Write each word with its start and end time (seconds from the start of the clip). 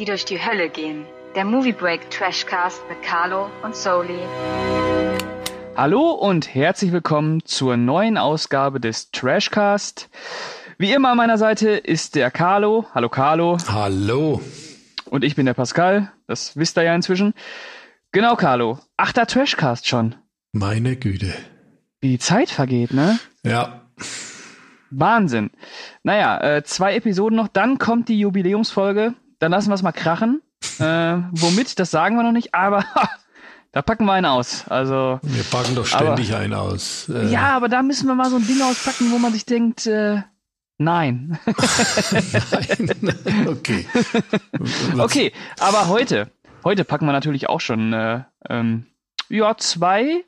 die 0.00 0.06
durch 0.06 0.24
die 0.24 0.42
Hölle 0.42 0.70
gehen. 0.70 1.04
Der 1.34 1.44
Movie 1.44 1.74
Break 1.74 2.10
Trashcast 2.10 2.80
mit 2.88 3.02
Carlo 3.02 3.50
und 3.62 3.76
Soli. 3.76 4.18
Hallo 5.76 6.12
und 6.12 6.54
herzlich 6.54 6.90
willkommen 6.90 7.44
zur 7.44 7.76
neuen 7.76 8.16
Ausgabe 8.16 8.80
des 8.80 9.10
Trashcast. 9.10 10.08
Wie 10.78 10.92
immer 10.92 11.10
an 11.10 11.18
meiner 11.18 11.36
Seite 11.36 11.72
ist 11.72 12.14
der 12.14 12.30
Carlo. 12.30 12.86
Hallo 12.94 13.10
Carlo. 13.10 13.58
Hallo. 13.68 14.40
Und 15.10 15.22
ich 15.22 15.36
bin 15.36 15.44
der 15.44 15.52
Pascal. 15.52 16.10
Das 16.26 16.56
wisst 16.56 16.78
ihr 16.78 16.84
ja 16.84 16.94
inzwischen. 16.94 17.34
Genau, 18.10 18.36
Carlo. 18.36 18.78
Achter 18.96 19.26
Trashcast 19.26 19.86
schon. 19.86 20.14
Meine 20.52 20.96
Güte. 20.96 21.34
Wie 22.00 22.08
die 22.08 22.18
Zeit 22.18 22.48
vergeht, 22.48 22.94
ne? 22.94 23.18
Ja. 23.44 23.82
Wahnsinn. 24.88 25.50
Naja, 26.04 26.40
äh, 26.40 26.64
zwei 26.64 26.94
Episoden 26.96 27.36
noch, 27.36 27.48
dann 27.48 27.76
kommt 27.76 28.08
die 28.08 28.18
Jubiläumsfolge. 28.18 29.14
Dann 29.40 29.52
lassen 29.52 29.70
wir 29.70 29.74
es 29.74 29.82
mal 29.82 29.92
krachen. 29.92 30.42
äh, 30.78 31.16
womit, 31.32 31.78
das 31.78 31.90
sagen 31.90 32.16
wir 32.16 32.22
noch 32.22 32.32
nicht, 32.32 32.54
aber 32.54 32.84
da 33.72 33.82
packen 33.82 34.04
wir 34.04 34.12
einen 34.12 34.26
aus. 34.26 34.68
Also 34.68 35.18
Wir 35.22 35.42
packen 35.44 35.74
doch 35.74 35.86
ständig 35.86 36.34
einen 36.34 36.52
aus. 36.52 37.08
Äh, 37.08 37.26
ja, 37.30 37.56
aber 37.56 37.68
da 37.68 37.82
müssen 37.82 38.06
wir 38.06 38.14
mal 38.14 38.30
so 38.30 38.36
ein 38.36 38.46
Ding 38.46 38.60
auspacken, 38.60 39.10
wo 39.10 39.18
man 39.18 39.32
sich 39.32 39.46
denkt, 39.46 39.86
äh, 39.86 40.22
nein. 40.76 41.38
nein. 43.00 43.16
Okay. 43.48 43.86
Okay, 44.98 45.32
aber 45.58 45.88
heute, 45.88 46.30
heute 46.62 46.84
packen 46.84 47.06
wir 47.06 47.12
natürlich 47.12 47.48
auch 47.48 47.60
schon 47.60 47.94
äh, 47.94 48.22
ähm, 48.48 48.86
ja 49.30 49.56
zwei 49.56 50.22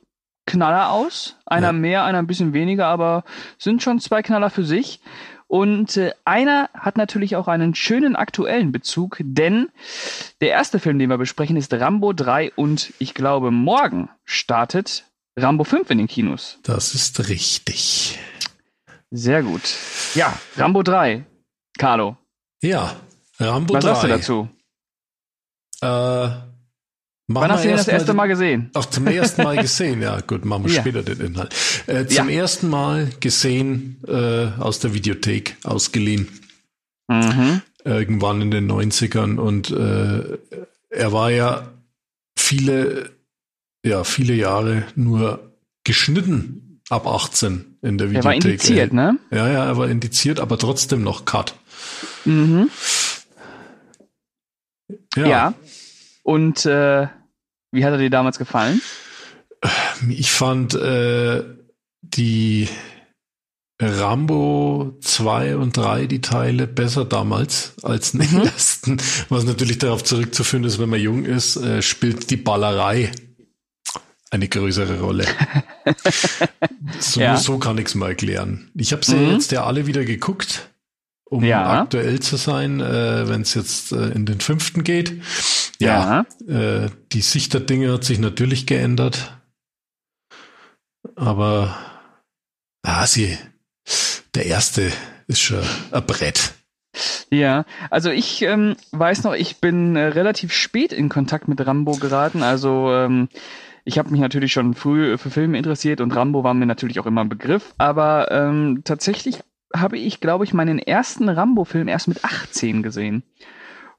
Knaller 0.47 0.89
aus. 0.89 1.37
Einer 1.45 1.67
ja. 1.67 1.73
mehr, 1.73 2.03
einer 2.03 2.17
ein 2.17 2.27
bisschen 2.27 2.53
weniger, 2.53 2.87
aber 2.87 3.23
sind 3.59 3.83
schon 3.83 3.99
zwei 3.99 4.23
Knaller 4.23 4.49
für 4.49 4.65
sich. 4.65 5.01
Und 5.53 5.97
äh, 5.97 6.13
einer 6.25 6.71
hat 6.73 6.97
natürlich 6.97 7.35
auch 7.35 7.47
einen 7.47 7.75
schönen 7.75 8.15
aktuellen 8.15 8.71
Bezug, 8.71 9.17
denn 9.19 9.69
der 10.41 10.49
erste 10.49 10.79
Film, 10.79 10.97
den 10.97 11.11
wir 11.11 11.19
besprechen, 11.19 11.57
ist 11.57 11.71
Rambo 11.71 12.11
3 12.11 12.53
und 12.55 12.91
ich 12.97 13.13
glaube, 13.13 13.51
morgen 13.51 14.09
startet 14.25 15.05
Rambo 15.37 15.63
5 15.63 15.91
in 15.91 15.99
den 15.99 16.07
Kinos. 16.07 16.57
Das 16.63 16.95
ist 16.95 17.29
richtig. 17.29 18.17
Sehr 19.11 19.43
gut. 19.43 19.61
Ja, 20.15 20.35
Rambo 20.57 20.81
3. 20.81 21.23
Carlo. 21.77 22.17
Ja, 22.63 22.95
Rambo 23.39 23.75
Was 23.75 23.83
3. 23.83 23.91
Was 23.91 24.01
sagst 24.01 24.29
du 24.29 24.49
dazu? 25.81 25.85
Äh, 25.85 26.52
Wann 27.41 27.51
hast 27.51 27.63
du 27.63 27.67
den 27.67 27.77
das 27.77 27.87
erste 27.87 28.13
Mal 28.13 28.27
gesehen? 28.27 28.69
Ach, 28.73 28.85
zum 28.85 29.07
ersten 29.07 29.43
Mal 29.43 29.57
gesehen, 29.57 30.01
ja 30.01 30.19
gut, 30.21 30.45
machen 30.45 30.65
wir 30.65 30.71
ja. 30.75 30.81
später 30.81 31.03
den 31.03 31.19
Inhalt. 31.19 31.53
Äh, 31.87 32.05
zum 32.05 32.29
ja. 32.29 32.35
ersten 32.41 32.69
Mal 32.69 33.09
gesehen 33.19 34.01
äh, 34.07 34.47
aus 34.59 34.79
der 34.79 34.93
Videothek, 34.93 35.57
ausgeliehen. 35.63 36.27
Mhm. 37.07 37.61
Irgendwann 37.83 38.41
in 38.41 38.51
den 38.51 38.71
90ern 38.71 39.37
und 39.37 39.71
äh, 39.71 40.37
er 40.89 41.11
war 41.11 41.31
ja 41.31 41.73
viele, 42.37 43.11
ja, 43.85 44.03
viele 44.03 44.33
Jahre 44.33 44.83
nur 44.95 45.51
geschnitten 45.83 46.81
ab 46.89 47.07
18 47.07 47.77
in 47.81 47.97
der 47.97 48.09
Videothek. 48.09 48.23
Er 48.23 48.25
war 48.25 48.33
indiziert, 48.35 48.93
ne? 48.93 49.17
Ja, 49.31 49.49
ja, 49.49 49.65
er 49.65 49.77
war 49.77 49.89
indiziert, 49.89 50.39
aber 50.39 50.57
trotzdem 50.57 51.03
noch 51.03 51.25
Cut. 51.25 51.55
Mhm. 52.25 52.69
Ja. 55.15 55.27
ja. 55.27 55.53
Und 56.23 56.65
äh, 56.65 57.07
wie 57.73 57.83
hat 57.83 57.91
er 57.91 57.97
dir 57.97 58.09
damals 58.09 58.37
gefallen? 58.37 58.81
Ich 60.09 60.31
fand 60.31 60.75
äh, 60.75 61.43
die 62.01 62.69
Rambo 63.81 64.97
2 65.01 65.57
und 65.57 65.75
3, 65.75 66.05
die 66.05 66.21
Teile, 66.21 66.67
besser 66.67 67.05
damals 67.05 67.73
als 67.81 68.13
in 68.13 68.21
den 68.21 68.31
mhm. 68.31 68.41
ersten. 68.45 68.97
Was 69.29 69.45
natürlich 69.45 69.79
darauf 69.79 70.03
zurückzuführen 70.03 70.63
ist, 70.63 70.79
wenn 70.79 70.89
man 70.89 70.99
jung 70.99 71.25
ist, 71.25 71.57
äh, 71.57 71.81
spielt 71.81 72.29
die 72.29 72.37
Ballerei 72.37 73.11
eine 74.29 74.47
größere 74.47 74.99
Rolle. 74.99 75.25
so, 76.99 77.21
ja. 77.21 77.37
so 77.37 77.57
kann 77.59 77.77
ich 77.77 77.87
es 77.87 77.95
mal 77.95 78.09
erklären. 78.09 78.71
Ich 78.75 78.91
habe 78.91 79.05
sie 79.05 79.15
mhm. 79.15 79.31
jetzt 79.31 79.51
ja 79.51 79.63
alle 79.65 79.87
wieder 79.87 80.05
geguckt, 80.05 80.69
um 81.33 81.43
ja. 81.43 81.81
aktuell 81.81 82.19
zu 82.19 82.37
sein, 82.37 82.79
äh, 82.79 83.27
wenn 83.27 83.41
es 83.41 83.55
jetzt 83.55 83.91
äh, 83.91 84.09
in 84.09 84.27
den 84.27 84.39
fünften 84.39 84.83
geht. 84.83 85.21
Ja, 85.79 86.25
äh, 86.47 86.89
die 87.11 87.21
Sicht 87.21 87.53
der 87.53 87.61
Dinge 87.61 87.91
hat 87.91 88.03
sich 88.03 88.19
natürlich 88.19 88.67
geändert. 88.67 89.39
Aber 91.15 91.75
ah, 92.83 93.07
sie, 93.07 93.37
der 94.35 94.45
erste 94.45 94.91
ist 95.27 95.41
schon 95.41 95.63
ein 95.91 96.05
Brett. 96.05 96.53
Ja, 97.31 97.65
also 97.89 98.11
ich 98.11 98.43
ähm, 98.43 98.75
weiß 98.91 99.23
noch, 99.23 99.33
ich 99.33 99.59
bin 99.59 99.95
äh, 99.95 100.05
relativ 100.05 100.53
spät 100.53 100.93
in 100.93 101.09
Kontakt 101.09 101.47
mit 101.47 101.65
Rambo 101.65 101.93
geraten. 101.93 102.43
Also 102.43 102.93
ähm, 102.93 103.27
ich 103.85 103.97
habe 103.97 104.11
mich 104.11 104.21
natürlich 104.21 104.53
schon 104.53 104.75
früh 104.75 105.17
für 105.17 105.31
Filme 105.31 105.57
interessiert 105.57 105.99
und 105.99 106.15
Rambo 106.15 106.43
war 106.43 106.53
mir 106.53 106.67
natürlich 106.67 106.99
auch 106.99 107.07
immer 107.07 107.21
ein 107.21 107.29
Begriff. 107.29 107.73
Aber 107.79 108.31
ähm, 108.31 108.81
tatsächlich 108.83 109.39
habe 109.75 109.97
ich, 109.97 110.19
glaube 110.19 110.43
ich, 110.43 110.53
meinen 110.53 110.79
ersten 110.79 111.29
Rambo-Film 111.29 111.87
erst 111.87 112.07
mit 112.07 112.23
18 112.23 112.83
gesehen. 112.83 113.23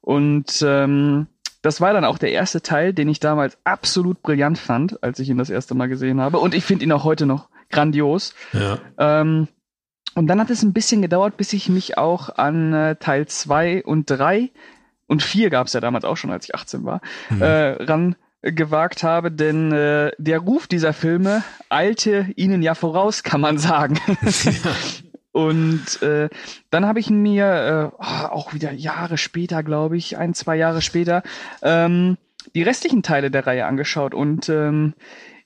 Und 0.00 0.62
ähm, 0.66 1.26
das 1.62 1.80
war 1.80 1.92
dann 1.92 2.04
auch 2.04 2.18
der 2.18 2.32
erste 2.32 2.60
Teil, 2.60 2.92
den 2.92 3.08
ich 3.08 3.20
damals 3.20 3.56
absolut 3.64 4.20
brillant 4.22 4.58
fand, 4.58 5.02
als 5.02 5.18
ich 5.18 5.30
ihn 5.30 5.38
das 5.38 5.50
erste 5.50 5.74
Mal 5.74 5.88
gesehen 5.88 6.20
habe. 6.20 6.38
Und 6.38 6.54
ich 6.54 6.64
finde 6.64 6.84
ihn 6.84 6.92
auch 6.92 7.04
heute 7.04 7.26
noch 7.26 7.48
grandios. 7.70 8.34
Ja. 8.52 8.78
Ähm, 8.98 9.48
und 10.14 10.26
dann 10.26 10.40
hat 10.40 10.50
es 10.50 10.62
ein 10.62 10.72
bisschen 10.72 11.02
gedauert, 11.02 11.36
bis 11.36 11.52
ich 11.52 11.68
mich 11.68 11.98
auch 11.98 12.28
an 12.36 12.72
äh, 12.72 12.96
Teil 12.96 13.26
2 13.26 13.84
und 13.84 14.06
3 14.06 14.50
und 15.06 15.22
4 15.22 15.50
gab 15.50 15.66
es 15.66 15.72
ja 15.72 15.80
damals 15.80 16.04
auch 16.04 16.16
schon, 16.16 16.30
als 16.30 16.44
ich 16.44 16.54
18 16.54 16.84
war, 16.84 17.00
mhm. 17.30 17.42
äh, 17.42 17.82
ran 17.82 18.16
gewagt 18.42 19.02
habe, 19.02 19.30
denn 19.32 19.72
äh, 19.72 20.12
der 20.18 20.38
Ruf 20.40 20.66
dieser 20.66 20.92
Filme 20.92 21.42
eilte 21.70 22.28
ihnen 22.36 22.62
ja 22.62 22.74
voraus, 22.74 23.22
kann 23.22 23.40
man 23.40 23.58
sagen. 23.58 23.98
Und 25.34 26.00
äh, 26.00 26.28
dann 26.70 26.86
habe 26.86 27.00
ich 27.00 27.10
mir 27.10 27.92
äh, 27.92 27.96
oh, 27.98 28.26
auch 28.28 28.54
wieder 28.54 28.70
Jahre 28.70 29.18
später, 29.18 29.64
glaube 29.64 29.96
ich, 29.96 30.16
ein, 30.16 30.32
zwei 30.32 30.54
Jahre 30.54 30.80
später, 30.80 31.24
ähm, 31.60 32.18
die 32.54 32.62
restlichen 32.62 33.02
Teile 33.02 33.32
der 33.32 33.44
Reihe 33.44 33.66
angeschaut. 33.66 34.14
Und 34.14 34.48
ähm, 34.48 34.94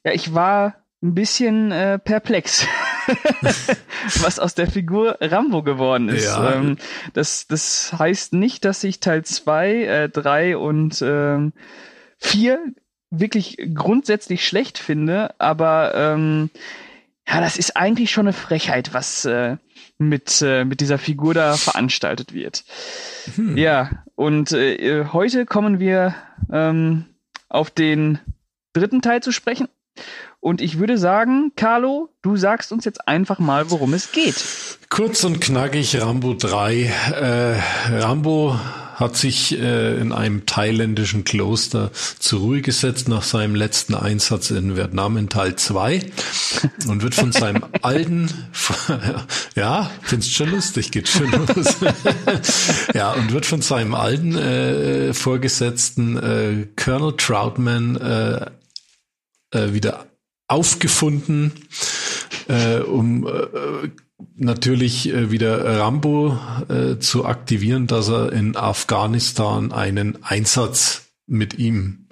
ja, 0.04 0.12
ich 0.12 0.34
war 0.34 0.75
ein 1.03 1.15
bisschen 1.15 1.72
äh, 1.72 1.98
perplex, 1.98 2.66
was 4.21 4.38
aus 4.38 4.54
der 4.54 4.66
Figur 4.66 5.16
Rambo 5.22 5.62
geworden 5.62 6.10
ist. 6.10 6.27
Ja. 6.27 6.53
Ähm, 6.53 6.77
das, 7.15 7.47
das 7.47 7.94
heißt 7.98 8.34
nicht, 8.34 8.66
dass 8.66 8.84
ich 8.84 9.00
Teil 9.00 9.25
zwei, 9.25 9.84
äh, 9.84 10.09
drei 10.10 10.59
und 10.59 11.00
ähm, 11.00 11.54
vier 12.19 12.59
wirklich 13.10 13.56
grundsätzlich 13.75 14.47
schlecht 14.47 14.77
finde, 14.77 15.34
aber 15.38 15.94
ähm, 15.94 16.50
ja, 17.28 17.41
das 17.41 17.56
ist 17.56 17.77
eigentlich 17.77 18.11
schon 18.11 18.27
eine 18.27 18.33
Frechheit, 18.33 18.94
was 18.94 19.25
äh, 19.25 19.56
mit, 19.99 20.41
äh, 20.43 20.65
mit 20.65 20.81
dieser 20.81 20.99
Figur 20.99 21.34
da 21.34 21.56
veranstaltet 21.56 22.33
wird. 22.33 22.65
Hm. 23.34 23.56
Ja, 23.56 24.05
und 24.15 24.53
äh, 24.53 25.05
heute 25.12 25.44
kommen 25.44 25.78
wir 25.78 26.15
ähm, 26.50 27.05
auf 27.49 27.71
den 27.71 28.19
dritten 28.72 29.03
Teil 29.03 29.22
zu 29.22 29.33
sprechen. 29.33 29.69
Und 30.41 30.61
ich 30.61 30.78
würde 30.78 30.97
sagen, 30.97 31.53
Carlo, 31.56 32.11
du 32.22 32.37
sagst 32.37 32.72
uns 32.72 32.84
jetzt 32.84 33.09
einfach 33.09 33.41
mal, 33.41 33.71
worum 33.71 33.93
es 33.93 34.12
geht. 34.12 34.37
Kurz 34.89 35.25
und 35.25 35.41
knackig 35.41 36.00
Rambo 36.00 36.34
3. 36.34 36.83
Äh, 36.83 38.00
Rambo 38.00 38.59
hat 38.98 39.16
sich 39.16 39.56
äh, 39.56 39.97
in 40.00 40.12
einem 40.12 40.44
thailändischen 40.44 41.22
Kloster 41.22 41.92
zur 42.19 42.41
Ruhe 42.41 42.62
gesetzt 42.62 43.09
nach 43.09 43.22
seinem 43.22 43.54
letzten 43.54 43.94
Einsatz 43.94 44.50
in 44.50 44.76
Vietnam 44.76 45.16
in 45.16 45.28
Teil 45.28 45.54
2 45.54 46.00
und 46.88 47.03
wird 47.03 47.14
von 47.14 47.31
seinem 47.31 47.64
alten, 47.82 48.28
ja, 49.54 49.88
findest 50.03 50.34
schon 50.34 50.50
lustig, 50.50 50.91
geht 50.91 51.09
schon 51.09 51.30
los. 51.30 51.77
ja, 52.95 53.12
und 53.12 53.33
wird 53.33 53.47
von 53.47 53.62
seinem 53.62 53.95
alten 53.95 54.36
äh, 54.36 55.15
Vorgesetzten 55.15 56.16
äh, 56.16 56.66
Colonel 56.74 57.16
Troutman 57.16 57.97
äh, 57.97 58.47
äh, 59.53 59.72
wieder 59.72 60.06
aufgefunden, 60.48 61.53
äh, 62.48 62.78
um 62.78 63.27
äh, 63.28 63.91
natürlich 64.36 65.12
äh, 65.12 65.30
wieder 65.30 65.78
Rambo 65.78 66.38
äh, 66.68 66.98
zu 66.98 67.24
aktivieren, 67.24 67.86
dass 67.86 68.09
er 68.09 68.32
in 68.32 68.56
Afghanistan 68.56 69.72
einen 69.72 70.22
Einsatz 70.22 71.09
mit 71.26 71.59
ihm 71.59 72.06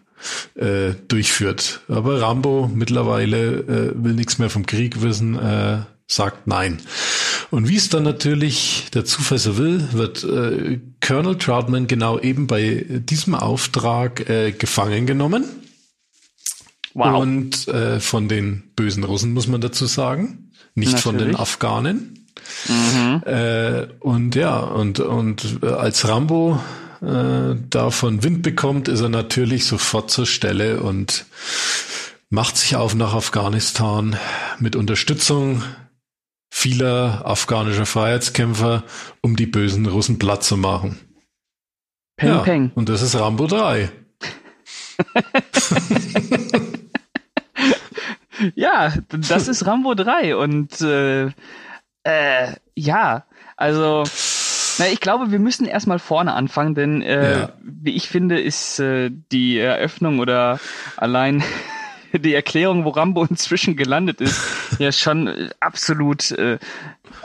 äh, 0.54 0.94
durchführt. 1.08 1.80
Aber 1.88 2.20
Rambo 2.20 2.70
mittlerweile 2.72 3.58
äh, 3.58 3.92
will 3.94 4.14
nichts 4.14 4.38
mehr 4.38 4.50
vom 4.50 4.66
Krieg 4.66 5.02
wissen, 5.02 5.38
äh, 5.38 5.78
sagt 6.06 6.46
nein. 6.46 6.78
Und 7.50 7.68
wie 7.68 7.76
es 7.76 7.88
dann 7.88 8.02
natürlich 8.02 8.86
der 8.94 9.04
Zufall 9.04 9.38
so 9.38 9.56
will, 9.58 9.88
wird 9.92 10.24
äh, 10.24 10.80
Colonel 11.00 11.38
Troutman 11.38 11.86
genau 11.86 12.18
eben 12.18 12.46
bei 12.46 12.84
diesem 12.88 13.34
Auftrag 13.34 14.28
äh, 14.28 14.52
gefangen 14.52 15.06
genommen. 15.06 15.44
Wow. 16.96 17.20
Und 17.20 17.68
äh, 17.68 18.00
von 18.00 18.26
den 18.26 18.70
bösen 18.74 19.04
Russen 19.04 19.34
muss 19.34 19.46
man 19.48 19.60
dazu 19.60 19.84
sagen 19.84 20.46
nicht 20.76 20.92
Natürlich. 20.92 21.02
von 21.02 21.18
den 21.18 21.36
Afghanen. 21.36 22.26
Mhm. 22.68 23.22
Äh, 23.26 23.86
und 24.00 24.34
ja, 24.34 24.58
und, 24.60 25.00
und 25.00 25.58
äh, 25.62 25.68
als 25.68 26.06
Rambo 26.06 26.60
äh, 27.02 27.54
davon 27.70 28.22
Wind 28.22 28.42
bekommt, 28.42 28.88
ist 28.88 29.00
er 29.00 29.08
natürlich 29.08 29.64
sofort 29.64 30.10
zur 30.10 30.26
Stelle 30.26 30.80
und 30.80 31.24
macht 32.28 32.56
sich 32.56 32.76
auf 32.76 32.94
nach 32.94 33.14
Afghanistan 33.14 34.16
mit 34.58 34.76
Unterstützung 34.76 35.62
vieler 36.50 37.22
afghanischer 37.24 37.86
Freiheitskämpfer, 37.86 38.84
um 39.22 39.36
die 39.36 39.46
bösen 39.46 39.86
Russen 39.86 40.18
platt 40.18 40.44
zu 40.44 40.56
machen. 40.56 40.98
Peng, 42.16 42.28
ja, 42.28 42.38
peng. 42.38 42.70
Und 42.74 42.88
das 42.88 43.02
ist 43.02 43.14
Rambo 43.14 43.46
3. 43.46 43.90
ja, 48.54 48.92
das 49.08 49.48
ist 49.48 49.66
Rambo 49.66 49.94
3 49.94 50.36
und 50.36 50.80
äh, 50.80 51.26
äh, 52.04 52.52
ja, 52.74 53.24
also 53.56 54.04
na, 54.78 54.88
ich 54.88 55.00
glaube, 55.00 55.30
wir 55.30 55.38
müssen 55.38 55.66
erstmal 55.66 55.98
vorne 55.98 56.34
anfangen, 56.34 56.74
denn 56.74 57.02
äh, 57.02 57.40
ja. 57.40 57.52
wie 57.62 57.94
ich 57.94 58.08
finde, 58.08 58.40
ist 58.40 58.78
äh, 58.78 59.10
die 59.32 59.58
Eröffnung 59.58 60.18
oder 60.18 60.60
allein 60.96 61.42
die 62.12 62.34
Erklärung, 62.34 62.84
wo 62.84 62.90
Rambo 62.90 63.24
inzwischen 63.24 63.76
gelandet 63.76 64.20
ist, 64.20 64.40
ja 64.78 64.92
schon 64.92 65.28
äh, 65.28 65.48
absolut 65.60 66.30
äh, 66.32 66.58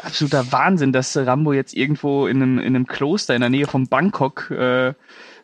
absoluter 0.04 0.52
Wahnsinn, 0.52 0.94
dass 0.94 1.16
Rambo 1.18 1.54
jetzt 1.54 1.74
irgendwo 1.74 2.28
in 2.28 2.42
einem, 2.42 2.60
in 2.60 2.76
einem 2.76 2.88
Kloster 2.88 3.36
in 3.36 3.42
der 3.42 3.50
Nähe 3.50 3.68
von 3.68 3.88
Bangkok 3.88 4.50
äh, 4.52 4.94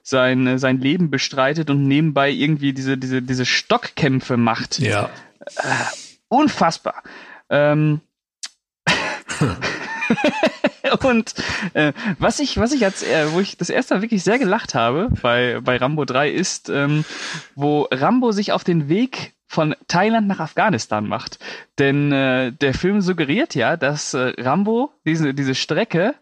sein, 0.01 0.57
sein 0.57 0.79
Leben 0.79 1.09
bestreitet 1.09 1.69
und 1.69 1.83
nebenbei 1.83 2.31
irgendwie 2.31 2.71
diese, 2.71 2.97
diese, 2.97 3.21
diese 3.21 3.45
Stockkämpfe 3.45 4.37
macht. 4.37 4.79
Ja. 4.79 5.09
Äh, 5.55 5.85
unfassbar. 6.29 7.03
Ähm, 7.49 8.01
und 11.03 11.33
äh, 11.73 11.93
was 12.19 12.39
ich, 12.39 12.57
was 12.57 12.71
ich 12.71 12.85
als, 12.85 13.03
äh, 13.03 13.31
wo 13.31 13.39
ich 13.39 13.57
das 13.57 13.69
erste 13.69 13.95
Mal 13.95 14.01
wirklich 14.01 14.23
sehr 14.23 14.39
gelacht 14.39 14.75
habe 14.75 15.09
bei, 15.21 15.59
bei 15.63 15.77
Rambo 15.77 16.05
3 16.05 16.29
ist, 16.29 16.69
ähm, 16.69 17.05
wo 17.55 17.87
Rambo 17.91 18.31
sich 18.31 18.51
auf 18.51 18.63
den 18.63 18.89
Weg 18.89 19.33
von 19.47 19.75
Thailand 19.87 20.27
nach 20.27 20.39
Afghanistan 20.39 21.07
macht. 21.07 21.39
Denn 21.79 22.11
äh, 22.11 22.51
der 22.51 22.73
Film 22.73 23.01
suggeriert 23.01 23.55
ja, 23.55 23.77
dass 23.77 24.13
äh, 24.13 24.33
Rambo 24.37 24.91
diese, 25.05 25.33
diese 25.33 25.55
Strecke 25.55 26.15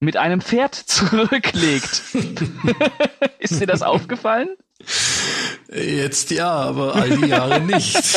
mit 0.00 0.16
einem 0.16 0.40
Pferd 0.40 0.74
zurücklegt. 0.86 2.02
ist 3.38 3.60
dir 3.60 3.66
das 3.66 3.82
aufgefallen? 3.82 4.48
Jetzt 5.72 6.30
ja, 6.30 6.50
aber 6.50 6.96
all 6.96 7.10
die 7.10 7.26
Jahre 7.26 7.60
nicht. 7.60 7.96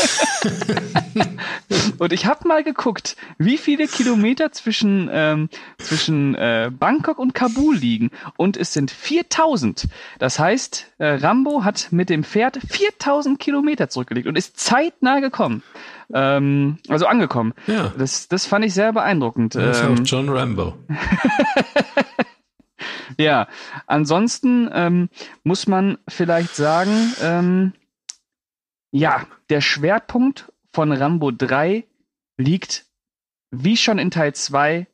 Und 2.00 2.12
ich 2.12 2.26
habe 2.26 2.48
mal 2.48 2.64
geguckt, 2.64 3.16
wie 3.38 3.58
viele 3.58 3.88
Kilometer 3.88 4.52
zwischen, 4.52 5.10
ähm, 5.12 5.50
zwischen 5.78 6.36
äh, 6.36 6.72
Bangkok 6.72 7.20
und 7.20 7.36
Kabul 7.36 7.76
liegen. 7.76 8.12
Und 8.38 8.58
es 8.58 8.74
sind 8.74 8.92
4000. 8.92 9.88
Das 10.20 10.40
heißt, 10.40 10.88
äh, 10.98 11.06
Rambo 11.06 11.64
hat 11.64 11.88
mit 11.92 12.10
dem 12.10 12.24
Pferd 12.24 12.60
4000 12.68 13.40
Kilometer 13.40 13.90
zurückgelegt 13.90 14.28
und 14.28 14.38
ist 14.38 14.60
zeitnah 14.60 15.20
gekommen. 15.20 15.64
Ähm, 16.14 16.78
also 16.88 17.06
angekommen. 17.06 17.54
Ja. 17.68 17.94
Das, 17.98 18.28
das 18.28 18.46
fand 18.46 18.66
ich 18.66 18.74
sehr 18.74 18.94
beeindruckend. 18.94 19.56
Das 19.56 19.78
ist 19.78 19.84
ähm, 19.84 19.94
auch 19.94 20.00
John 20.06 20.30
Rambo. 20.30 20.74
Ja, 23.18 23.48
ansonsten 23.88 24.70
ähm, 24.72 25.10
muss 25.44 25.68
man 25.68 25.98
vielleicht 26.08 26.56
sagen, 26.56 27.14
ähm, 27.22 27.74
ja, 28.92 29.28
der 29.50 29.62
Schwerpunkt 29.62 30.52
von 30.72 30.92
Rambo 30.92 31.32
3 31.32 31.86
liegt, 32.38 32.86
wie 33.52 33.78
schon 33.78 34.00
in 34.00 34.12
Teil 34.12 34.34
2, 34.34 34.88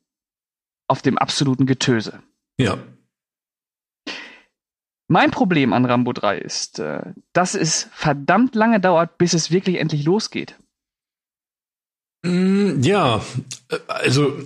auf 0.88 1.01
dem 1.01 1.18
absoluten 1.18 1.66
Getöse. 1.66 2.21
Ja. 2.57 2.77
Mein 5.07 5.31
Problem 5.31 5.74
an 5.74 5.86
Rambo 5.86 6.13
3 6.13 6.38
ist, 6.38 6.80
äh, 6.80 7.13
dass 7.33 7.56
es 7.56 7.89
verdammt 7.92 8.56
lange 8.56 8.80
dauert, 8.80 9.18
bis 9.18 9.33
es 9.33 9.51
wirklich 9.51 9.77
endlich 9.77 10.06
losgeht. 10.06 10.56
Mm, 12.24 12.81
ja, 12.81 13.21
äh, 13.69 13.80
also 13.88 14.38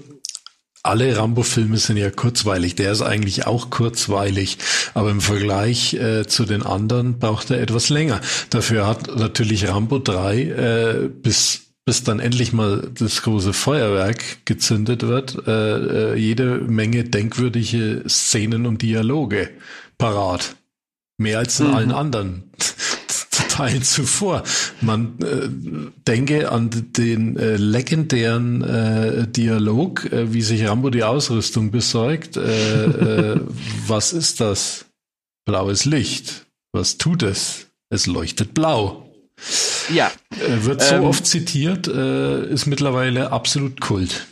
alle 0.84 1.18
Rambo-Filme 1.18 1.78
sind 1.78 1.98
ja 1.98 2.12
kurzweilig. 2.12 2.76
Der 2.76 2.92
ist 2.92 3.02
eigentlich 3.02 3.48
auch 3.48 3.70
kurzweilig, 3.70 4.58
aber 4.94 5.12
im 5.12 5.22
Vergleich 5.22 5.94
äh, 5.94 6.28
zu 6.28 6.46
den 6.46 6.62
anderen 6.62 7.20
braucht 7.20 7.50
er 7.52 7.62
etwas 7.62 7.90
länger. 7.90 8.20
Dafür 8.50 8.86
hat 8.86 9.16
natürlich 9.16 9.68
Rambo 9.68 10.00
3 10.00 10.42
äh, 10.42 11.10
bis 11.10 11.62
bis 11.86 12.04
dann 12.04 12.22
endlich 12.22 12.54
mal 12.54 12.90
das 12.98 13.24
große 13.24 13.52
Feuerwerk 13.52 14.46
gezündet 14.46 15.04
wird, 15.04 15.48
äh, 15.48 16.14
äh, 16.14 16.16
jede 16.16 16.60
Menge 16.60 17.04
denkwürdige 17.04 18.04
Szenen 18.08 18.66
und 18.66 18.82
Dialoge 18.82 19.50
parat. 19.98 20.56
Mehr 21.18 21.40
als 21.40 21.60
in 21.60 21.68
mhm. 21.68 21.74
allen 21.74 21.92
anderen. 21.92 22.52
Teilen 23.54 23.84
zuvor. 23.84 24.44
Man 24.82 25.20
äh, 25.22 25.48
denke 26.08 26.52
an 26.52 26.72
den 26.98 27.38
äh, 27.38 27.56
legendären 27.56 28.64
äh, 28.64 29.28
Dialog, 29.28 30.12
äh, 30.12 30.34
wie 30.34 30.42
sich 30.42 30.68
Rambo 30.68 30.90
die 30.90 31.04
Ausrüstung 31.04 31.70
besorgt. 31.70 32.36
Äh, 32.36 32.86
äh, 32.86 33.40
was 33.88 34.12
ist 34.12 34.40
das? 34.40 34.86
Blaues 35.46 35.86
Licht. 35.86 36.48
Was 36.72 36.98
tut 36.98 37.22
es? 37.22 37.68
Es 37.90 38.08
leuchtet 38.08 38.56
blau. 38.56 39.08
Ja. 39.94 40.12
wird 40.48 40.82
so 40.82 40.96
ähm, 40.96 41.04
oft 41.04 41.26
zitiert, 41.26 41.88
ist 41.88 42.66
mittlerweile 42.66 43.32
absolut 43.32 43.82
Kult. 43.82 44.26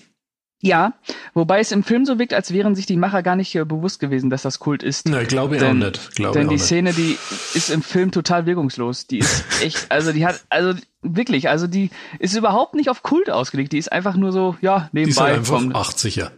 Ja, 0.63 0.93
wobei 1.33 1.59
es 1.59 1.71
im 1.71 1.83
Film 1.83 2.05
so 2.05 2.19
wirkt, 2.19 2.35
als 2.35 2.53
wären 2.53 2.75
sich 2.75 2.85
die 2.85 2.95
Macher 2.95 3.23
gar 3.23 3.35
nicht 3.35 3.55
äh, 3.55 3.65
bewusst 3.65 3.99
gewesen, 3.99 4.29
dass 4.29 4.43
das 4.43 4.59
Kult 4.59 4.83
ist. 4.83 5.07
Ne, 5.07 5.25
glaube 5.25 5.55
ich 5.55 5.61
denn, 5.61 5.81
auch 5.81 5.87
nicht. 5.87 6.15
Glaube 6.15 6.37
denn 6.37 6.49
die 6.49 6.55
nicht. 6.55 6.65
Szene, 6.65 6.93
die 6.93 7.17
ist 7.55 7.71
im 7.71 7.81
Film 7.81 8.11
total 8.11 8.45
wirkungslos. 8.45 9.07
Die 9.07 9.19
ist 9.19 9.43
echt, 9.61 9.91
also 9.91 10.11
die 10.11 10.23
hat, 10.23 10.43
also 10.49 10.79
wirklich, 11.01 11.49
also 11.49 11.65
die 11.65 11.89
ist 12.19 12.35
überhaupt 12.35 12.75
nicht 12.75 12.91
auf 12.91 13.01
Kult 13.01 13.31
ausgelegt. 13.31 13.73
Die 13.73 13.79
ist 13.79 13.91
einfach 13.91 14.15
nur 14.15 14.31
so, 14.31 14.55
ja, 14.61 14.89
nebenbei. 14.91 15.03
Die 15.03 15.09
ist 15.09 15.19
halt 15.19 15.37
einfach 15.37 15.55
kommt. 15.55 15.75
80er. 15.75 16.29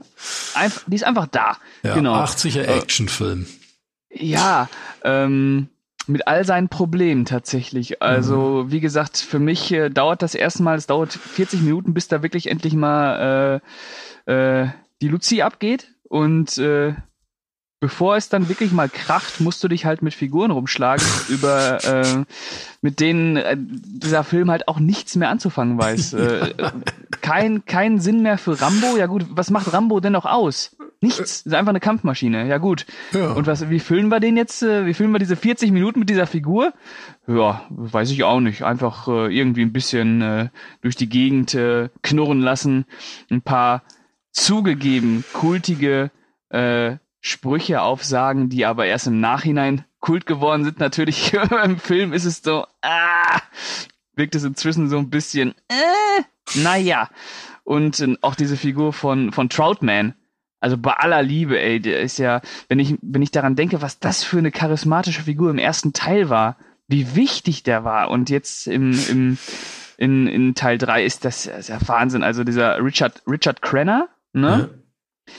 Einfach, 0.54 0.84
die 0.88 0.96
ist 0.96 1.04
einfach 1.04 1.28
da. 1.28 1.58
Ja, 1.84 1.96
genau. 1.96 2.16
80er 2.16 2.62
äh, 2.62 2.80
Actionfilm. 2.80 3.46
Ja, 4.10 4.70
ähm, 5.04 5.68
mit 6.08 6.28
all 6.28 6.46
seinen 6.46 6.70
Problemen 6.70 7.26
tatsächlich. 7.26 8.02
Also, 8.02 8.64
mhm. 8.66 8.72
wie 8.72 8.80
gesagt, 8.80 9.18
für 9.18 9.40
mich 9.40 9.72
äh, 9.72 9.90
dauert 9.90 10.22
das 10.22 10.36
erstmal, 10.36 10.78
es 10.78 10.88
dauert 10.88 11.14
40 11.14 11.62
Minuten, 11.62 11.94
bis 11.94 12.08
da 12.08 12.24
wirklich 12.24 12.50
endlich 12.50 12.74
mal 12.74 13.62
äh, 14.28 14.64
äh, 14.64 14.68
die 15.02 15.08
Luzi 15.08 15.42
abgeht 15.42 15.94
und 16.10 16.58
äh, 16.58 16.94
bevor 17.84 18.16
es 18.16 18.30
dann 18.30 18.48
wirklich 18.48 18.72
mal 18.72 18.88
kracht, 18.88 19.42
musst 19.42 19.62
du 19.62 19.68
dich 19.68 19.84
halt 19.84 20.02
mit 20.02 20.14
Figuren 20.14 20.52
rumschlagen, 20.52 21.06
über 21.28 21.84
äh, 21.84 22.24
mit 22.82 23.02
denen 23.02 23.36
äh, 23.36 23.58
dieser 23.58 24.24
Film 24.24 24.50
halt 24.50 24.70
auch 24.70 24.80
nichts 24.80 25.18
mehr 25.18 25.30
anzufangen 25.30 25.78
weiß. 25.78 26.14
Äh, 26.24 26.54
kein, 27.22 27.66
kein 27.66 28.00
Sinn 28.00 28.22
mehr 28.22 28.38
für 28.38 28.60
Rambo. 28.62 28.98
Ja 28.98 29.08
gut, 29.08 29.26
was 29.30 29.50
macht 29.50 29.72
Rambo 29.74 30.00
denn 30.00 30.14
noch 30.14 30.26
aus? 30.26 30.76
Nichts. 31.04 31.42
Ist 31.42 31.54
einfach 31.54 31.72
eine 31.72 31.82
Kampfmaschine. 31.82 32.48
Ja 32.48 32.60
gut. 32.60 32.86
Ja. 33.12 33.34
Und 33.34 33.46
was, 33.46 33.70
wie 33.70 33.80
füllen 33.80 34.08
wir 34.08 34.22
den 34.22 34.38
jetzt? 34.38 34.64
Äh, 34.64 34.86
wie 34.86 34.94
füllen 34.94 35.12
wir 35.12 35.20
diese 35.20 35.36
40 35.36 35.72
Minuten 35.72 36.00
mit 36.00 36.10
dieser 36.10 36.28
Figur? 36.28 36.74
Ja, 37.28 37.66
weiß 37.70 38.10
ich 38.12 38.24
auch 38.24 38.40
nicht. 38.40 38.64
Einfach 38.64 39.10
äh, 39.10 39.38
irgendwie 39.38 39.64
ein 39.64 39.74
bisschen 39.74 40.22
äh, 40.22 40.50
durch 40.82 40.96
die 40.96 41.10
Gegend 41.10 41.54
äh, 41.56 41.90
knurren 42.04 42.40
lassen. 42.40 42.86
Ein 43.30 43.42
paar 43.42 43.84
zugegeben 44.32 45.26
kultige 45.34 46.10
äh, 46.50 46.96
Sprüche 47.20 47.82
aufsagen, 47.82 48.48
die 48.48 48.66
aber 48.66 48.86
erst 48.86 49.08
im 49.08 49.20
Nachhinein 49.20 49.84
kult 50.00 50.26
geworden 50.26 50.64
sind. 50.64 50.80
Natürlich 50.80 51.34
im 51.64 51.80
Film 51.80 52.14
ist 52.14 52.26
es 52.26 52.42
so, 52.42 52.66
ah, 52.82 53.40
wirkt 54.16 54.36
es 54.36 54.46
inzwischen 54.46 54.90
so 54.90 54.98
ein 54.98 55.10
bisschen, 55.10 55.54
äh, 55.68 56.22
naja. 56.56 57.10
Und 57.66 58.00
äh, 58.00 58.16
auch 58.22 58.36
diese 58.36 58.56
Figur 58.56 58.94
von, 58.94 59.34
von 59.34 59.50
Troutman, 59.50 60.16
also 60.64 60.78
bei 60.78 60.94
aller 60.94 61.22
Liebe, 61.22 61.60
ey, 61.60 61.80
der 61.80 62.02
ist 62.02 62.18
ja, 62.18 62.42
wenn 62.70 62.80
ich, 62.80 62.96
wenn 63.02 63.22
ich 63.22 63.32
daran 63.32 63.56
denke, 63.56 63.82
was 63.82 64.00
das 64.00 64.24
für 64.24 64.38
eine 64.38 64.52
charismatische 64.52 65.24
Figur 65.24 65.50
im 65.50 65.58
ersten 65.58 65.94
Teil 65.94 66.30
war, 66.30 66.58
wie 66.88 67.16
wichtig 67.16 67.64
der 67.64 67.84
war 67.84 68.10
und 68.10 68.30
jetzt 68.30 68.68
im, 68.68 68.98
im, 69.10 69.38
in, 69.98 70.28
in 70.28 70.56
Teil 70.56 70.78
3 70.78 71.04
ist 71.04 71.26
das, 71.26 71.44
das 71.44 71.60
ist 71.60 71.70
ja 71.70 71.80
Wahnsinn. 71.86 72.24
Also 72.24 72.44
dieser 72.44 72.84
Richard, 72.84 73.22
Richard 73.28 73.62
Crenner, 73.62 74.10
Ne? 74.34 74.70
Ja. 74.70 75.34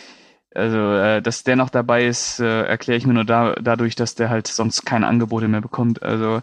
Also, 0.55 0.79
äh, 0.79 1.21
dass 1.21 1.43
der 1.43 1.57
noch 1.57 1.69
dabei 1.69 2.07
ist, 2.07 2.39
äh, 2.39 2.63
erkläre 2.63 2.97
ich 2.97 3.07
mir 3.07 3.15
nur 3.15 3.25
da, 3.25 3.57
dadurch, 3.61 3.97
dass 3.97 4.15
der 4.15 4.31
halt 4.31 4.47
sonst 4.47 4.87
keine 4.87 5.09
Angebote 5.09 5.49
mehr 5.49 5.61
bekommt. 5.61 6.03
Also 6.05 6.41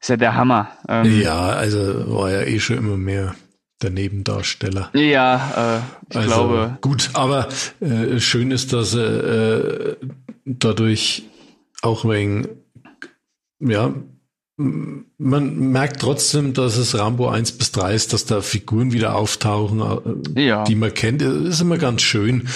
ist 0.00 0.08
ja 0.08 0.16
der 0.16 0.34
Hammer. 0.34 0.68
Ähm, 0.88 1.20
ja, 1.20 1.50
also 1.50 2.16
war 2.16 2.30
ja 2.30 2.42
eh 2.42 2.58
schon 2.58 2.78
immer 2.78 2.96
mehr 2.96 3.34
der 3.82 3.90
Nebendarsteller. 3.90 4.90
Ja, 4.94 5.78
äh, 5.78 5.80
ich 6.10 6.16
also, 6.16 6.28
glaube. 6.28 6.78
Gut, 6.80 7.10
aber 7.14 7.48
äh, 7.80 8.18
schön 8.20 8.50
ist, 8.50 8.72
dass 8.72 8.94
er 8.94 9.90
äh, 9.90 9.96
dadurch 10.44 11.24
auch 11.82 12.04
wegen 12.04 12.48
ja 13.60 13.94
man 14.56 15.70
merkt 15.70 16.00
trotzdem, 16.00 16.52
dass 16.52 16.76
es 16.76 16.96
Rambo 16.96 17.28
1 17.28 17.52
bis 17.52 17.72
3 17.72 17.94
ist, 17.94 18.12
dass 18.12 18.26
da 18.26 18.42
Figuren 18.42 18.92
wieder 18.92 19.16
auftauchen, 19.16 20.34
äh, 20.36 20.40
ja. 20.46 20.64
die 20.64 20.74
man 20.74 20.92
kennt. 20.92 21.22
Das 21.22 21.32
ist 21.32 21.60
immer 21.60 21.78
ganz 21.78 22.02
schön. 22.02 22.48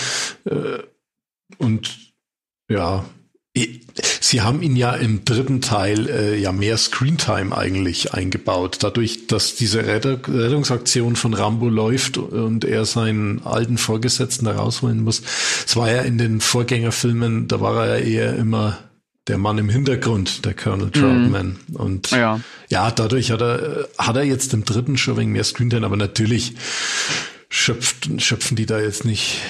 Äh, 0.44 0.78
und 1.58 1.96
ja, 2.68 3.04
Sie 4.20 4.42
haben 4.42 4.60
ihn 4.60 4.76
ja 4.76 4.92
im 4.92 5.24
dritten 5.24 5.60
Teil 5.60 6.08
äh, 6.08 6.36
ja 6.38 6.52
mehr 6.52 6.76
Screentime 6.76 7.56
eigentlich 7.56 8.12
eingebaut. 8.12 8.78
Dadurch, 8.80 9.26
dass 9.26 9.54
diese 9.54 9.86
Rettungsaktion 9.86 11.16
von 11.16 11.32
Rambo 11.32 11.68
läuft 11.68 12.18
und 12.18 12.64
er 12.64 12.84
seinen 12.84 13.44
alten 13.44 13.78
Vorgesetzten 13.78 14.44
da 14.44 14.56
rausholen 14.56 15.02
muss. 15.02 15.22
Es 15.66 15.76
war 15.76 15.90
ja 15.90 16.02
in 16.02 16.18
den 16.18 16.40
Vorgängerfilmen, 16.40 17.48
da 17.48 17.60
war 17.60 17.86
er 17.86 17.98
ja 17.98 18.04
eher 18.04 18.36
immer 18.36 18.78
der 19.28 19.38
Mann 19.38 19.58
im 19.58 19.68
Hintergrund, 19.68 20.44
der 20.44 20.54
Colonel 20.54 20.90
Troutman. 20.90 21.56
Mhm. 21.66 21.76
Und 21.76 22.10
ja. 22.10 22.40
ja, 22.68 22.90
dadurch 22.90 23.30
hat 23.30 23.40
er, 23.40 23.88
hat 23.98 24.16
er 24.16 24.22
jetzt 24.22 24.54
im 24.54 24.64
dritten 24.64 24.96
schon 24.96 25.16
wegen 25.16 25.32
mehr 25.32 25.44
Screentime, 25.44 25.84
aber 25.84 25.96
natürlich 25.96 26.54
schöpft, 27.48 28.08
schöpfen 28.20 28.56
die 28.56 28.66
da 28.66 28.78
jetzt 28.80 29.04
nicht 29.04 29.40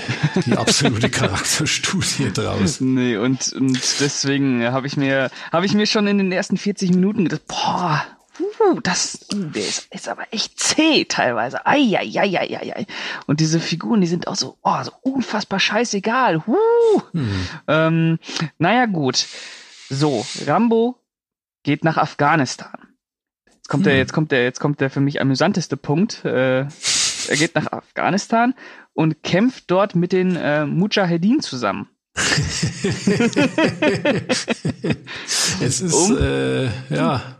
die 0.44 0.56
absolute 0.56 1.10
Charakterstudie 1.10 2.32
draus. 2.32 2.80
Nee, 2.80 3.16
und, 3.16 3.52
und 3.52 3.80
deswegen 4.00 4.64
habe 4.64 4.86
ich 4.86 4.96
mir, 4.96 5.30
habe 5.52 5.66
ich 5.66 5.74
mir 5.74 5.86
schon 5.86 6.06
in 6.06 6.18
den 6.18 6.32
ersten 6.32 6.56
40 6.56 6.90
Minuten 6.90 7.24
gedacht, 7.24 7.46
boah, 7.46 8.04
uh, 8.40 8.80
das, 8.80 9.26
uh, 9.34 9.36
der 9.36 9.62
ist, 9.62 9.92
ist 9.92 10.08
aber 10.08 10.26
echt 10.30 10.58
zäh 10.58 11.04
teilweise. 11.04 11.66
Eieieiei. 11.66 12.86
Und 13.26 13.40
diese 13.40 13.60
Figuren, 13.60 14.00
die 14.00 14.06
sind 14.06 14.28
auch 14.28 14.36
so, 14.36 14.58
oh, 14.62 14.82
so 14.82 14.92
unfassbar 15.02 15.60
scheißegal. 15.60 16.42
Uh. 16.46 17.00
Hm. 17.12 17.46
Ähm, 17.68 18.18
naja, 18.58 18.86
gut. 18.86 19.26
So, 19.88 20.26
Rambo 20.46 20.98
geht 21.62 21.84
nach 21.84 21.96
Afghanistan. 21.96 22.76
Jetzt 23.46 23.68
kommt 23.68 23.84
hm. 23.84 23.90
der, 23.90 23.98
jetzt 23.98 24.12
kommt 24.12 24.32
der, 24.32 24.44
jetzt 24.44 24.60
kommt 24.60 24.80
der 24.80 24.90
für 24.90 25.00
mich 25.00 25.20
amüsanteste 25.20 25.76
Punkt. 25.76 26.24
Äh, 26.24 26.66
er 27.28 27.37
geht 27.37 27.54
nach 27.54 27.73
Afghanistan 27.73 28.54
und 28.95 29.23
kämpft 29.23 29.64
dort 29.68 29.95
mit 29.95 30.12
den 30.12 30.37
äh, 30.37 30.66
Mujahedin 30.66 31.40
zusammen. 31.40 31.88
es 35.61 35.83
ist 35.83 35.92
um? 35.92 36.16
äh, 36.18 36.64
ja 36.88 37.37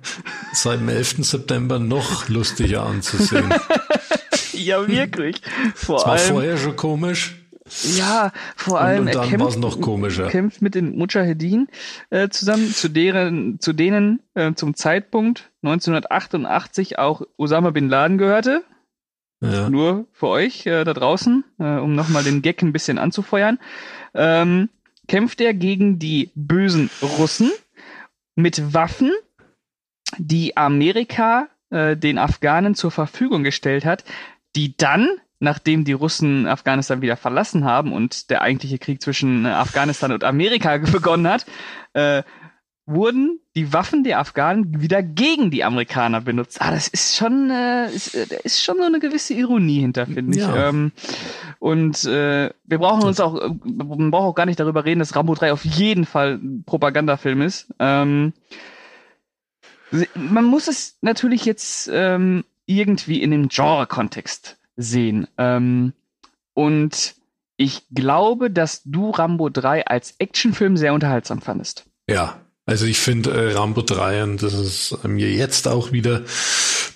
seit 0.53 0.81
dem 0.81 0.89
11. 0.89 1.25
September 1.25 1.79
noch 1.79 2.29
lustiger 2.29 2.85
anzusehen. 2.85 3.49
ja, 4.53 4.87
wirklich. 4.87 5.41
Vor 5.75 5.97
das 5.97 6.05
war 6.05 6.13
allem, 6.13 6.29
vorher 6.29 6.59
schon 6.59 6.77
komisch. 6.77 7.37
Ja, 7.97 8.33
vor 8.55 8.81
allem 8.81 9.03
und, 9.03 9.17
und 9.17 9.23
er 9.23 9.29
kämpft, 9.29 9.59
noch 9.59 9.81
komischer. 9.81 10.29
kämpft 10.29 10.63
mit 10.63 10.75
den 10.75 10.97
Mujahedin 10.97 11.67
äh, 12.11 12.29
zusammen, 12.29 12.73
zu 12.73 12.89
deren, 12.89 13.59
zu 13.61 13.73
denen 13.73 14.21
äh, 14.35 14.53
zum 14.55 14.75
Zeitpunkt 14.75 15.51
1988 15.63 16.99
auch 16.99 17.23
Osama 17.37 17.71
bin 17.71 17.89
Laden 17.89 18.19
gehörte. 18.19 18.63
Ja. 19.53 19.69
Nur 19.69 20.07
für 20.13 20.29
euch 20.29 20.67
äh, 20.67 20.85
da 20.85 20.95
draußen, 20.95 21.45
äh, 21.59 21.77
um 21.79 21.95
nochmal 21.95 22.25
den 22.25 22.43
Gag 22.43 22.63
ein 22.63 22.73
bisschen 22.73 22.99
anzufeuern, 22.99 23.59
ähm, 24.15 24.69
kämpft 25.09 25.41
er 25.41 25.55
gegen 25.55 25.99
die 25.99 26.31
bösen 26.35 26.91
Russen 27.03 27.51
mit 28.35 28.75
Waffen, 28.75 29.13
die 30.19 30.57
Amerika 30.57 31.49
äh, 31.71 31.97
den 31.97 32.19
Afghanen 32.19 32.75
zur 32.75 32.91
Verfügung 32.91 33.43
gestellt 33.43 33.85
hat, 33.85 34.05
die 34.55 34.77
dann, 34.77 35.09
nachdem 35.39 35.85
die 35.85 35.93
Russen 35.93 36.47
Afghanistan 36.47 37.03
wieder 37.03 37.17
verlassen 37.17 37.65
haben 37.65 37.93
und 37.93 38.31
der 38.31 38.43
eigentliche 38.43 38.79
Krieg 38.79 39.03
zwischen 39.03 39.45
äh, 39.45 39.49
Afghanistan 39.49 40.13
und 40.13 40.25
Amerika 40.25 40.77
begonnen 40.93 41.29
hat, 41.29 41.47
äh, 41.93 42.23
wurden 42.87 43.41
die 43.57 43.73
Waffen 43.73 44.05
der 44.05 44.21
Afghanen 44.21 44.81
wieder 44.81 45.03
gegen 45.03 45.51
die 45.51 45.65
Amerikaner 45.65 46.21
benutzt. 46.21 46.63
Ah, 46.63 46.71
das 46.71 46.87
ist 46.87 47.17
schon, 47.17 47.51
äh, 47.51 47.93
ist, 47.93 48.15
äh, 48.15 48.27
ist 48.45 48.63
schon 48.63 48.77
so 48.77 48.85
eine 48.85 49.01
gewisse 49.01 49.35
Ironie 49.35 49.81
hinter, 49.81 50.07
finde 50.07 50.39
ich. 50.39 50.45
Ja. 50.45 50.69
Ähm, 50.69 50.93
und 51.59 52.05
äh, 52.05 52.51
wir 52.65 52.79
brauchen 52.79 53.03
uns 53.03 53.19
auch, 53.19 53.41
äh, 53.41 53.49
man 53.65 54.13
braucht 54.13 54.27
auch 54.27 54.35
gar 54.35 54.47
nicht 54.47 54.61
darüber 54.61 54.85
reden, 54.85 55.01
dass 55.01 55.17
Rambo 55.17 55.35
3 55.35 55.53
auf 55.53 55.65
jeden 55.65 56.05
Fall 56.05 56.35
ein 56.35 56.63
Propagandafilm 56.65 57.43
ist. 57.43 57.75
Ähm, 57.81 58.33
man 60.15 60.45
muss 60.45 60.69
es 60.69 60.97
natürlich 61.01 61.45
jetzt 61.45 61.91
ähm, 61.93 62.45
irgendwie 62.67 63.21
in 63.21 63.33
dem 63.33 63.49
Genre-Kontext 63.49 64.59
sehen. 64.77 65.27
Ähm, 65.39 65.93
und 66.55 67.17
ich 67.57 67.83
glaube, 67.93 68.51
dass 68.51 68.83
du 68.85 69.11
Rambo 69.11 69.49
3 69.49 69.87
als 69.87 70.15
Actionfilm 70.19 70.77
sehr 70.77 70.95
unterhaltsam 70.95 71.41
fandest. 71.41 71.85
Ja, 72.09 72.41
also 72.67 72.85
ich 72.85 72.99
finde 72.99 73.31
äh, 73.31 73.53
Rambo 73.53 73.83
3, 73.83 74.25
und 74.25 74.43
das 74.43 74.53
ist 74.53 74.99
mir 75.05 75.31
jetzt 75.31 75.69
auch 75.69 75.93
wieder 75.93 76.25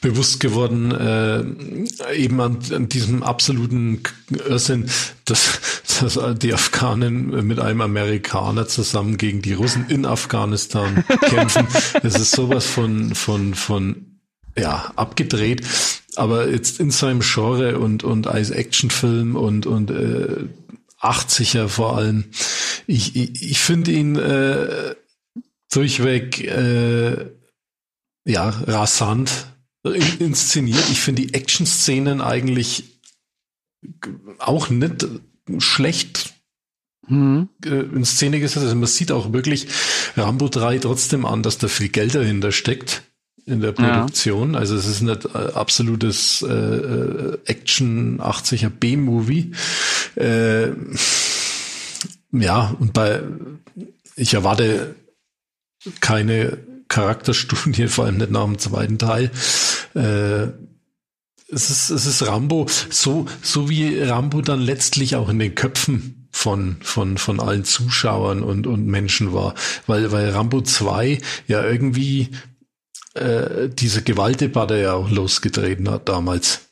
bewusst 0.00 0.40
geworden, 0.40 0.90
äh, 0.90 2.14
eben 2.14 2.40
an, 2.40 2.58
an 2.74 2.88
diesem 2.88 3.22
absoluten 3.22 4.02
Irrsinn, 4.30 4.90
dass, 5.24 5.60
dass 6.00 6.18
die 6.38 6.52
Afghanen 6.52 7.46
mit 7.46 7.60
einem 7.60 7.82
Amerikaner 7.82 8.66
zusammen 8.66 9.16
gegen 9.16 9.42
die 9.42 9.52
Russen 9.52 9.86
in 9.88 10.06
Afghanistan 10.06 11.04
kämpfen. 11.20 11.68
Das 12.02 12.18
ist 12.18 12.32
sowas 12.32 12.66
von, 12.66 13.14
von, 13.14 13.54
von, 13.54 14.18
ja, 14.58 14.92
abgedreht. 14.96 15.64
Aber 16.16 16.48
jetzt 16.48 16.80
in 16.80 16.90
seinem 16.90 17.20
Genre 17.20 17.78
und, 17.78 18.02
und 18.02 18.26
als 18.26 18.50
Actionfilm 18.50 19.36
und, 19.36 19.66
und, 19.66 19.90
äh, 19.90 20.48
80er 21.00 21.68
vor 21.68 21.96
allem. 21.96 22.24
Ich, 22.86 23.16
ich, 23.16 23.42
ich 23.42 23.58
finde 23.58 23.92
ihn 23.92 24.16
äh, 24.16 24.94
durchweg 25.70 26.40
äh, 26.44 27.30
ja 28.24 28.48
rasant 28.48 29.46
inszeniert. 30.18 30.84
Ich 30.90 31.00
finde 31.00 31.22
die 31.22 31.34
Action-Szenen 31.34 32.20
eigentlich 32.20 33.00
auch 34.38 34.68
nicht 34.68 35.06
schlecht 35.58 36.34
mhm. 37.08 37.48
Äh, 37.64 37.80
in 37.80 38.04
Szene 38.04 38.40
gesetzt. 38.40 38.64
Also 38.64 38.76
man 38.76 38.86
sieht 38.86 39.12
auch 39.12 39.32
wirklich 39.32 39.68
Rambo 40.16 40.48
3 40.48 40.78
trotzdem 40.78 41.24
an, 41.24 41.42
dass 41.42 41.58
da 41.58 41.68
viel 41.68 41.88
Geld 41.88 42.14
dahinter 42.14 42.52
steckt 42.52 43.02
in 43.46 43.60
der 43.60 43.72
Produktion. 43.72 44.52
Ja. 44.52 44.60
Also 44.60 44.76
es 44.76 44.86
ist 44.86 45.00
nicht 45.00 45.24
äh, 45.24 45.38
absolutes 45.54 46.42
äh, 46.42 46.52
äh 46.52 47.38
Action 47.46 48.20
80er 48.20 48.68
B-Movie. 48.68 49.52
Äh, 50.16 50.68
ja, 52.32 52.76
und 52.78 52.92
bei 52.92 53.22
ich 54.16 54.34
erwarte 54.34 54.94
keine 56.00 56.58
Charakterstudie, 56.88 57.86
vor 57.88 58.04
allem 58.04 58.18
nicht 58.18 58.30
nach 58.30 58.44
dem 58.44 58.58
zweiten 58.58 58.98
Teil. 58.98 59.30
Äh, 59.94 60.48
es 61.52 61.68
ist, 61.68 61.90
es 61.90 62.06
ist 62.06 62.26
Rambo, 62.26 62.66
so, 62.90 63.26
so 63.42 63.68
wie 63.68 63.98
Rambo 63.98 64.40
dann 64.40 64.60
letztlich 64.60 65.16
auch 65.16 65.28
in 65.28 65.38
den 65.38 65.54
Köpfen 65.54 66.28
von, 66.30 66.76
von, 66.80 67.18
von 67.18 67.40
allen 67.40 67.64
Zuschauern 67.64 68.42
und, 68.42 68.66
und 68.66 68.86
Menschen 68.86 69.32
war. 69.32 69.54
Weil, 69.86 70.12
weil 70.12 70.30
Rambo 70.30 70.60
2 70.60 71.18
ja 71.48 71.64
irgendwie 71.64 72.30
äh, 73.14 73.68
diese 73.68 74.02
Gewaltdebatte 74.02 74.80
ja 74.80 74.94
auch 74.94 75.10
losgetreten 75.10 75.90
hat 75.90 76.08
damals. 76.08 76.70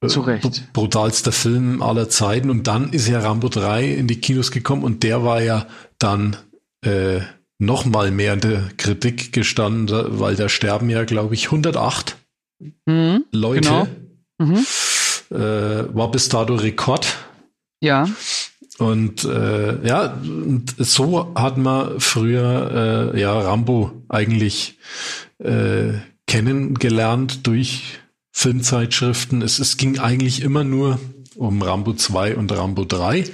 Äh, 0.00 0.08
Zu 0.08 0.22
Recht. 0.22 0.72
Brutalster 0.72 1.32
Film 1.32 1.82
aller 1.82 2.08
Zeiten. 2.08 2.50
Und 2.50 2.66
dann 2.66 2.92
ist 2.92 3.08
ja 3.08 3.20
Rambo 3.20 3.48
3 3.48 3.84
in 3.92 4.06
die 4.06 4.20
Kinos 4.20 4.50
gekommen 4.50 4.84
und 4.84 5.02
der 5.02 5.22
war 5.22 5.42
ja 5.42 5.66
dann 5.98 6.36
äh, 6.82 7.20
noch 7.58 7.84
mal 7.84 8.10
mehr 8.10 8.34
in 8.34 8.40
der 8.40 8.70
Kritik 8.76 9.32
gestanden, 9.32 10.20
weil 10.20 10.36
da 10.36 10.48
sterben 10.48 10.88
ja, 10.90 11.04
glaube 11.04 11.34
ich, 11.34 11.46
108 11.46 12.16
mhm, 12.86 13.24
Leute. 13.32 13.60
Genau. 13.60 13.88
Mhm. 14.38 14.66
Äh, 15.30 15.94
war 15.94 16.10
bis 16.10 16.28
dato 16.28 16.54
Rekord. 16.54 17.16
Ja. 17.80 18.08
Und 18.78 19.24
äh, 19.24 19.86
ja, 19.86 20.14
und 20.22 20.74
so 20.78 21.32
hat 21.34 21.58
man 21.58 21.98
früher 21.98 23.12
äh, 23.14 23.20
ja 23.20 23.38
Rambo 23.38 23.90
eigentlich 24.08 24.78
äh, 25.38 25.94
kennengelernt 26.28 27.46
durch 27.46 27.98
Filmzeitschriften. 28.30 29.42
Es, 29.42 29.58
es 29.58 29.76
ging 29.76 29.98
eigentlich 29.98 30.42
immer 30.42 30.62
nur 30.62 31.00
um 31.34 31.60
Rambo 31.60 31.92
2 31.92 32.36
und 32.36 32.52
Rambo 32.52 32.84
3. 32.84 33.24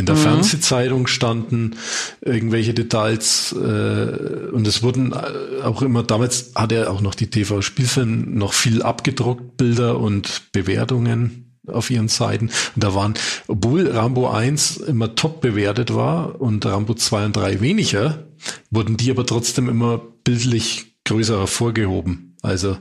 In 0.00 0.06
der 0.06 0.14
mhm. 0.14 0.20
Fernsehzeitung 0.20 1.06
standen 1.06 1.76
irgendwelche 2.22 2.72
Details 2.72 3.52
äh, 3.52 4.48
und 4.50 4.66
es 4.66 4.82
wurden 4.82 5.12
äh, 5.12 5.62
auch 5.62 5.82
immer, 5.82 6.02
damals 6.02 6.52
hat 6.54 6.72
er 6.72 6.90
auch 6.90 7.02
noch 7.02 7.14
die 7.14 7.28
TV-Spielfilm 7.28 8.34
noch 8.34 8.54
viel 8.54 8.82
abgedruckt, 8.82 9.58
Bilder 9.58 10.00
und 10.00 10.52
Bewertungen 10.52 11.58
auf 11.66 11.90
ihren 11.90 12.08
Seiten. 12.08 12.46
Und 12.74 12.82
da 12.82 12.94
waren, 12.94 13.12
obwohl 13.46 13.90
Rambo 13.90 14.30
1 14.30 14.78
immer 14.78 15.14
top 15.14 15.42
bewertet 15.42 15.94
war 15.94 16.40
und 16.40 16.64
Rambo 16.64 16.94
2 16.94 17.26
und 17.26 17.36
3 17.36 17.60
weniger, 17.60 18.24
wurden 18.70 18.96
die 18.96 19.10
aber 19.10 19.26
trotzdem 19.26 19.68
immer 19.68 19.98
bildlich 20.24 20.94
größer 21.04 21.38
hervorgehoben. 21.38 22.38
Also 22.40 22.78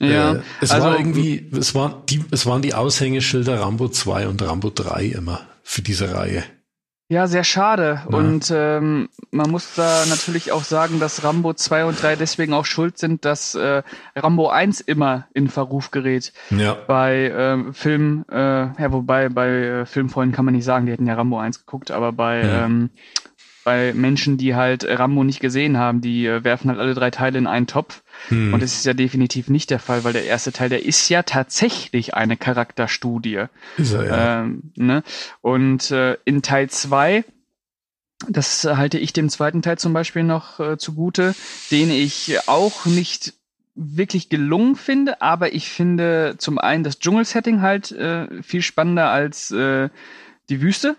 ja, 0.00 0.34
äh, 0.34 0.40
es 0.60 0.72
also, 0.72 0.88
war 0.88 0.98
irgendwie, 0.98 1.48
es 1.56 1.76
waren 1.76 2.04
die, 2.08 2.24
es 2.32 2.46
waren 2.46 2.62
die 2.62 2.74
Aushängeschilder 2.74 3.60
Rambo 3.60 3.88
2 3.88 4.26
und 4.26 4.42
Rambo 4.42 4.70
3 4.70 5.04
immer 5.04 5.46
für 5.64 5.82
diese 5.82 6.14
Reihe. 6.14 6.44
Ja, 7.08 7.26
sehr 7.26 7.44
schade. 7.44 8.02
Ja. 8.10 8.16
Und 8.16 8.50
ähm, 8.54 9.10
man 9.30 9.50
muss 9.50 9.74
da 9.74 10.04
natürlich 10.08 10.52
auch 10.52 10.64
sagen, 10.64 11.00
dass 11.00 11.22
Rambo 11.22 11.52
2 11.52 11.84
und 11.84 12.02
3 12.02 12.16
deswegen 12.16 12.54
auch 12.54 12.64
schuld 12.64 12.96
sind, 12.96 13.26
dass 13.26 13.54
äh, 13.54 13.82
Rambo 14.16 14.48
1 14.48 14.80
immer 14.80 15.26
in 15.34 15.48
Verruf 15.48 15.90
gerät. 15.90 16.32
Ja. 16.50 16.78
Bei 16.86 17.26
äh, 17.26 17.72
Film, 17.74 18.24
äh, 18.30 18.36
ja, 18.36 18.92
wobei 18.92 19.28
bei 19.28 19.48
äh, 19.48 19.86
Filmfreunden 19.86 20.34
kann 20.34 20.46
man 20.46 20.54
nicht 20.54 20.64
sagen, 20.64 20.86
die 20.86 20.92
hätten 20.92 21.06
ja 21.06 21.14
Rambo 21.14 21.38
1 21.38 21.60
geguckt, 21.60 21.90
aber 21.90 22.12
bei 22.12 22.40
ja. 22.40 22.64
ähm, 22.64 22.90
bei 23.64 23.92
Menschen, 23.94 24.36
die 24.36 24.54
halt 24.54 24.84
Rambo 24.84 25.24
nicht 25.24 25.40
gesehen 25.40 25.78
haben, 25.78 26.00
die 26.00 26.26
äh, 26.26 26.44
werfen 26.44 26.70
halt 26.70 26.78
alle 26.78 26.94
drei 26.94 27.10
Teile 27.10 27.38
in 27.38 27.46
einen 27.46 27.66
Topf. 27.66 28.02
Hm. 28.28 28.54
Und 28.54 28.62
das 28.62 28.74
ist 28.74 28.86
ja 28.86 28.94
definitiv 28.94 29.48
nicht 29.48 29.70
der 29.70 29.78
Fall, 29.78 30.04
weil 30.04 30.12
der 30.12 30.26
erste 30.26 30.52
Teil, 30.52 30.68
der 30.68 30.84
ist 30.84 31.08
ja 31.08 31.22
tatsächlich 31.22 32.14
eine 32.14 32.36
Charakterstudie. 32.36 33.46
Ist 33.76 33.92
er, 33.92 34.04
ja. 34.06 34.42
Ähm, 34.42 34.72
ne? 34.76 35.02
Und 35.40 35.90
äh, 35.90 36.16
in 36.24 36.42
Teil 36.42 36.70
zwei 36.70 37.24
das 38.28 38.64
halte 38.64 38.98
ich 38.98 39.12
dem 39.12 39.28
zweiten 39.28 39.60
Teil 39.60 39.76
zum 39.76 39.92
Beispiel 39.92 40.22
noch 40.22 40.60
äh, 40.60 40.78
zugute, 40.78 41.34
den 41.70 41.90
ich 41.90 42.38
auch 42.46 42.86
nicht 42.86 43.34
wirklich 43.74 44.28
gelungen 44.28 44.76
finde, 44.76 45.20
aber 45.20 45.52
ich 45.52 45.68
finde 45.68 46.36
zum 46.38 46.58
einen 46.58 46.84
das 46.84 47.00
Dschungelsetting 47.00 47.60
halt 47.60 47.90
äh, 47.90 48.42
viel 48.42 48.62
spannender 48.62 49.10
als 49.10 49.50
äh, 49.50 49.88
die 50.48 50.60
Wüste. 50.60 50.96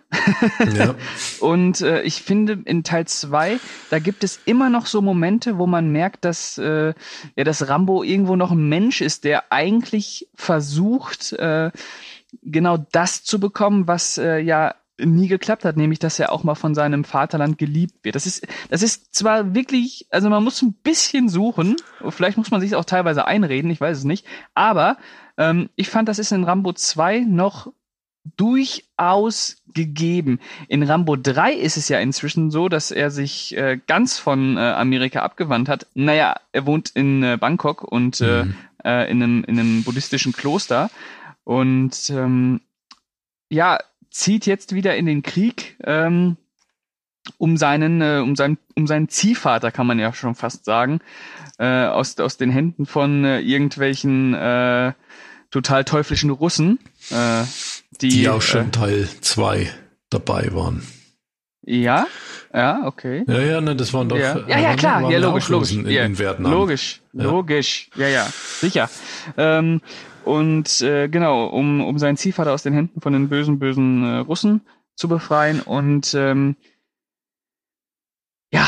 ja. 0.75 0.95
Und 1.39 1.81
äh, 1.81 2.01
ich 2.01 2.23
finde 2.23 2.59
in 2.65 2.83
Teil 2.83 3.07
zwei 3.07 3.59
da 3.89 3.99
gibt 3.99 4.23
es 4.23 4.39
immer 4.45 4.69
noch 4.69 4.85
so 4.85 5.01
Momente, 5.01 5.57
wo 5.57 5.67
man 5.67 5.89
merkt, 5.89 6.25
dass 6.25 6.57
äh, 6.57 6.93
ja 7.35 7.43
dass 7.43 7.67
Rambo 7.67 8.03
irgendwo 8.03 8.35
noch 8.35 8.51
ein 8.51 8.67
Mensch 8.67 9.01
ist, 9.01 9.23
der 9.23 9.51
eigentlich 9.51 10.27
versucht, 10.35 11.33
äh, 11.33 11.71
genau 12.41 12.77
das 12.91 13.23
zu 13.23 13.39
bekommen, 13.39 13.87
was 13.87 14.17
äh, 14.17 14.39
ja 14.39 14.75
nie 14.97 15.27
geklappt 15.27 15.65
hat, 15.65 15.75
nämlich 15.75 15.99
dass 15.99 16.19
er 16.19 16.31
auch 16.31 16.43
mal 16.43 16.55
von 16.55 16.73
seinem 16.73 17.03
Vaterland 17.03 17.57
geliebt 17.57 18.03
wird. 18.03 18.15
Das 18.15 18.25
ist, 18.25 18.47
das 18.69 18.81
ist 18.81 19.13
zwar 19.13 19.53
wirklich, 19.53 20.07
also 20.09 20.29
man 20.29 20.43
muss 20.43 20.61
ein 20.61 20.73
bisschen 20.73 21.27
suchen, 21.27 21.75
vielleicht 22.09 22.37
muss 22.37 22.51
man 22.51 22.61
sich 22.61 22.75
auch 22.75 22.85
teilweise 22.85 23.25
einreden, 23.25 23.69
ich 23.71 23.81
weiß 23.81 23.97
es 23.97 24.03
nicht, 24.05 24.25
aber 24.53 24.97
ähm, 25.37 25.69
ich 25.75 25.89
fand, 25.89 26.07
das 26.07 26.19
ist 26.19 26.31
in 26.31 26.45
Rambo 26.45 26.71
2 26.71 27.21
noch 27.21 27.73
durchaus 28.37 29.57
gegeben. 29.73 30.39
In 30.67 30.83
Rambo 30.83 31.15
3 31.15 31.53
ist 31.53 31.77
es 31.77 31.89
ja 31.89 31.99
inzwischen 31.99 32.49
so, 32.49 32.69
dass 32.69 32.91
er 32.91 33.11
sich 33.11 33.55
äh, 33.55 33.79
ganz 33.87 34.17
von 34.17 34.57
äh, 34.57 34.61
Amerika 34.61 35.21
abgewandt 35.21 35.69
hat. 35.69 35.87
Naja, 35.93 36.35
er 36.51 36.65
wohnt 36.65 36.89
in 36.89 37.23
äh, 37.23 37.37
Bangkok 37.39 37.83
und 37.83 38.21
äh, 38.21 38.45
mhm. 38.45 38.55
äh, 38.83 39.11
in, 39.11 39.21
einem, 39.21 39.43
in 39.43 39.59
einem 39.59 39.83
buddhistischen 39.83 40.33
Kloster. 40.33 40.89
Und 41.43 42.09
ähm, 42.09 42.61
ja, 43.49 43.79
zieht 44.09 44.45
jetzt 44.45 44.73
wieder 44.73 44.95
in 44.95 45.05
den 45.05 45.21
Krieg, 45.21 45.77
ähm, 45.83 46.37
um 47.37 47.57
seinen, 47.57 48.01
äh, 48.01 48.21
um 48.23 48.35
seinen, 48.35 48.57
um 48.75 48.87
seinen 48.87 49.09
Ziehvater, 49.09 49.71
kann 49.71 49.87
man 49.87 49.99
ja 49.99 50.13
schon 50.13 50.35
fast 50.35 50.65
sagen, 50.65 50.99
äh, 51.57 51.85
aus, 51.85 52.17
aus 52.19 52.37
den 52.37 52.49
Händen 52.49 52.85
von 52.85 53.25
äh, 53.25 53.39
irgendwelchen 53.39 54.33
äh, 54.33 54.93
total 55.51 55.85
teuflischen 55.85 56.29
Russen. 56.29 56.79
Äh, 57.11 57.43
die, 58.01 58.09
die 58.09 58.29
auch 58.29 58.41
schon 58.41 58.67
äh, 58.67 58.71
Teil 58.71 59.07
2 59.21 59.69
dabei 60.09 60.49
waren. 60.53 60.83
Ja, 61.67 62.05
ja, 62.53 62.85
okay. 62.85 63.23
Ja, 63.27 63.41
ja, 63.41 63.61
ne, 63.61 63.75
das 63.75 63.91
waren 63.93 64.07
doch. 64.07 64.17
Ja, 64.17 64.47
ja, 64.47 64.59
ja 64.59 64.75
klar, 64.75 65.09
ja, 65.11 65.17
logisch, 65.17 65.49
logisch. 65.49 65.73
In, 65.73 65.87
ja, 65.87 66.05
in. 66.05 66.15
Logisch, 66.43 67.01
ja. 67.13 67.23
logisch, 67.23 67.89
ja, 67.95 68.07
ja, 68.07 68.25
sicher. 68.25 68.89
Ähm, 69.35 69.81
und 70.23 70.81
äh, 70.81 71.07
genau, 71.07 71.47
um, 71.47 71.83
um 71.83 71.97
seinen 71.97 72.17
Ziehvater 72.17 72.53
aus 72.53 72.63
den 72.63 72.73
Händen 72.73 73.01
von 73.01 73.13
den 73.13 73.29
bösen, 73.29 73.59
bösen 73.59 74.03
äh, 74.03 74.17
Russen 74.17 74.61
zu 74.95 75.07
befreien. 75.07 75.61
Und 75.61 76.13
ähm, 76.13 76.55
ja, 78.51 78.67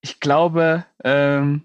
ich 0.00 0.20
glaube, 0.20 0.84
ähm, 1.02 1.62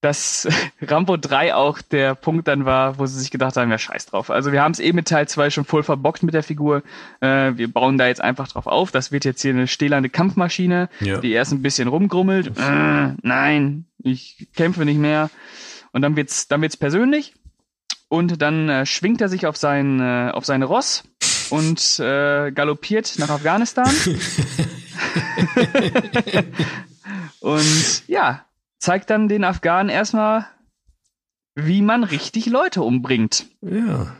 dass 0.00 0.48
Rambo 0.82 1.16
3 1.16 1.54
auch 1.54 1.80
der 1.82 2.14
Punkt 2.14 2.48
dann 2.48 2.64
war, 2.64 2.98
wo 2.98 3.06
sie 3.06 3.18
sich 3.18 3.30
gedacht 3.30 3.56
haben, 3.56 3.70
ja, 3.70 3.78
scheiß 3.78 4.06
drauf. 4.06 4.30
Also 4.30 4.52
wir 4.52 4.62
haben 4.62 4.72
es 4.72 4.80
eh 4.80 4.92
mit 4.92 5.08
Teil 5.08 5.28
2 5.28 5.50
schon 5.50 5.64
voll 5.64 5.82
verbockt 5.82 6.22
mit 6.22 6.34
der 6.34 6.42
Figur. 6.42 6.82
Äh, 7.20 7.52
wir 7.56 7.72
bauen 7.72 7.98
da 7.98 8.06
jetzt 8.06 8.20
einfach 8.20 8.48
drauf 8.48 8.66
auf. 8.66 8.90
Das 8.90 9.12
wird 9.12 9.24
jetzt 9.24 9.42
hier 9.42 9.52
eine 9.52 9.66
stählerne 9.66 10.08
Kampfmaschine, 10.08 10.88
ja. 11.00 11.18
die 11.18 11.32
erst 11.32 11.52
ein 11.52 11.62
bisschen 11.62 11.88
rumgrummelt. 11.88 12.58
Äh, 12.58 13.14
nein, 13.22 13.86
ich 14.02 14.48
kämpfe 14.54 14.84
nicht 14.84 14.98
mehr. 14.98 15.30
Und 15.92 16.02
dann 16.02 16.16
wird's, 16.16 16.48
dann 16.48 16.62
wird's 16.62 16.76
persönlich 16.76 17.34
und 18.08 18.42
dann 18.42 18.68
äh, 18.68 18.86
schwingt 18.86 19.20
er 19.20 19.28
sich 19.28 19.46
auf 19.46 19.56
sein 19.56 20.00
äh, 20.00 20.30
auf 20.32 20.44
seine 20.44 20.64
Ross 20.64 21.04
und 21.50 22.00
äh, 22.00 22.50
galoppiert 22.52 23.14
nach 23.18 23.30
Afghanistan. 23.30 23.88
und 27.40 28.08
ja, 28.08 28.44
zeigt 28.80 29.10
dann 29.10 29.28
den 29.28 29.44
Afghanen 29.44 29.90
erstmal, 29.90 30.46
wie 31.54 31.82
man 31.82 32.02
richtig 32.02 32.46
Leute 32.46 32.82
umbringt. 32.82 33.46
Ja. 33.60 34.16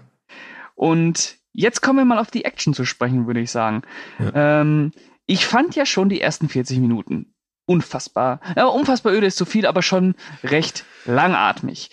Und 0.74 1.38
jetzt 1.52 1.80
kommen 1.80 1.98
wir 1.98 2.04
mal 2.04 2.18
auf 2.18 2.30
die 2.30 2.44
Action 2.44 2.74
zu 2.74 2.84
sprechen, 2.84 3.26
würde 3.26 3.40
ich 3.40 3.50
sagen. 3.50 3.82
Ja. 4.18 4.60
Ähm, 4.60 4.92
ich 5.26 5.46
fand 5.46 5.74
ja 5.74 5.86
schon 5.86 6.08
die 6.08 6.20
ersten 6.20 6.48
40 6.48 6.78
Minuten 6.78 7.34
unfassbar. 7.66 8.40
Ja, 8.56 8.66
unfassbar 8.66 9.12
öde 9.12 9.26
ist 9.26 9.36
zu 9.36 9.44
viel, 9.44 9.64
aber 9.64 9.82
schon 9.82 10.14
recht 10.42 10.84
langatmig. 11.04 11.90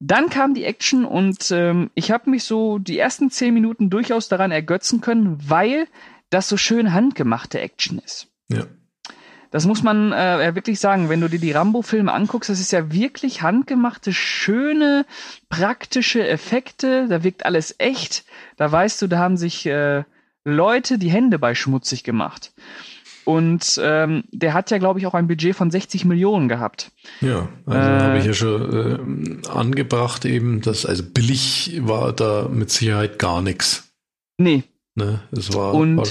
Dann 0.00 0.30
kam 0.30 0.54
die 0.54 0.64
Action 0.64 1.04
und 1.04 1.50
ähm, 1.52 1.90
ich 1.94 2.10
habe 2.10 2.30
mich 2.30 2.44
so 2.44 2.78
die 2.78 2.98
ersten 2.98 3.30
zehn 3.30 3.54
Minuten 3.54 3.90
durchaus 3.90 4.28
daran 4.28 4.50
ergötzen 4.50 5.00
können, 5.00 5.38
weil 5.48 5.86
das 6.30 6.48
so 6.48 6.56
schön 6.56 6.92
handgemachte 6.92 7.60
Action 7.60 7.98
ist. 7.98 8.28
Ja. 8.48 8.64
Das 9.52 9.66
muss 9.66 9.82
man 9.82 10.12
äh, 10.12 10.54
wirklich 10.54 10.80
sagen, 10.80 11.10
wenn 11.10 11.20
du 11.20 11.28
dir 11.28 11.38
die 11.38 11.52
Rambo-Filme 11.52 12.12
anguckst, 12.12 12.48
das 12.48 12.58
ist 12.58 12.72
ja 12.72 12.90
wirklich 12.90 13.42
handgemachte, 13.42 14.12
schöne, 14.12 15.04
praktische 15.50 16.26
Effekte. 16.26 17.06
Da 17.08 17.22
wirkt 17.22 17.44
alles 17.44 17.74
echt. 17.78 18.24
Da 18.56 18.72
weißt 18.72 19.00
du, 19.02 19.06
da 19.06 19.18
haben 19.18 19.36
sich 19.36 19.66
äh, 19.66 20.04
Leute 20.44 20.98
die 20.98 21.10
Hände 21.10 21.38
bei 21.38 21.54
schmutzig 21.54 22.02
gemacht. 22.02 22.52
Und 23.24 23.78
ähm, 23.82 24.24
der 24.32 24.54
hat 24.54 24.70
ja, 24.70 24.78
glaube 24.78 24.98
ich, 24.98 25.06
auch 25.06 25.14
ein 25.14 25.28
Budget 25.28 25.54
von 25.54 25.70
60 25.70 26.06
Millionen 26.06 26.48
gehabt. 26.48 26.90
Ja, 27.20 27.48
also 27.66 27.78
äh, 27.78 28.00
habe 28.00 28.18
ich 28.18 28.24
ja 28.24 28.32
schon 28.32 29.42
äh, 29.44 29.48
angebracht 29.48 30.24
eben, 30.24 30.62
dass 30.62 30.86
also 30.86 31.04
billig 31.04 31.78
war 31.82 32.12
da 32.14 32.48
mit 32.50 32.70
Sicherheit 32.70 33.18
gar 33.18 33.42
nichts. 33.42 33.92
Nee. 34.38 34.64
Ne, 34.94 35.20
es 35.30 35.54
war, 35.54 35.74
Und 35.74 35.98
war 35.98 36.06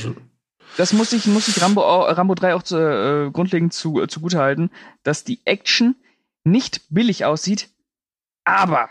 das 0.78 0.94
muss 0.94 1.14
ich, 1.14 1.28
muss 1.28 1.48
ich 1.48 1.62
Rambo, 1.62 1.82
Rambo 1.82 2.36
3 2.36 2.56
auch 2.56 2.64
zu, 2.64 2.78
äh, 2.78 3.32
grundlegend 3.32 3.74
zu, 3.74 4.02
äh, 4.02 4.08
zugute 4.08 4.40
halten, 4.40 4.72
dass 5.04 5.24
die 5.24 5.40
Action 5.46 5.96
nicht 6.44 6.82
billig 6.90 7.26
aussieht, 7.26 7.70
aber 8.44 8.90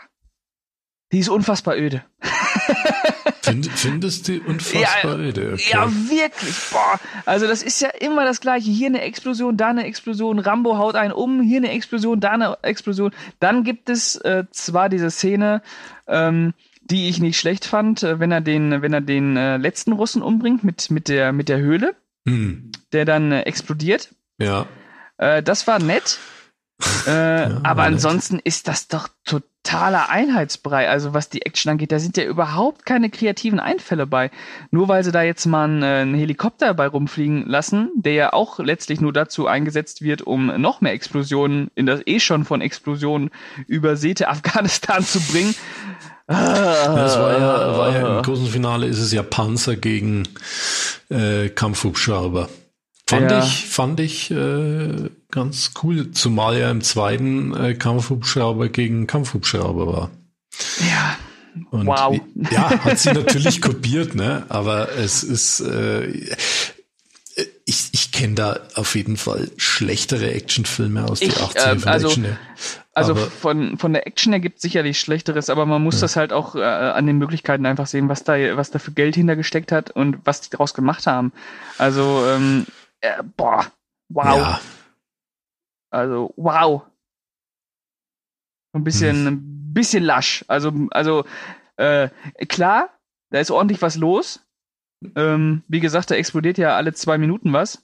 die 1.11 1.19
ist 1.19 1.29
unfassbar 1.29 1.75
öde. 1.75 2.03
Find, 3.41 3.67
findest 3.67 4.27
du 4.27 4.39
unfassbar 4.45 5.19
ja, 5.19 5.25
öde? 5.25 5.53
Okay. 5.53 5.71
Ja, 5.71 5.91
wirklich. 5.91 6.55
Boah. 6.71 6.99
Also 7.25 7.47
das 7.47 7.63
ist 7.63 7.81
ja 7.81 7.89
immer 7.89 8.23
das 8.23 8.39
Gleiche. 8.39 8.69
Hier 8.69 8.87
eine 8.87 9.01
Explosion, 9.01 9.57
da 9.57 9.69
eine 9.69 9.85
Explosion. 9.85 10.39
Rambo 10.39 10.77
haut 10.77 10.95
einen 10.95 11.11
um. 11.11 11.41
Hier 11.41 11.57
eine 11.57 11.71
Explosion, 11.71 12.19
da 12.19 12.31
eine 12.31 12.57
Explosion. 12.61 13.11
Dann 13.39 13.63
gibt 13.63 13.89
es 13.89 14.15
äh, 14.17 14.45
zwar 14.51 14.89
diese 14.89 15.09
Szene, 15.09 15.63
ähm, 16.07 16.53
die 16.91 17.09
ich 17.09 17.19
nicht 17.19 17.39
schlecht 17.39 17.65
fand, 17.65 18.03
äh, 18.03 18.19
wenn 18.19 18.31
er 18.31 18.41
den, 18.41 18.81
wenn 18.81 18.93
er 18.93 19.01
den 19.01 19.37
äh, 19.37 19.57
letzten 19.57 19.93
Russen 19.93 20.21
umbringt 20.21 20.63
mit 20.63 20.91
mit 20.91 21.07
der 21.07 21.31
mit 21.31 21.49
der 21.49 21.59
Höhle, 21.59 21.95
hm. 22.27 22.71
der 22.91 23.05
dann 23.05 23.31
äh, 23.31 23.41
explodiert. 23.43 24.09
Ja. 24.37 24.67
Äh, 25.17 25.41
das 25.41 25.67
war 25.67 25.79
nett. 25.79 26.19
Ja, 27.05 27.59
aber 27.61 27.83
ansonsten 27.83 28.37
nett. 28.37 28.45
ist 28.45 28.67
das 28.67 28.87
doch 28.87 29.07
total 29.23 29.47
totaler 29.63 30.09
Einheitsbrei. 30.09 30.89
Also 30.89 31.13
was 31.13 31.29
die 31.29 31.43
Action 31.43 31.71
angeht, 31.71 31.91
da 31.91 31.99
sind 31.99 32.17
ja 32.17 32.23
überhaupt 32.23 32.85
keine 32.85 33.09
kreativen 33.09 33.59
Einfälle 33.59 34.07
bei. 34.07 34.31
Nur 34.71 34.87
weil 34.87 35.03
sie 35.03 35.11
da 35.11 35.21
jetzt 35.21 35.45
mal 35.45 35.65
einen, 35.65 35.83
einen 35.83 36.15
Helikopter 36.15 36.73
bei 36.73 36.87
rumfliegen 36.87 37.45
lassen, 37.45 37.91
der 37.95 38.13
ja 38.13 38.33
auch 38.33 38.59
letztlich 38.59 39.01
nur 39.01 39.13
dazu 39.13 39.47
eingesetzt 39.47 40.01
wird, 40.01 40.21
um 40.21 40.47
noch 40.61 40.81
mehr 40.81 40.93
Explosionen 40.93 41.69
in 41.75 41.85
das 41.85 42.01
eh 42.05 42.19
schon 42.19 42.45
von 42.45 42.61
Explosionen 42.61 43.29
übersäte 43.67 44.27
Afghanistan 44.29 45.03
zu 45.03 45.19
bringen. 45.21 45.55
Das 46.31 47.19
war 47.19 47.39
ja, 47.39 47.77
war 47.77 47.93
ja 47.93 48.17
im 48.17 48.23
großen 48.23 48.47
Finale 48.47 48.87
ist 48.87 48.99
es 48.99 49.11
ja 49.11 49.23
Panzer 49.23 49.75
gegen 49.75 50.27
äh, 51.09 51.49
Kampfhubschrauber. 51.49 52.49
Fand 53.07 53.29
ja. 53.29 53.43
ich, 53.43 53.65
fand 53.65 53.99
ich 53.99 54.31
äh, 54.31 55.09
ganz 55.31 55.71
cool, 55.83 56.11
zumal 56.11 56.57
ja 56.57 56.71
im 56.71 56.81
zweiten 56.81 57.53
äh, 57.53 57.73
Kampfhubschrauber 57.73 58.69
gegen 58.69 59.07
Kampfhubschrauber 59.07 59.87
war. 59.87 60.11
Ja. 60.79 61.17
Und 61.71 61.87
wow. 61.87 62.17
Ja, 62.49 62.69
hat 62.85 62.99
sie 62.99 63.11
natürlich 63.11 63.61
kopiert, 63.61 64.15
ne? 64.15 64.45
Aber 64.47 64.95
es 64.95 65.23
ist, 65.23 65.59
äh, 65.59 66.33
kenne 68.21 68.35
da 68.35 68.59
auf 68.75 68.93
jeden 68.93 69.17
Fall 69.17 69.49
schlechtere 69.57 70.31
Actionfilme 70.31 71.05
aus 71.05 71.23
ich, 71.23 71.33
die 71.33 71.39
80er 71.39 71.85
äh, 71.85 71.89
also, 71.89 72.07
Action. 72.09 72.37
Also 72.93 73.15
von, 73.15 73.79
von 73.79 73.93
der 73.93 74.05
Action 74.05 74.31
ergibt 74.31 74.61
sicherlich 74.61 74.99
Schlechteres, 74.99 75.49
aber 75.49 75.65
man 75.65 75.81
muss 75.81 75.95
ja. 75.95 76.01
das 76.01 76.17
halt 76.17 76.31
auch 76.31 76.55
äh, 76.55 76.61
an 76.61 77.07
den 77.07 77.17
Möglichkeiten 77.17 77.65
einfach 77.65 77.87
sehen, 77.87 78.09
was 78.09 78.23
da, 78.23 78.35
was 78.57 78.69
da 78.69 78.77
für 78.77 78.91
Geld 78.91 79.15
hintergesteckt 79.15 79.71
hat 79.71 79.89
und 79.89 80.19
was 80.23 80.41
die 80.41 80.51
daraus 80.51 80.75
gemacht 80.75 81.07
haben. 81.07 81.31
Also 81.79 82.23
ähm, 82.27 82.67
äh, 82.99 83.23
boah, 83.37 83.65
wow. 84.09 84.37
Ja. 84.37 84.61
Also, 85.89 86.31
wow. 86.37 86.83
Ein 88.73 88.83
bisschen, 88.83 89.25
hm. 89.25 89.27
ein 89.27 89.73
bisschen 89.73 90.03
lasch. 90.03 90.45
Also, 90.47 90.71
also, 90.91 91.25
äh, 91.77 92.09
klar, 92.47 92.89
da 93.31 93.39
ist 93.39 93.49
ordentlich 93.49 93.81
was 93.81 93.95
los. 93.95 94.45
Ähm, 95.15 95.63
wie 95.67 95.79
gesagt, 95.79 96.11
da 96.11 96.15
explodiert 96.15 96.59
ja 96.59 96.75
alle 96.75 96.93
zwei 96.93 97.17
Minuten 97.17 97.51
was. 97.51 97.83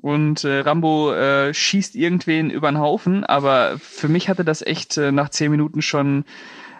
Und 0.00 0.44
äh, 0.44 0.60
Rambo 0.60 1.12
äh, 1.12 1.52
schießt 1.52 1.94
irgendwen 1.96 2.50
über 2.50 2.70
den 2.70 2.78
Haufen, 2.78 3.24
aber 3.24 3.78
für 3.78 4.08
mich 4.08 4.28
hatte 4.28 4.44
das 4.44 4.62
echt 4.62 4.96
äh, 4.96 5.12
nach 5.12 5.28
zehn 5.30 5.50
Minuten 5.50 5.82
schon 5.82 6.24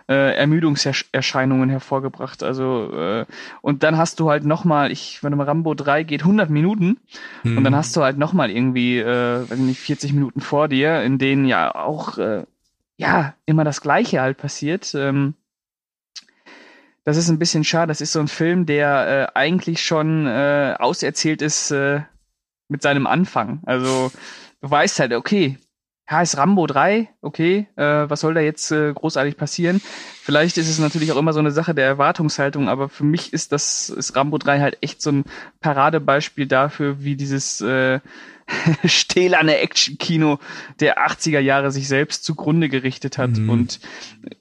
äh, 0.09 0.35
Ermüdungserscheinungen 0.37 1.69
hervorgebracht. 1.69 2.43
Also 2.43 2.93
äh, 2.93 3.27
und 3.61 3.83
dann 3.83 3.99
hast 3.99 4.21
du 4.21 4.31
halt 4.31 4.45
nochmal, 4.45 4.91
ich, 4.91 5.23
wenn 5.23 5.37
mal 5.37 5.45
Rambo 5.45 5.75
3 5.75 6.03
geht 6.05 6.23
100 6.23 6.49
Minuten 6.49 6.99
hm. 7.43 7.59
und 7.59 7.65
dann 7.65 7.77
hast 7.77 7.95
du 7.97 8.03
halt 8.03 8.19
nochmal 8.19 8.51
irgendwie, 8.51 8.99
äh, 8.99 9.51
weiß 9.51 9.59
nicht, 9.59 9.81
40 9.81 10.13
Minuten 10.13 10.41
vor 10.41 10.69
dir, 10.69 11.03
in 11.03 11.19
denen 11.19 11.45
ja 11.47 11.75
auch 11.75 12.19
äh, 12.19 12.45
ja 12.97 13.35
immer 13.47 13.65
das 13.65 13.81
Gleiche 13.81 14.21
halt 14.21 14.39
passiert. 14.39 14.95
Ähm, 14.95 15.35
das 17.05 17.17
ist 17.17 17.29
ein 17.31 17.39
bisschen 17.39 17.65
schade. 17.65 17.89
Das 17.89 18.01
ist 18.01 18.13
so 18.13 18.21
ein 18.21 18.29
Film, 18.29 18.67
der 18.67 19.31
äh, 19.35 19.39
eigentlich 19.39 19.83
schon 19.83 20.27
äh, 20.27 20.75
auserzählt 20.79 21.43
ist 21.43 21.71
äh, 21.71 22.01
mit 22.69 22.83
seinem 22.83 23.07
Anfang. 23.07 23.61
Also 23.65 24.13
du 24.61 24.71
weißt 24.71 25.01
halt, 25.01 25.13
okay, 25.13 25.59
ja, 26.11 26.23
ist 26.23 26.39
Rambo 26.39 26.67
3, 26.67 27.09
okay, 27.21 27.67
äh, 27.77 28.09
was 28.09 28.21
soll 28.21 28.33
da 28.33 28.41
jetzt 28.41 28.71
äh, 28.71 28.93
großartig 28.95 29.37
passieren? 29.37 29.83
Vielleicht 30.23 30.57
ist 30.57 30.71
es 30.71 30.79
natürlich 30.79 31.13
auch 31.13 31.19
immer 31.19 31.35
so 31.35 31.39
eine 31.39 31.51
Sache 31.51 31.75
der 31.75 31.85
Erwartungshaltung, 31.85 32.69
aber 32.69 32.89
für 32.89 33.05
mich 33.05 33.35
ist 33.35 33.53
das, 33.53 33.91
ist 33.91 34.17
Rambo 34.17 34.39
3 34.39 34.61
halt 34.61 34.79
echt 34.81 35.03
so 35.03 35.13
ein 35.13 35.25
Paradebeispiel 35.61 36.47
dafür, 36.47 37.05
wie 37.05 37.15
dieses 37.15 37.61
äh, 37.61 38.01
stählerne 38.87 39.59
Action-Kino 39.59 40.39
der 40.81 41.07
80er 41.07 41.41
Jahre 41.41 41.71
sich 41.71 41.89
selbst 41.89 42.25
zugrunde 42.25 42.71
gerichtet 42.71 43.19
hat. 43.19 43.33
Mhm. 43.33 43.51
Und 43.51 43.81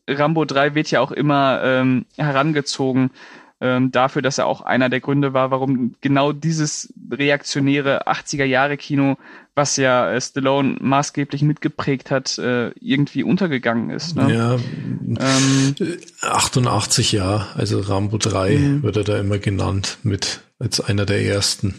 Rambo 0.08 0.46
3 0.46 0.74
wird 0.74 0.90
ja 0.90 1.02
auch 1.02 1.12
immer 1.12 1.62
ähm, 1.63 2.06
herangezogen 2.16 3.12
ähm, 3.60 3.91
dafür, 3.91 4.22
dass 4.22 4.38
er 4.38 4.46
auch 4.46 4.62
einer 4.62 4.89
der 4.89 5.00
Gründe 5.00 5.34
war, 5.34 5.50
warum 5.50 5.96
genau 6.02 6.32
dieses 6.32 6.93
reaktionäre 7.12 8.08
80er 8.08 8.43
Jahre 8.43 8.78
Kino, 8.78 9.17
was 9.56 9.78
ja 9.78 10.12
äh, 10.12 10.22
Stallone 10.22 10.78
maßgeblich 10.80 11.41
mitgeprägt 11.41 12.12
hat, 12.12 12.38
äh, 12.38 12.70
irgendwie 12.80 13.24
untergegangen 13.24 13.89
ist. 13.89 14.15
Ne? 14.15 14.34
Ja, 14.34 14.54
ähm, 14.56 15.76
88 16.22 17.12
ja, 17.13 17.48
also 17.56 17.80
Rambo 17.80 18.17
3 18.17 18.58
mhm. 18.58 18.84
wird 18.84 18.98
er 18.98 19.04
da 19.04 19.17
immer 19.17 19.39
genannt 19.39 19.98
mit 20.04 20.41
als 20.60 20.80
einer 20.80 21.06
der 21.06 21.24
ersten. 21.24 21.74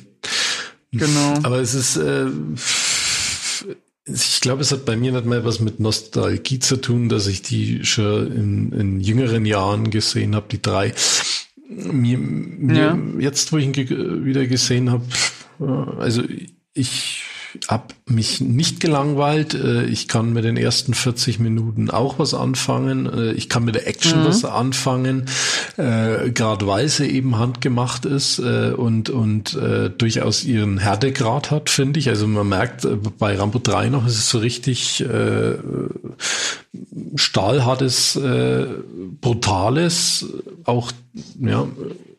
Genau. 0.91 1.35
Aber 1.43 1.61
es 1.61 1.75
ist 1.75 1.97
äh, 1.97 2.27
ich 4.13 4.41
glaube, 4.41 4.63
es 4.63 4.73
hat 4.73 4.85
bei 4.85 4.97
mir 4.97 5.13
nicht 5.13 5.27
mal 5.27 5.45
was 5.45 5.61
mit 5.61 5.81
Nostalgie 5.81 6.59
zu 6.59 6.77
tun, 6.77 7.09
dass 7.09 7.27
ich 7.27 7.43
die 7.43 7.85
schon 7.85 8.33
in, 8.33 8.73
in 8.73 9.01
jüngeren 9.01 9.45
Jahren 9.45 9.91
gesehen 9.91 10.35
habe, 10.35 10.47
die 10.51 10.63
drei 10.63 10.95
mir, 11.69 12.19
mir 12.19 12.77
ja. 12.77 12.99
jetzt, 13.19 13.53
wo 13.53 13.59
ich 13.59 13.65
ihn 13.65 13.73
ge 13.73 13.89
wieder 14.25 14.47
gesehen 14.47 14.91
habe, 14.91 15.05
äh, 15.61 16.01
also 16.01 16.23
ich 16.75 17.25
habe 17.67 17.95
mich 18.07 18.41
nicht 18.41 18.81
gelangweilt. 18.81 19.55
Äh, 19.55 19.85
ich 19.85 20.09
kann 20.09 20.33
mit 20.33 20.45
den 20.45 20.57
ersten 20.57 20.95
40 20.95 21.39
Minuten 21.39 21.91
auch 21.91 22.19
was 22.19 22.35
anfangen. 22.35 23.07
Äh, 23.07 23.33
ich 23.33 23.49
kann 23.49 23.65
mit 23.65 23.75
der 23.75 23.87
Action 23.87 24.21
mhm. 24.21 24.27
was 24.27 24.45
anfangen, 24.45 25.27
äh, 25.77 26.31
gerade 26.31 26.67
weil 26.67 26.89
sie 26.89 27.07
eben 27.07 27.39
handgemacht 27.39 28.05
ist 28.05 28.39
äh, 28.39 28.73
und, 28.73 29.11
und 29.11 29.55
äh, 29.55 29.91
durchaus 29.91 30.45
ihren 30.45 30.79
Härtegrad 30.79 31.51
hat, 31.51 31.71
finde 31.71 31.99
ich. 31.99 32.09
Also 32.09 32.27
man 32.27 32.49
merkt 32.49 32.87
bei 33.19 33.37
Rambo 33.37 33.59
3 33.59 33.89
noch, 33.89 34.07
ist 34.07 34.19
es 34.19 34.31
so 34.31 34.39
richtig 34.39 35.01
äh, 35.01 35.55
stahlhartes, 37.17 38.17
äh, 38.17 38.67
brutales, 39.21 40.27
auch 40.65 40.93
ja, 41.41 41.67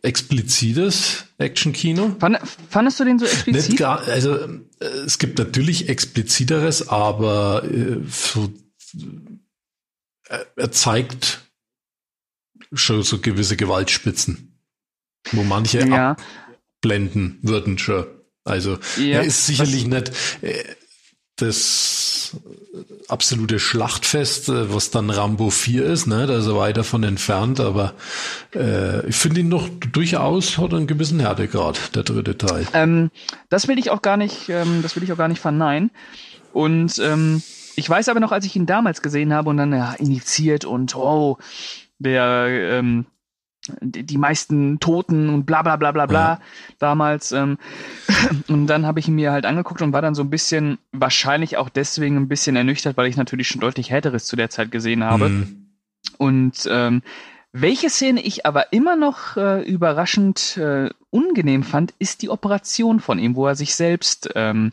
explizites 0.01 1.25
Actionkino. 1.37 2.15
Fand, 2.19 2.39
fandest 2.69 2.99
du 2.99 3.05
den 3.05 3.19
so 3.19 3.25
explizit? 3.25 3.77
Gar, 3.77 4.01
also 4.07 4.35
äh, 4.35 4.85
es 5.05 5.17
gibt 5.17 5.37
natürlich 5.37 5.89
expliziteres, 5.89 6.87
aber 6.89 7.63
äh, 7.65 7.97
so, 8.09 8.53
äh, 10.29 10.39
er 10.55 10.71
zeigt 10.71 11.41
schon 12.73 13.03
so 13.03 13.19
gewisse 13.19 13.57
Gewaltspitzen, 13.57 14.59
wo 15.31 15.43
manche 15.43 15.85
ja. 15.87 16.15
abblenden 16.77 17.39
würden 17.41 17.77
schon. 17.77 18.05
Also 18.43 18.79
ja, 18.97 19.19
er 19.19 19.23
ist 19.23 19.45
sicherlich 19.45 19.85
nicht 19.85 20.11
äh, 20.41 20.63
das 21.41 22.35
absolute 23.07 23.59
Schlachtfest, 23.59 24.49
äh, 24.49 24.73
was 24.73 24.91
dann 24.91 25.09
Rambo 25.09 25.49
4 25.49 25.85
ist, 25.85 26.07
ne? 26.07 26.27
Da 26.27 26.37
ist 26.37 26.47
er 26.47 26.55
weiter 26.55 26.83
von 26.83 27.03
entfernt, 27.03 27.59
aber 27.59 27.93
äh, 28.53 29.07
ich 29.07 29.15
finde 29.15 29.41
ihn 29.41 29.49
noch 29.49 29.67
durchaus 29.91 30.57
hat 30.57 30.73
einen 30.73 30.87
gewissen 30.87 31.19
Härtegrad, 31.19 31.95
der 31.95 32.03
dritte 32.03 32.37
Teil. 32.37 32.67
Ähm, 32.73 33.11
das 33.49 33.67
will 33.67 33.79
ich 33.79 33.89
auch 33.89 34.01
gar 34.01 34.17
nicht, 34.17 34.49
ähm, 34.49 34.81
das 34.81 34.95
will 34.95 35.03
ich 35.03 35.11
auch 35.11 35.17
gar 35.17 35.27
nicht 35.27 35.41
verneinen. 35.41 35.91
Und 36.53 36.99
ähm, 36.99 37.41
ich 37.75 37.89
weiß 37.89 38.09
aber 38.09 38.19
noch, 38.19 38.31
als 38.31 38.45
ich 38.45 38.55
ihn 38.55 38.65
damals 38.65 39.01
gesehen 39.01 39.33
habe 39.33 39.49
und 39.49 39.57
dann 39.57 39.71
ja, 39.71 39.93
initiiert 39.93 40.65
und 40.65 40.95
oh, 40.95 41.37
der 41.99 42.47
ähm, 42.49 43.05
die 43.81 44.17
meisten 44.17 44.79
Toten 44.79 45.29
und 45.29 45.45
bla 45.45 45.61
bla 45.61 45.75
bla 45.75 45.91
bla 45.91 46.05
bla 46.05 46.33
ja. 46.33 46.39
damals. 46.79 47.31
Ähm, 47.31 47.57
und 48.47 48.67
dann 48.67 48.85
habe 48.85 48.99
ich 48.99 49.07
ihn 49.07 49.15
mir 49.15 49.31
halt 49.31 49.45
angeguckt 49.45 49.81
und 49.81 49.93
war 49.93 50.01
dann 50.01 50.15
so 50.15 50.23
ein 50.23 50.29
bisschen, 50.29 50.77
wahrscheinlich 50.91 51.57
auch 51.57 51.69
deswegen 51.69 52.17
ein 52.17 52.27
bisschen 52.27 52.55
ernüchtert, 52.55 52.97
weil 52.97 53.07
ich 53.07 53.17
natürlich 53.17 53.47
schon 53.47 53.61
deutlich 53.61 53.91
härteres 53.91 54.25
zu 54.25 54.35
der 54.35 54.49
Zeit 54.49 54.71
gesehen 54.71 55.03
habe. 55.03 55.29
Mhm. 55.29 55.65
Und 56.17 56.67
ähm, 56.69 57.01
welche 57.51 57.89
Szene 57.89 58.21
ich 58.21 58.45
aber 58.45 58.73
immer 58.73 58.95
noch 58.95 59.35
äh, 59.35 59.61
überraschend 59.63 60.57
äh, 60.57 60.89
unangenehm 61.09 61.63
fand, 61.63 61.93
ist 61.97 62.21
die 62.21 62.29
Operation 62.29 62.99
von 62.99 63.17
ihm, 63.17 63.35
wo 63.35 63.47
er 63.47 63.55
sich 63.55 63.75
selbst 63.75 64.29
ähm, 64.35 64.71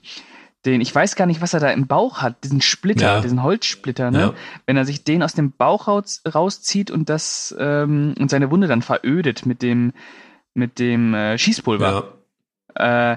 den, 0.66 0.81
ich 0.81 0.94
weiß 0.94 1.16
gar 1.16 1.26
nicht, 1.26 1.40
was 1.40 1.55
er 1.55 1.61
da 1.61 1.70
im 1.70 1.87
Bauch 1.87 2.18
hat, 2.18 2.44
diesen 2.44 2.61
Splitter, 2.61 3.16
ja. 3.16 3.20
diesen 3.20 3.42
Holzsplitter, 3.42 4.11
ne? 4.11 4.20
Ja. 4.20 4.35
Wenn 4.66 4.76
er 4.76 4.85
sich 4.85 5.05
den 5.05 5.22
aus 5.22 5.35
dem 5.35 5.52
Bauch 5.52 5.88
raus, 5.88 6.22
rauszieht 6.26 6.90
und 6.90 7.09
das 7.09 7.55
ähm, 7.59 8.14
und 8.18 8.31
seine 8.31 8.50
Wunde 8.50 8.66
dann 8.66 8.83
verödet 8.83 9.46
mit 9.46 9.62
dem 9.62 9.92
mit 10.55 10.79
dem 10.79 11.14
äh, 11.14 11.38
Schießpulver. 11.38 12.12
Ja. 12.76 13.12
Äh, 13.12 13.16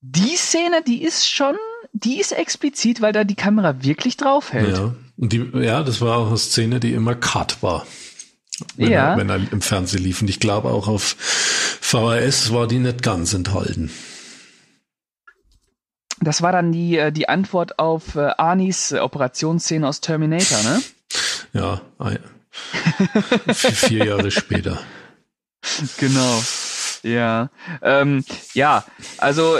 die 0.00 0.36
Szene, 0.36 0.82
die 0.86 1.02
ist 1.02 1.28
schon, 1.28 1.56
die 1.92 2.20
ist 2.20 2.32
explizit, 2.32 3.00
weil 3.00 3.12
da 3.12 3.24
die 3.24 3.34
Kamera 3.34 3.82
wirklich 3.82 4.16
draufhält. 4.16 4.76
Ja, 4.76 4.94
und 5.16 5.32
die, 5.32 5.50
ja, 5.54 5.82
das 5.82 6.00
war 6.00 6.18
auch 6.18 6.28
eine 6.28 6.38
Szene, 6.38 6.80
die 6.80 6.92
immer 6.92 7.14
cut 7.14 7.62
war. 7.62 7.86
Wenn, 8.76 8.90
ja. 8.90 9.12
er, 9.12 9.16
wenn 9.16 9.28
er 9.28 9.40
im 9.52 9.60
Fernsehen 9.60 10.02
lief. 10.02 10.20
Und 10.22 10.28
ich 10.28 10.40
glaube 10.40 10.70
auch 10.70 10.88
auf 10.88 11.16
VHS 11.80 12.52
war 12.52 12.66
die 12.66 12.78
nicht 12.78 13.02
ganz 13.02 13.32
enthalten. 13.34 13.90
Das 16.20 16.42
war 16.42 16.52
dann 16.52 16.72
die, 16.72 16.98
äh, 16.98 17.12
die 17.12 17.28
Antwort 17.28 17.78
auf 17.78 18.16
äh, 18.16 18.30
Arnis 18.36 18.92
äh, 18.92 18.98
Operationsszene 18.98 19.86
aus 19.86 20.00
Terminator, 20.00 20.62
ne? 20.62 20.82
Ja, 21.52 21.80
ein, 21.98 22.18
vier 23.54 24.04
Jahre 24.04 24.30
später. 24.30 24.78
Genau. 25.98 26.42
Ja. 27.02 27.50
Ähm, 27.82 28.24
ja, 28.54 28.84
also 29.18 29.58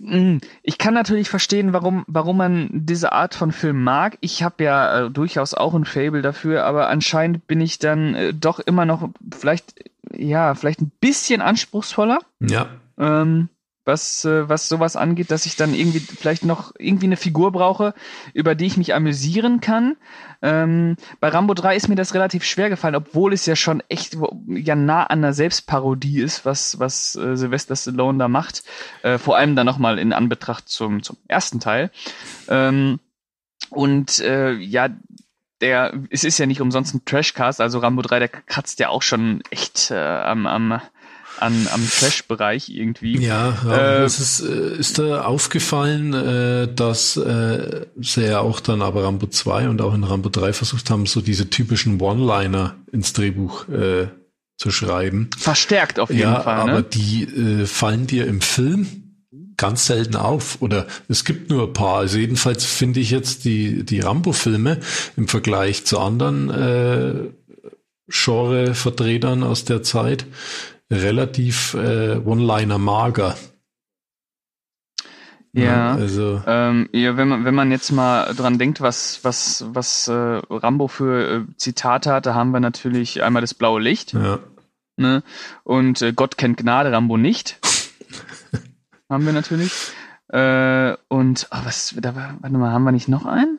hm, 0.00 0.40
ich 0.62 0.78
kann 0.78 0.94
natürlich 0.94 1.28
verstehen, 1.28 1.72
warum, 1.72 2.04
warum 2.06 2.36
man 2.36 2.68
diese 2.72 3.12
Art 3.12 3.34
von 3.34 3.52
Film 3.52 3.82
mag. 3.82 4.18
Ich 4.20 4.42
habe 4.42 4.64
ja 4.64 5.06
äh, 5.06 5.10
durchaus 5.10 5.54
auch 5.54 5.74
ein 5.74 5.84
Fable 5.84 6.22
dafür, 6.22 6.64
aber 6.64 6.88
anscheinend 6.88 7.46
bin 7.46 7.60
ich 7.60 7.78
dann 7.78 8.14
äh, 8.14 8.34
doch 8.34 8.58
immer 8.60 8.84
noch 8.84 9.08
vielleicht, 9.38 9.74
ja, 10.12 10.54
vielleicht 10.54 10.80
ein 10.80 10.92
bisschen 11.00 11.40
anspruchsvoller. 11.40 12.18
Ja. 12.40 12.68
Ähm, 12.98 13.48
was, 13.86 14.24
äh, 14.24 14.48
was 14.48 14.68
sowas 14.68 14.96
angeht, 14.96 15.30
dass 15.30 15.46
ich 15.46 15.56
dann 15.56 15.74
irgendwie 15.74 16.00
vielleicht 16.00 16.44
noch 16.44 16.72
irgendwie 16.78 17.06
eine 17.06 17.16
Figur 17.16 17.52
brauche, 17.52 17.94
über 18.34 18.54
die 18.54 18.66
ich 18.66 18.76
mich 18.76 18.94
amüsieren 18.94 19.60
kann. 19.60 19.96
Ähm, 20.42 20.96
bei 21.20 21.28
Rambo 21.28 21.54
3 21.54 21.76
ist 21.76 21.88
mir 21.88 21.94
das 21.94 22.12
relativ 22.12 22.44
schwer 22.44 22.68
gefallen, 22.68 22.96
obwohl 22.96 23.32
es 23.32 23.46
ja 23.46 23.56
schon 23.56 23.82
echt 23.88 24.18
ja 24.48 24.74
nah 24.74 25.04
an 25.04 25.22
der 25.22 25.32
Selbstparodie 25.32 26.20
ist, 26.20 26.44
was, 26.44 26.78
was 26.80 27.14
äh, 27.14 27.36
Sylvester 27.36 27.76
Stallone 27.76 28.18
da 28.18 28.28
macht. 28.28 28.64
Äh, 29.02 29.18
vor 29.18 29.36
allem 29.36 29.56
dann 29.56 29.66
nochmal 29.66 29.98
in 29.98 30.12
Anbetracht 30.12 30.68
zum, 30.68 31.02
zum 31.02 31.16
ersten 31.28 31.60
Teil. 31.60 31.90
Ähm, 32.48 32.98
und 33.70 34.18
äh, 34.18 34.52
ja, 34.52 34.88
der, 35.60 35.94
es 36.10 36.24
ist 36.24 36.38
ja 36.38 36.46
nicht 36.46 36.60
umsonst 36.60 36.94
ein 36.94 37.04
Trashcast, 37.04 37.60
also 37.60 37.78
Rambo 37.78 38.02
3, 38.02 38.18
der 38.18 38.28
kratzt 38.28 38.78
ja 38.78 38.88
auch 38.88 39.02
schon 39.02 39.42
echt 39.50 39.90
äh, 39.90 39.94
am, 39.94 40.46
am 40.46 40.80
an, 41.38 41.68
am 41.72 41.88
Trash-Bereich 41.88 42.68
irgendwie. 42.68 43.18
Ja, 43.18 43.56
ja 43.64 43.76
äh, 43.76 44.04
es 44.04 44.18
ist, 44.20 44.40
äh, 44.40 44.76
ist 44.76 44.98
da 44.98 45.24
aufgefallen, 45.24 46.14
äh, 46.14 46.68
dass 46.72 47.16
äh, 47.16 47.86
sie 48.00 48.26
ja 48.26 48.40
auch 48.40 48.60
dann 48.60 48.82
aber 48.82 49.04
Rambo 49.04 49.26
2 49.26 49.68
und 49.68 49.80
auch 49.80 49.94
in 49.94 50.04
Rambo 50.04 50.28
3 50.28 50.52
versucht 50.52 50.90
haben, 50.90 51.06
so 51.06 51.20
diese 51.20 51.50
typischen 51.50 52.00
One-Liner 52.00 52.76
ins 52.92 53.12
Drehbuch 53.12 53.68
äh, 53.68 54.08
zu 54.56 54.70
schreiben. 54.70 55.30
Verstärkt 55.36 56.00
auf 56.00 56.10
jeden 56.10 56.22
ja, 56.22 56.40
Fall. 56.40 56.64
Ne? 56.64 56.72
Aber 56.72 56.82
die 56.82 57.24
äh, 57.24 57.66
fallen 57.66 58.06
dir 58.06 58.26
im 58.26 58.40
Film 58.40 59.02
ganz 59.56 59.86
selten 59.86 60.16
auf 60.16 60.60
oder 60.60 60.86
es 61.08 61.24
gibt 61.24 61.50
nur 61.50 61.68
ein 61.68 61.72
paar. 61.72 61.98
Also 61.98 62.18
jedenfalls 62.18 62.64
finde 62.64 63.00
ich 63.00 63.10
jetzt 63.10 63.44
die, 63.44 63.84
die 63.84 64.00
Rambo-Filme 64.00 64.80
im 65.16 65.28
Vergleich 65.28 65.84
zu 65.84 65.98
anderen 65.98 66.50
äh, 66.50 67.14
Genre-Vertretern 68.08 69.42
aus 69.42 69.64
der 69.64 69.82
Zeit 69.82 70.26
relativ 70.90 71.74
äh, 71.74 72.16
One-Liner 72.16 72.78
mager. 72.78 73.36
Ja, 75.52 75.94
also 75.94 76.42
ähm, 76.46 76.90
ja, 76.92 77.16
wenn 77.16 77.28
man 77.28 77.44
wenn 77.46 77.54
man 77.54 77.70
jetzt 77.70 77.90
mal 77.90 78.34
dran 78.34 78.58
denkt, 78.58 78.82
was 78.82 79.20
was 79.22 79.64
was 79.68 80.06
äh, 80.06 80.12
Rambo 80.12 80.86
für 80.86 81.30
äh, 81.30 81.56
Zitate 81.56 82.12
hat, 82.12 82.26
da 82.26 82.34
haben 82.34 82.50
wir 82.50 82.60
natürlich 82.60 83.22
einmal 83.22 83.40
das 83.40 83.54
blaue 83.54 83.80
Licht, 83.80 84.12
ja. 84.12 84.38
ne? 84.98 85.22
Und 85.64 86.02
äh, 86.02 86.12
Gott 86.12 86.36
kennt 86.36 86.58
Gnade, 86.58 86.92
Rambo 86.92 87.16
nicht. 87.16 87.58
haben 89.08 89.24
wir 89.24 89.32
natürlich. 89.32 89.72
Äh, 90.28 90.94
und 91.08 91.48
oh, 91.50 91.58
was 91.64 91.94
da 91.98 92.14
war, 92.14 92.36
warte 92.40 92.58
mal, 92.58 92.72
haben 92.72 92.84
wir 92.84 92.92
nicht 92.92 93.08
noch 93.08 93.24
einen? 93.24 93.58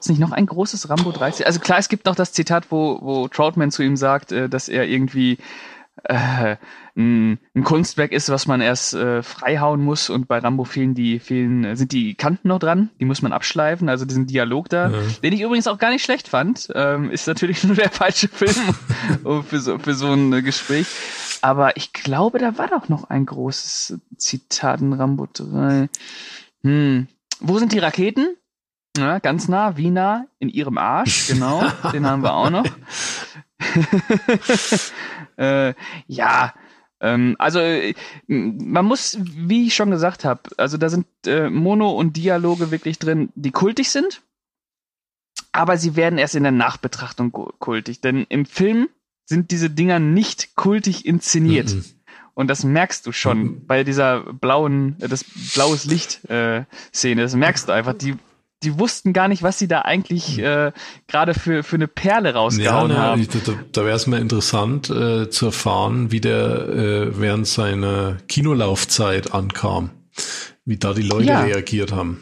Gibt's 0.00 0.08
nicht 0.08 0.18
noch 0.18 0.32
ein 0.32 0.46
großes 0.46 0.88
Rambo 0.88 1.12
13? 1.12 1.44
Also 1.44 1.60
klar, 1.60 1.78
es 1.78 1.90
gibt 1.90 2.06
noch 2.06 2.14
das 2.14 2.32
Zitat, 2.32 2.70
wo 2.70 2.98
wo 3.02 3.28
Troutman 3.28 3.70
zu 3.70 3.82
ihm 3.82 3.98
sagt, 3.98 4.32
äh, 4.32 4.48
dass 4.48 4.70
er 4.70 4.86
irgendwie 4.88 5.36
äh, 6.04 6.56
ein, 6.96 7.38
ein 7.54 7.64
Kunstwerk 7.64 8.10
ist, 8.12 8.30
was 8.30 8.46
man 8.46 8.62
erst 8.62 8.94
äh, 8.94 9.22
freihauen 9.22 9.84
muss 9.84 10.08
und 10.08 10.26
bei 10.26 10.38
Rambo 10.38 10.64
fehlen 10.64 10.94
die 10.94 11.18
fehlen 11.18 11.76
sind 11.76 11.92
die 11.92 12.14
Kanten 12.14 12.48
noch 12.48 12.60
dran, 12.60 12.88
die 12.98 13.04
muss 13.04 13.20
man 13.20 13.34
abschleifen, 13.34 13.90
also 13.90 14.06
diesen 14.06 14.26
Dialog 14.26 14.70
da, 14.70 14.88
Ja. 14.88 14.98
den 15.22 15.34
ich 15.34 15.42
übrigens 15.42 15.66
auch 15.66 15.76
gar 15.76 15.90
nicht 15.90 16.02
schlecht 16.02 16.28
fand, 16.28 16.70
ähm, 16.74 17.10
ist 17.10 17.26
natürlich 17.26 17.62
nur 17.64 17.76
der 17.76 17.90
falsche 17.90 18.28
Film 18.28 18.56
für 19.50 19.60
so 19.60 19.78
für 19.78 19.92
so 19.92 20.10
ein 20.14 20.32
äh, 20.32 20.40
Gespräch, 20.40 20.86
aber 21.42 21.76
ich 21.76 21.92
glaube, 21.92 22.38
da 22.38 22.56
war 22.56 22.68
doch 22.68 22.88
noch 22.88 23.10
ein 23.10 23.26
großes 23.26 23.98
Zitat 24.16 24.80
in 24.80 24.94
Rambo 24.94 25.28
3. 25.30 25.90
Hm. 26.64 27.06
Wo 27.40 27.58
sind 27.58 27.72
die 27.72 27.78
Raketen? 27.78 28.36
Ja, 29.00 29.18
ganz 29.18 29.48
nah, 29.48 29.76
wie 29.76 29.90
nah? 29.90 30.26
In 30.38 30.48
ihrem 30.48 30.78
Arsch, 30.78 31.26
genau. 31.32 31.62
den 31.92 32.06
haben 32.06 32.22
wir 32.22 32.34
auch 32.34 32.50
noch. 32.50 32.66
äh, 35.36 35.74
ja, 36.06 36.54
ähm, 37.00 37.36
also 37.38 37.58
äh, 37.60 37.94
man 38.26 38.84
muss, 38.84 39.18
wie 39.20 39.66
ich 39.66 39.74
schon 39.74 39.90
gesagt 39.90 40.24
habe, 40.24 40.42
also 40.56 40.76
da 40.76 40.88
sind 40.88 41.06
äh, 41.26 41.48
Mono 41.50 41.90
und 41.90 42.16
Dialoge 42.16 42.70
wirklich 42.70 42.98
drin, 42.98 43.30
die 43.34 43.50
kultig 43.50 43.90
sind, 43.90 44.22
aber 45.52 45.76
sie 45.76 45.96
werden 45.96 46.18
erst 46.18 46.34
in 46.34 46.42
der 46.42 46.52
Nachbetrachtung 46.52 47.32
ku- 47.32 47.52
kultig, 47.58 48.00
denn 48.00 48.26
im 48.28 48.44
Film 48.46 48.88
sind 49.24 49.50
diese 49.50 49.70
Dinger 49.70 49.98
nicht 49.98 50.56
kultig 50.56 51.06
inszeniert. 51.06 51.70
Mhm. 51.70 51.84
Und 52.34 52.48
das 52.48 52.64
merkst 52.64 53.06
du 53.06 53.12
schon 53.12 53.38
Mhm. 53.42 53.66
bei 53.66 53.84
dieser 53.84 54.20
blauen, 54.32 54.96
äh, 55.00 55.08
das 55.08 55.24
blaues 55.54 55.84
Licht 55.84 56.24
äh, 56.30 56.64
Szene. 56.94 57.22
Das 57.22 57.34
merkst 57.34 57.68
du 57.68 57.72
einfach. 57.72 57.92
Die, 57.94 58.16
die 58.62 58.78
wussten 58.78 59.12
gar 59.12 59.28
nicht, 59.28 59.42
was 59.42 59.58
sie 59.58 59.68
da 59.68 59.82
eigentlich 59.82 60.38
äh, 60.38 60.72
gerade 61.08 61.34
für, 61.34 61.62
für 61.62 61.76
eine 61.76 61.88
Perle 61.88 62.30
Ja, 62.30 62.34
rausgehauen 62.36 62.90
na, 62.92 62.98
haben. 62.98 63.26
da, 63.46 63.52
da 63.72 63.84
wäre 63.84 63.96
es 63.96 64.06
mal 64.06 64.20
interessant 64.20 64.90
äh, 64.90 65.30
zu 65.30 65.46
erfahren, 65.46 66.12
wie 66.12 66.20
der 66.20 66.68
äh, 66.68 67.18
während 67.20 67.46
seiner 67.46 68.18
Kinolaufzeit 68.28 69.32
ankam, 69.32 69.90
wie 70.64 70.76
da 70.76 70.92
die 70.92 71.02
Leute 71.02 71.24
Ja. 71.28 71.40
reagiert 71.42 71.92
haben. 71.92 72.20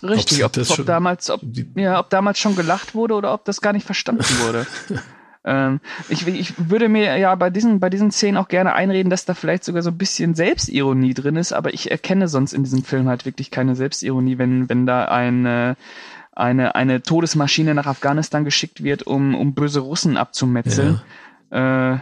Richtig, 0.00 0.44
ob, 0.44 0.52
das 0.52 0.70
ob 0.70 0.76
schon- 0.76 0.86
damals, 0.86 1.28
ob, 1.28 1.40
Die, 1.42 1.68
ja, 1.74 1.98
ob 1.98 2.08
damals 2.10 2.38
schon 2.38 2.54
gelacht 2.54 2.94
wurde 2.94 3.14
oder 3.14 3.34
ob 3.34 3.44
das 3.44 3.60
gar 3.60 3.72
nicht 3.72 3.84
verstanden 3.84 4.24
wurde. 4.40 4.64
ähm, 5.48 5.80
ich, 6.10 6.26
ich 6.26 6.54
würde 6.70 6.90
mir 6.90 7.16
ja 7.16 7.34
bei 7.34 7.48
diesen, 7.48 7.80
bei 7.80 7.88
diesen 7.88 8.10
Szenen 8.10 8.36
auch 8.36 8.48
gerne 8.48 8.74
einreden, 8.74 9.08
dass 9.08 9.24
da 9.24 9.32
vielleicht 9.32 9.64
sogar 9.64 9.82
so 9.82 9.90
ein 9.90 9.96
bisschen 9.96 10.34
Selbstironie 10.34 11.14
drin 11.14 11.36
ist, 11.36 11.52
aber 11.52 11.72
ich 11.72 11.90
erkenne 11.90 12.28
sonst 12.28 12.52
in 12.52 12.64
diesem 12.64 12.84
Film 12.84 13.08
halt 13.08 13.24
wirklich 13.24 13.50
keine 13.50 13.74
Selbstironie, 13.74 14.36
wenn, 14.36 14.68
wenn 14.68 14.84
da 14.84 15.06
eine, 15.06 15.76
eine, 16.32 16.74
eine 16.74 17.00
Todesmaschine 17.00 17.74
nach 17.74 17.86
Afghanistan 17.86 18.44
geschickt 18.44 18.82
wird, 18.84 19.04
um, 19.04 19.34
um 19.34 19.54
böse 19.54 19.80
Russen 19.80 20.18
abzumetzeln. 20.18 21.00
Äh, 21.50 21.96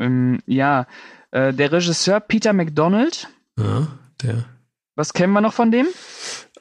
ähm, 0.00 0.38
ja, 0.46 0.86
äh, 1.30 1.52
der 1.52 1.70
Regisseur 1.70 2.20
Peter 2.20 2.54
McDonald, 2.54 3.28
ja, 3.58 3.86
der. 4.22 4.44
was 4.94 5.12
kennen 5.12 5.34
wir 5.34 5.42
noch 5.42 5.52
von 5.52 5.70
dem? 5.70 5.86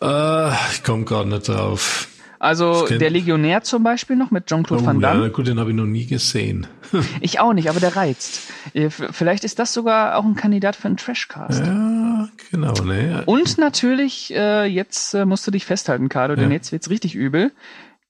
Äh, 0.01 0.51
ich 0.73 0.83
komme 0.83 1.05
gerade 1.05 1.29
nicht 1.29 1.47
drauf. 1.47 2.09
Also 2.39 2.85
Das 2.87 2.97
der 2.99 3.09
Legionär 3.09 3.63
zum 3.63 3.83
Beispiel 3.83 4.15
noch 4.15 4.29
mit 4.31 4.45
Jean-Claude 4.47 4.83
Oh, 4.83 4.85
Van 4.85 4.99
ja, 5.01 5.13
Damme. 5.13 5.29
gut, 5.31 5.47
den 5.47 5.59
habe 5.59 5.71
ich 5.71 5.75
noch 5.75 5.85
nie 5.85 6.05
gesehen. 6.05 6.67
Ich 7.21 7.39
auch 7.39 7.53
nicht, 7.53 7.69
aber 7.69 7.79
der 7.79 7.95
reizt. 7.95 8.41
Äh, 8.73 8.89
Vielleicht 8.89 9.43
ist 9.43 9.59
das 9.59 9.73
sogar 9.73 10.17
auch 10.17 10.23
ein 10.23 10.35
Kandidat 10.35 10.75
für 10.75 10.87
einen 10.87 10.97
Trashcast. 10.97 11.65
Ja, 11.65 12.29
genau, 12.51 12.73
ne? 12.83 13.23
Und 13.25 13.57
natürlich, 13.57 14.33
äh, 14.33 14.65
jetzt 14.65 15.13
äh, 15.13 15.25
musst 15.25 15.45
du 15.47 15.51
dich 15.51 15.65
festhalten, 15.65 16.09
Carlo, 16.09 16.35
denn 16.35 16.49
Ja. 16.49 16.55
jetzt 16.55 16.71
wird's 16.71 16.89
richtig 16.89 17.15
übel. 17.15 17.51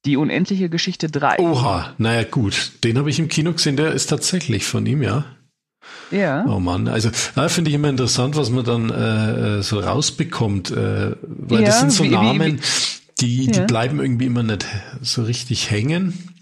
Die 0.05 0.15
unendliche 0.17 0.69
Geschichte 0.69 1.09
3. 1.09 1.39
Oha, 1.39 1.93
naja 1.97 2.23
gut, 2.23 2.71
den 2.83 2.97
habe 2.97 3.09
ich 3.09 3.19
im 3.19 3.27
Kino 3.29 3.51
gesehen, 3.53 3.75
der 3.77 3.91
ist 3.93 4.07
tatsächlich 4.07 4.65
von 4.65 4.85
ihm, 4.85 5.01
ja. 5.01 5.25
Ja. 6.11 6.45
Oh 6.47 6.59
Mann, 6.59 6.87
also 6.87 7.09
da 7.35 7.49
finde 7.49 7.69
ich 7.69 7.75
immer 7.75 7.89
interessant, 7.89 8.35
was 8.35 8.49
man 8.49 8.63
dann 8.63 8.89
äh, 8.89 9.57
äh, 9.57 9.61
so 9.63 9.79
rausbekommt, 9.79 10.71
äh, 10.71 11.15
weil 11.21 11.63
das 11.63 11.75
Ja, 11.75 11.79
sind 11.81 11.91
so 11.91 12.03
wie- 12.03 12.09
wie- 12.11 12.15
Namen, 12.15 12.59
die, 13.19 13.47
die 13.47 13.59
Ja. 13.59 13.65
bleiben 13.65 13.99
irgendwie 13.99 14.25
immer 14.25 14.43
nicht 14.43 14.65
so 15.01 15.23
richtig 15.23 15.71
hängen. 15.71 16.33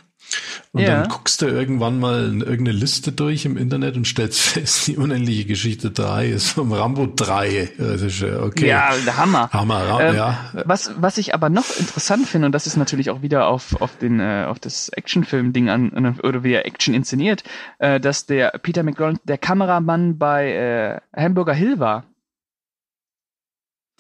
Und 0.72 0.82
Ja. 0.82 1.02
dann 1.02 1.08
guckst 1.10 1.42
du 1.44 1.46
irgendwann 1.46 2.00
mal 2.00 2.26
in 2.26 2.42
irgendeine 2.42 2.78
Liste 2.78 3.12
durch 3.12 3.46
im 3.46 3.56
Internet 3.58 3.96
und 3.96 4.08
stellst 4.08 4.40
fest, 4.42 4.88
die 4.88 4.98
unendliche 4.98 5.46
Geschichte 5.46 5.92
3 5.92 6.28
ist 6.30 6.50
vom 6.50 6.74
Rambo 6.74 7.06
3. 7.06 7.70
Das 7.78 8.02
ist 8.02 8.20
ja 8.20 8.42
okay. 8.42 8.68
Ja, 8.68 8.90
Hammer. 9.16 9.50
Hammer, 9.54 10.00
Ähm, 10.02 10.16
ja. 10.16 10.52
Was, 10.66 10.92
was 10.98 11.20
ich 11.20 11.34
aber 11.36 11.50
noch 11.50 11.78
interessant 11.80 12.28
finde, 12.28 12.48
und 12.48 12.52
das 12.54 12.66
ist 12.68 12.76
natürlich 12.76 13.12
auch 13.12 13.22
wieder 13.22 13.48
auf, 13.48 13.80
auf, 13.80 13.98
den, 13.98 14.20
äh, 14.20 14.46
auf 14.50 14.60
das 14.60 14.90
Actionfilm-Ding 14.90 15.70
an, 15.70 16.18
oder 16.24 16.44
wie 16.44 16.54
er 16.54 16.66
Action 16.66 16.94
inszeniert, 16.96 17.44
äh, 17.78 18.00
dass 18.00 18.26
der 18.26 18.50
Peter 18.62 18.82
McDonald 18.84 19.20
der 19.26 19.38
Kameramann 19.38 20.18
bei 20.18 21.02
äh, 21.16 21.22
Hamburger 21.22 21.54
Hill 21.54 21.80
war, 21.80 22.04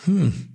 Hm. 0.03 0.55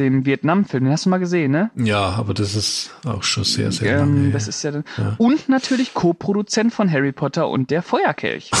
Dem 0.00 0.26
Vietnam-Film. 0.26 0.84
Den 0.84 0.92
hast 0.92 1.06
du 1.06 1.10
mal 1.10 1.18
gesehen, 1.18 1.52
ne? 1.52 1.70
Ja, 1.76 2.00
aber 2.00 2.34
das 2.34 2.56
ist 2.56 2.90
auch 3.06 3.22
schon 3.22 3.44
sehr, 3.44 3.70
sehr 3.70 3.98
lange. 3.98 4.10
Ähm, 4.10 4.22
her. 4.24 4.32
das 4.32 4.48
ist 4.48 4.62
ja, 4.64 4.72
Ja. 4.72 5.14
Und 5.18 5.48
natürlich 5.48 5.94
Co-Produzent 5.94 6.72
von 6.74 6.90
Harry 6.90 7.12
Potter 7.12 7.48
und 7.48 7.70
der 7.70 7.82
Feuerkelch. 7.82 8.50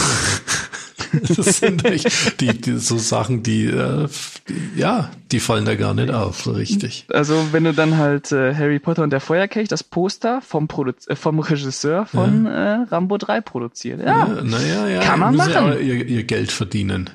Das 1.12 1.58
sind 1.58 1.84
echt 1.84 2.40
die, 2.40 2.60
die, 2.60 2.78
so 2.78 2.96
Sachen, 2.96 3.42
die, 3.42 3.64
äh, 3.66 4.06
die, 4.48 4.78
ja, 4.78 5.10
die 5.32 5.40
fallen 5.40 5.64
da 5.64 5.74
gar 5.74 5.92
nicht 5.94 6.10
auf, 6.12 6.42
so 6.42 6.52
richtig. 6.52 7.06
Also 7.12 7.48
wenn 7.52 7.64
du 7.64 7.72
dann 7.72 7.96
halt 7.98 8.30
äh, 8.30 8.54
Harry 8.54 8.78
Potter 8.78 9.02
und 9.02 9.10
der 9.10 9.20
Feuerkelch, 9.20 9.66
das 9.68 9.82
Poster 9.82 10.40
vom, 10.40 10.68
Produ 10.68 10.92
äh, 11.08 11.16
vom 11.16 11.40
Regisseur 11.40 12.06
von 12.06 12.46
äh, 12.46 12.84
Rambo 12.90 13.18
3 13.18 13.40
produziert. 13.40 14.00
Ja, 14.00 14.28
Ja, 14.28 14.42
naja, 14.44 14.88
ja, 14.88 15.00
Kann 15.00 15.18
man 15.18 15.36
ja 15.36 15.44
machen. 15.46 15.72
auch 15.72 15.80
ihr, 15.80 16.06
ihr 16.06 16.22
Geld 16.24 16.52
verdienen. 16.52 17.10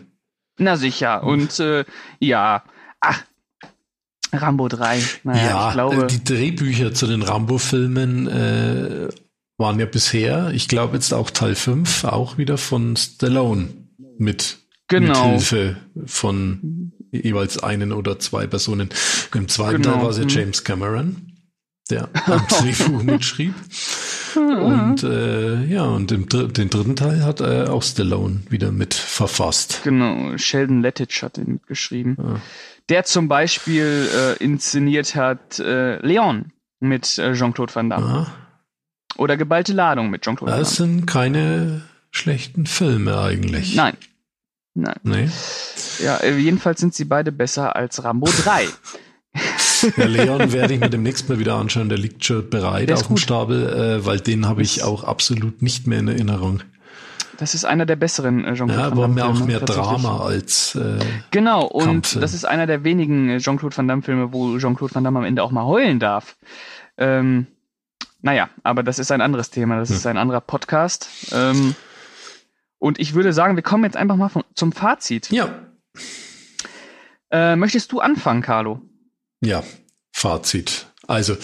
na 0.58 0.76
sicher. 0.76 1.24
Und 1.24 1.60
äh, 1.62 1.86
ja, 2.20 2.64
ach, 3.00 3.24
Rambo 4.36 4.67
3. 4.67 5.02
Naja, 5.24 5.45
ja, 5.45 5.67
ich 5.69 5.74
glaube, 5.74 6.04
äh, 6.04 6.08
die 6.08 6.24
Drehbücher 6.24 6.93
zu 6.93 7.08
den 7.08 7.21
Rambo-Filmen 7.21 8.28
äh, 8.28 9.08
waren 9.58 9.80
ja 9.80 9.86
bisher, 9.86 10.52
ich 10.54 10.67
glaube 10.67 10.95
jetzt 10.95 11.13
auch 11.13 11.30
Teil 11.30 11.56
5, 11.56 12.04
auch 12.06 12.38
wieder 12.38 12.58
von 12.58 12.95
Stallone 12.95 13.69
mit, 14.17 14.58
Genau. 14.88 15.30
mit 15.32 15.41
Hilfe 15.41 15.78
von 16.06 16.91
jeweils 17.12 17.58
einen 17.63 17.91
oder 17.91 18.19
zwei 18.19 18.45
Personen. 18.48 18.89
Im 19.34 19.48
zweiten 19.48 19.82
Genau. 19.82 19.95
Teil 19.95 20.04
war 20.04 20.10
es 20.10 20.17
ja 20.17 20.24
Mhm. 20.24 20.30
James 20.30 20.63
Cameron, 20.63 21.32
der 21.89 22.10
am 22.28 22.45
Drehbuch 22.48 23.02
mitschrieb. 23.04 23.54
Und 24.36 25.04
äh, 25.04 25.63
ja, 25.65 25.84
und 25.86 26.12
im, 26.12 26.28
den 26.28 26.69
dritten 26.69 26.95
Teil 26.98 27.24
hat 27.24 27.39
äh, 27.39 27.63
auch 27.67 27.84
Stallone 27.84 28.41
wieder 28.50 28.71
mit 28.71 28.93
verfasst. 28.93 29.82
genau, 29.84 30.38
Sheldon 30.38 30.82
Lettich 30.82 31.24
hat 31.24 31.38
den 31.38 31.62
geschrieben. 31.67 32.17
Ja. 32.19 32.41
Der 32.89 33.04
zum 33.04 33.28
Beispiel 33.28 34.08
äh, 34.13 34.43
inszeniert 34.43 35.15
hat 35.15 35.60
äh, 35.60 35.98
Leon 36.06 36.52
mit 36.80 37.17
äh, 37.17 37.34
Jean-Claude 37.34 37.74
Van 37.74 37.89
Damme. 37.89 38.06
Ja, 38.08 38.28
Oder 39.17 39.38
Geballte 39.38 39.74
Ladung 39.74 40.10
mit 40.10 40.24
Jean-Claude 40.24 40.52
Van 40.52 40.60
das 40.60 40.76
Damme. 40.76 40.89
sind 40.91 41.06
keine 41.08 41.82
schlechten 42.12 42.65
Filme 42.67 43.17
eigentlich. 43.19 43.76
Nein. 43.76 43.98
Nein. 44.76 45.00
Nee. 45.04 45.30
Ja, 46.04 46.17
äh, 46.17 46.38
jedenfalls 46.38 46.80
sind 46.82 46.93
sie 46.93 47.06
beide 47.06 47.32
besser 47.32 47.76
als 47.76 48.04
Rambo 48.04 48.28
3. 48.43 48.65
Ja, 49.98 50.06
Leon 50.06 50.52
werde 50.54 50.74
ich 50.74 50.80
mir 50.80 50.89
demnächst 50.89 51.28
mal 51.28 51.38
wieder 51.39 51.56
anschauen. 51.56 51.89
Der 51.89 51.98
liegt 51.98 52.24
schon 52.24 52.50
bereit 52.50 52.89
auf 52.93 53.02
dem 53.04 53.08
gut. 53.10 53.19
Stapel, 53.19 53.67
äh, 54.00 54.06
weil 54.06 54.19
den 54.21 54.48
habe 54.48 54.62
ich 54.62 54.76
Das- 54.76 54.84
auch 54.86 55.04
absolut 55.04 55.62
nicht 55.62 55.86
mehr 55.88 56.00
in 56.00 56.08
Erinnerung. 56.08 56.62
Das 57.38 57.54
ist 57.54 57.65
einer 57.65 57.86
der 57.86 57.95
besseren 57.98 58.45
äh, 58.45 58.54
Jean-Claude 58.54 58.82
Ja, 58.82 58.91
Van 58.91 58.91
aber 58.93 59.02
Damme 59.04 59.13
mehr 59.15 59.26
auch 59.28 59.36
Filme, 59.36 59.45
mehr. 59.48 59.60
Drama 59.60 60.19
als 60.26 60.76
äh, 60.76 61.00
Genau, 61.32 61.65
und 61.65 61.84
Kampffilm. 61.86 62.21
das 62.21 62.34
ist 62.34 62.45
einer 62.45 62.65
der 62.67 62.84
wenigen 62.84 63.30
äh, 63.30 63.38
Jean-Claude 63.39 63.76
Van 63.76 63.88
Damme 63.88 64.02
Filme, 64.02 64.32
wo 64.34 64.58
Jean-Claude 64.58 64.95
Van 64.95 65.04
Damme 65.04 65.19
am 65.19 65.26
Ende 65.26 65.43
auch 65.43 65.52
mal 65.52 65.65
heulen 65.65 66.00
darf. 66.00 66.38
Ähm, 66.98 67.48
naja, 68.21 68.50
aber 68.63 68.84
das 68.84 69.00
ist 69.00 69.12
ein 69.12 69.21
anderes 69.21 69.50
Thema, 69.50 69.78
das 69.78 69.89
Hm. 69.89 69.95
ist 69.98 70.06
ein 70.08 70.17
anderer 70.17 70.41
Podcast. 70.41 71.10
Ähm, 71.34 71.76
und 72.80 73.00
ich 73.00 73.13
würde 73.13 73.34
sagen, 73.34 73.56
wir 73.56 73.63
kommen 73.63 73.84
jetzt 73.84 73.98
einfach 73.98 74.15
mal 74.15 74.30
von, 74.30 74.43
zum 74.56 74.71
Fazit. 74.71 75.30
ja, 75.32 75.60
Äh, 77.32 77.56
möchtest 77.56 77.91
du 77.91 78.00
anfangen, 78.00 78.41
Carlo? 78.41 78.82
ja, 79.41 79.63
Fazit. 80.12 80.88
Also, 81.08 81.36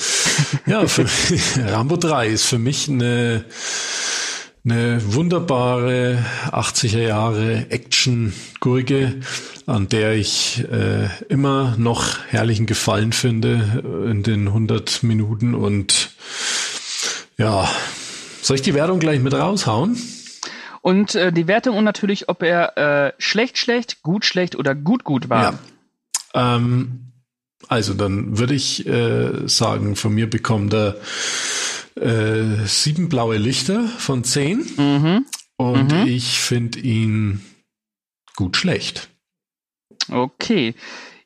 ja, 0.65 0.87
für, 0.87 1.05
Rambo 1.71 1.97
3 1.97 2.27
ist 2.29 2.45
für 2.45 2.57
mich 2.57 2.89
eine 2.89 3.45
Eine 4.63 5.01
wunderbare 5.15 6.23
80er 6.51 6.99
Jahre 6.99 7.71
Action-Gurke, 7.71 9.19
an 9.65 9.89
der 9.89 10.13
ich 10.13 10.63
äh, 10.71 11.09
immer 11.29 11.75
noch 11.79 12.19
herrlichen 12.27 12.67
Gefallen 12.67 13.11
finde 13.11 13.83
in 14.07 14.21
den 14.21 14.49
100 14.49 15.01
Minuten. 15.01 15.55
Und 15.55 16.11
ja, 17.37 17.67
soll 18.43 18.55
ich 18.55 18.61
die 18.61 18.75
Wertung 18.75 18.99
gleich 18.99 19.19
mit 19.19 19.33
raushauen? 19.33 19.97
Und 20.81 21.15
äh, 21.15 21.33
die 21.33 21.47
Wertung 21.47 21.77
und 21.77 21.83
natürlich, 21.83 22.29
ob 22.29 22.43
er 22.43 22.77
äh, 22.77 23.13
schlecht, 23.17 23.57
schlecht, 23.57 24.03
gut, 24.03 24.25
schlecht 24.25 24.55
oder 24.55 24.75
gut, 24.75 25.03
gut 25.03 25.27
war. 25.27 25.59
Ja. 26.35 26.55
Ähm, 26.55 27.11
also 27.67 27.95
dann 27.95 28.37
würde 28.37 28.53
ich 28.53 28.85
äh, 28.85 29.47
sagen, 29.47 29.95
von 29.95 30.13
mir 30.13 30.29
bekommt 30.29 30.73
er 30.73 30.97
äh, 31.95 32.65
sieben 32.65 33.09
blaue 33.09 33.37
Lichter 33.37 33.87
von 33.87 34.23
zehn. 34.23 34.65
Mhm. 34.77 35.25
Und 35.57 35.91
mhm. 35.91 36.07
ich 36.07 36.39
finde 36.39 36.79
ihn 36.79 37.41
gut 38.35 38.57
schlecht. 38.57 39.09
Okay. 40.09 40.73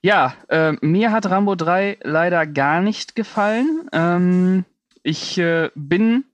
Ja, 0.01 0.36
äh, 0.49 0.73
mir 0.82 1.12
hat 1.12 1.25
Rambo 1.25 1.56
3 1.56 1.99
leider 2.04 2.45
gar 2.45 2.82
nicht 2.82 3.15
gefallen. 3.15 3.89
Ähm, 3.91 4.65
ich 5.04 5.38
äh, 5.38 5.69
bin 5.75 6.25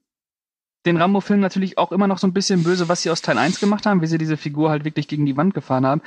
den 0.84 0.96
Rambo-Film 0.96 1.40
natürlich 1.40 1.78
auch 1.78 1.92
immer 1.92 2.06
noch 2.06 2.18
so 2.18 2.26
ein 2.26 2.32
bisschen 2.32 2.64
böse, 2.64 2.88
was 2.88 3.02
sie 3.02 3.10
aus 3.10 3.22
Teil 3.22 3.38
1 3.38 3.60
gemacht 3.60 3.86
haben, 3.86 4.02
wie 4.02 4.06
sie 4.06 4.18
diese 4.18 4.36
Figur 4.36 4.70
halt 4.70 4.84
wirklich 4.84 5.08
gegen 5.08 5.26
die 5.26 5.36
Wand 5.36 5.54
gefahren 5.54 5.86
haben. 5.86 6.02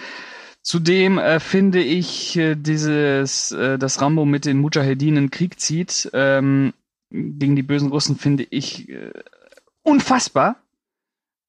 Zudem 0.61 1.17
äh, 1.17 1.39
finde 1.39 1.81
ich 1.81 2.35
äh, 2.37 2.55
dieses, 2.55 3.51
äh, 3.51 3.77
dass 3.77 4.01
Rambo 4.01 4.25
mit 4.25 4.45
den 4.45 4.57
Mujahedinen 4.57 5.31
Krieg 5.31 5.59
zieht, 5.59 6.09
ähm, 6.13 6.73
gegen 7.09 7.55
die 7.55 7.63
bösen 7.63 7.89
Russen, 7.89 8.17
finde 8.17 8.45
ich 8.49 8.89
äh, 8.89 9.11
unfassbar. 9.83 10.57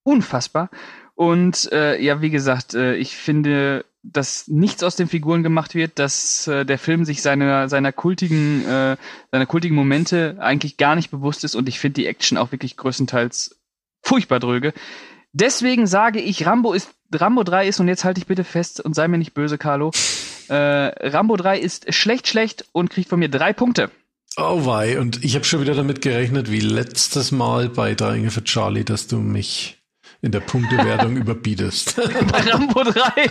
Unfassbar. 0.02 0.70
Und 1.14 1.70
äh, 1.72 2.00
ja, 2.00 2.20
wie 2.20 2.30
gesagt, 2.30 2.74
äh, 2.74 2.94
ich 2.96 3.16
finde, 3.16 3.84
dass 4.02 4.46
nichts 4.48 4.82
aus 4.82 4.96
den 4.96 5.08
Figuren 5.08 5.42
gemacht 5.42 5.74
wird, 5.74 5.98
dass 5.98 6.46
äh, 6.46 6.64
der 6.64 6.78
Film 6.78 7.04
sich 7.04 7.22
seiner 7.22 7.68
seiner 7.68 7.90
kultigen 7.90 8.64
äh, 8.66 8.96
seiner 9.32 9.46
kultigen 9.46 9.74
Momente 9.74 10.36
eigentlich 10.38 10.76
gar 10.76 10.94
nicht 10.94 11.10
bewusst 11.10 11.42
ist 11.42 11.56
und 11.56 11.68
ich 11.68 11.80
finde 11.80 11.94
die 11.94 12.06
Action 12.06 12.38
auch 12.38 12.52
wirklich 12.52 12.76
größtenteils 12.76 13.58
furchtbar 14.02 14.38
dröge. 14.38 14.74
Deswegen 15.32 15.86
sage 15.86 16.20
ich, 16.20 16.46
Rambo 16.46 16.72
ist 16.72 16.90
Rambo 17.12 17.44
3 17.44 17.68
ist, 17.68 17.80
und 17.80 17.88
jetzt 17.88 18.04
halte 18.04 18.20
ich 18.20 18.26
bitte 18.26 18.44
fest 18.44 18.80
und 18.80 18.94
sei 18.94 19.08
mir 19.08 19.18
nicht 19.18 19.34
böse, 19.34 19.58
Carlo. 19.58 19.92
Äh, 20.48 20.54
Rambo 20.54 21.36
3 21.36 21.58
ist 21.58 21.92
schlecht, 21.94 22.28
schlecht 22.28 22.66
und 22.72 22.90
kriegt 22.90 23.08
von 23.08 23.18
mir 23.18 23.28
drei 23.28 23.52
Punkte. 23.52 23.90
Oh 24.38 24.66
wei, 24.66 25.00
und 25.00 25.24
ich 25.24 25.34
habe 25.34 25.46
schon 25.46 25.62
wieder 25.62 25.74
damit 25.74 26.02
gerechnet, 26.02 26.50
wie 26.50 26.60
letztes 26.60 27.32
Mal 27.32 27.70
bei 27.70 27.94
Dying 27.94 28.30
für 28.30 28.44
Charlie, 28.44 28.84
dass 28.84 29.06
du 29.06 29.16
mich 29.18 29.82
in 30.20 30.30
der 30.30 30.40
Punktewertung 30.40 31.16
überbietest. 31.16 31.96
bei 32.30 32.40
Rambo 32.40 32.84
3. 32.84 33.30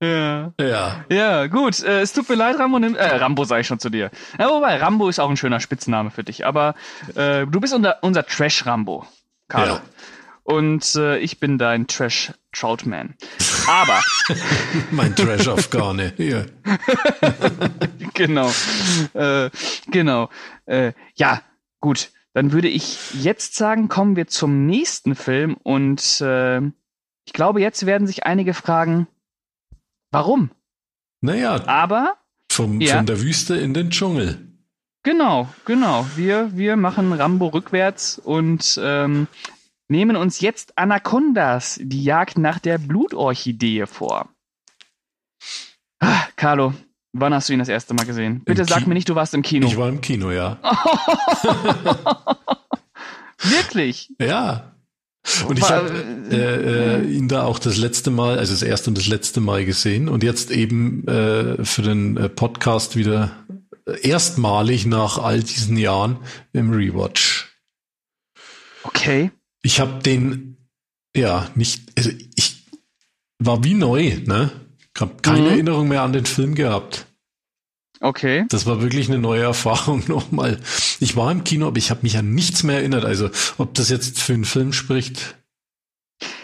Ja. 0.00 0.52
Ja. 0.60 1.04
Ja, 1.10 1.46
gut. 1.48 1.82
Äh, 1.82 2.02
es 2.02 2.12
tut 2.12 2.28
mir 2.28 2.36
leid, 2.36 2.56
Rambo. 2.60 2.78
Nimm, 2.78 2.94
äh, 2.94 3.04
Rambo 3.16 3.42
sage 3.42 3.62
ich 3.62 3.66
schon 3.66 3.80
zu 3.80 3.90
dir. 3.90 4.12
Ja, 4.38 4.48
wobei, 4.48 4.76
Rambo 4.76 5.08
ist 5.08 5.18
auch 5.18 5.28
ein 5.28 5.36
schöner 5.36 5.58
Spitzname 5.58 6.12
für 6.12 6.22
dich. 6.22 6.46
Aber 6.46 6.76
äh, 7.16 7.46
du 7.46 7.58
bist 7.58 7.74
unser, 7.74 7.96
unser 8.02 8.24
Trash-Rambo, 8.24 9.06
Carlo. 9.48 9.74
Ja. 9.74 9.82
Und 10.48 10.94
äh, 10.94 11.18
ich 11.18 11.40
bin 11.40 11.58
dein 11.58 11.86
Trash 11.88 12.32
Troutman. 12.52 13.14
Aber. 13.66 14.00
mein 14.90 15.14
Trash 15.14 15.46
Afghane, 15.46 16.14
hier. 16.16 16.46
genau. 18.14 18.50
Äh, 19.12 19.50
genau. 19.90 20.30
Äh, 20.64 20.92
ja, 21.16 21.42
gut. 21.80 22.10
Dann 22.32 22.52
würde 22.52 22.68
ich 22.68 23.22
jetzt 23.22 23.56
sagen, 23.56 23.88
kommen 23.88 24.16
wir 24.16 24.28
zum 24.28 24.64
nächsten 24.64 25.14
Film. 25.14 25.54
Und 25.62 26.20
äh, 26.22 26.60
ich 27.26 27.32
glaube, 27.34 27.60
jetzt 27.60 27.84
werden 27.84 28.06
sich 28.06 28.24
einige 28.24 28.54
fragen, 28.54 29.06
Warum? 30.10 30.50
Naja. 31.20 31.66
Aber. 31.66 32.16
Vom, 32.50 32.80
ja. 32.80 32.96
Von 32.96 33.06
der 33.06 33.20
Wüste 33.20 33.56
in 33.56 33.74
den 33.74 33.90
Dschungel. 33.90 34.38
Genau, 35.02 35.48
genau. 35.64 36.06
Wir, 36.16 36.56
wir 36.56 36.76
machen 36.76 37.12
Rambo 37.12 37.48
rückwärts 37.48 38.18
und 38.18 38.80
ähm, 38.82 39.28
nehmen 39.88 40.16
uns 40.16 40.40
jetzt 40.40 40.78
Anacondas, 40.78 41.80
die 41.82 42.04
Jagd 42.04 42.38
nach 42.38 42.58
der 42.58 42.78
Blutorchidee 42.78 43.86
vor. 43.86 44.28
Ah, 46.00 46.22
Carlo, 46.36 46.74
wann 47.12 47.34
hast 47.34 47.48
du 47.48 47.54
ihn 47.54 47.58
das 47.58 47.68
erste 47.68 47.94
Mal 47.94 48.06
gesehen? 48.06 48.42
Bitte 48.44 48.62
Im 48.62 48.68
sag 48.68 48.82
Ki 48.82 48.88
mir 48.88 48.94
nicht, 48.94 49.08
du 49.08 49.14
warst 49.14 49.34
im 49.34 49.42
Kino. 49.42 49.66
Ich 49.66 49.76
war 49.76 49.88
im 49.88 50.00
Kino, 50.00 50.30
ja. 50.30 50.58
Wirklich? 53.42 54.12
Ja. 54.20 54.74
Und 55.46 55.58
ich 55.58 55.68
habe 55.68 55.90
äh, 56.30 57.02
äh, 57.02 57.10
ihn 57.10 57.28
da 57.28 57.44
auch 57.44 57.58
das 57.58 57.76
letzte 57.76 58.10
Mal, 58.10 58.38
also 58.38 58.52
das 58.52 58.62
erste 58.62 58.90
und 58.90 58.96
das 58.96 59.08
letzte 59.08 59.40
Mal 59.40 59.64
gesehen 59.64 60.08
und 60.08 60.22
jetzt 60.22 60.50
eben 60.50 61.06
äh, 61.06 61.64
für 61.64 61.82
den 61.82 62.16
äh, 62.16 62.28
Podcast 62.28 62.96
wieder 62.96 63.32
erstmalig 64.02 64.86
nach 64.86 65.18
all 65.18 65.42
diesen 65.42 65.76
Jahren 65.76 66.18
im 66.52 66.70
Rewatch. 66.72 67.48
Okay. 68.84 69.30
Ich 69.62 69.80
habe 69.80 70.02
den 70.02 70.56
ja 71.16 71.50
nicht, 71.54 71.82
also 71.96 72.10
ich 72.36 72.64
war 73.38 73.64
wie 73.64 73.74
neu, 73.74 74.16
ne? 74.26 74.50
Ich 74.94 75.00
habe 75.00 75.14
keine 75.22 75.42
mhm. 75.42 75.46
Erinnerung 75.48 75.88
mehr 75.88 76.02
an 76.02 76.12
den 76.12 76.26
Film 76.26 76.54
gehabt. 76.54 77.06
Okay. 78.00 78.44
Das 78.48 78.66
war 78.66 78.80
wirklich 78.80 79.08
eine 79.08 79.18
neue 79.18 79.42
Erfahrung 79.42 80.04
nochmal. 80.08 80.60
Ich 81.00 81.16
war 81.16 81.30
im 81.32 81.44
Kino, 81.44 81.68
aber 81.68 81.78
ich 81.78 81.90
habe 81.90 82.00
mich 82.02 82.16
an 82.16 82.34
nichts 82.34 82.62
mehr 82.62 82.76
erinnert. 82.76 83.04
Also 83.04 83.30
ob 83.58 83.74
das 83.74 83.88
jetzt 83.88 84.20
für 84.20 84.34
einen 84.34 84.44
Film 84.44 84.72
spricht. 84.72 85.36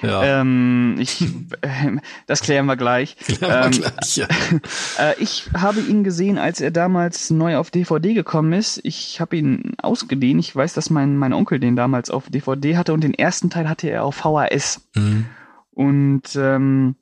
Ja. 0.02 0.40
Ähm, 0.40 0.96
ich, 0.98 1.22
äh, 1.62 1.96
das 2.26 2.40
klären 2.40 2.66
wir 2.66 2.76
gleich. 2.76 3.16
Klären 3.18 3.40
wir 3.40 3.64
ähm, 3.64 3.70
gleich 3.72 4.16
ja. 4.16 4.26
äh, 4.98 5.14
ich 5.18 5.48
habe 5.56 5.80
ihn 5.80 6.04
gesehen, 6.04 6.38
als 6.38 6.60
er 6.60 6.70
damals 6.70 7.30
neu 7.30 7.56
auf 7.56 7.70
DVD 7.70 8.14
gekommen 8.14 8.52
ist. 8.52 8.80
Ich 8.84 9.20
habe 9.20 9.36
ihn 9.36 9.74
ausgeliehen. 9.78 10.38
Ich 10.38 10.54
weiß, 10.54 10.74
dass 10.74 10.90
mein, 10.90 11.16
mein 11.16 11.32
Onkel 11.32 11.58
den 11.58 11.76
damals 11.76 12.10
auf 12.10 12.28
DVD 12.28 12.76
hatte 12.76 12.92
und 12.92 13.02
den 13.02 13.14
ersten 13.14 13.50
Teil 13.50 13.68
hatte 13.68 13.88
er 13.88 14.04
auf 14.04 14.16
VHS. 14.16 14.88
Mhm. 14.94 15.26
Und 15.70 16.36
ähm, 16.36 16.96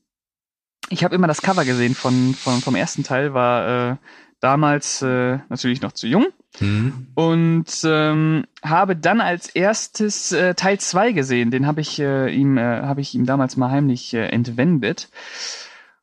ich 0.88 1.04
habe 1.04 1.14
immer 1.14 1.26
das 1.26 1.42
Cover 1.42 1.64
gesehen 1.64 1.94
von, 1.94 2.34
von 2.34 2.60
vom 2.60 2.74
ersten 2.74 3.02
Teil, 3.02 3.34
war 3.34 3.92
äh, 3.92 3.96
damals 4.40 5.02
äh, 5.02 5.38
natürlich 5.48 5.82
noch 5.82 5.92
zu 5.92 6.06
jung. 6.06 6.26
Mhm. 6.60 7.06
Und 7.14 7.66
ähm, 7.84 8.44
habe 8.62 8.96
dann 8.96 9.20
als 9.20 9.48
erstes 9.48 10.32
äh, 10.32 10.54
Teil 10.54 10.78
2 10.78 11.12
gesehen. 11.12 11.50
Den 11.50 11.66
habe 11.66 11.80
ich 11.80 11.98
äh, 11.98 12.32
ihm 12.34 12.58
äh, 12.58 12.82
habe 12.82 13.00
ich 13.00 13.14
ihm 13.14 13.26
damals 13.26 13.56
mal 13.56 13.70
heimlich 13.70 14.12
äh, 14.14 14.26
entwendet 14.26 15.08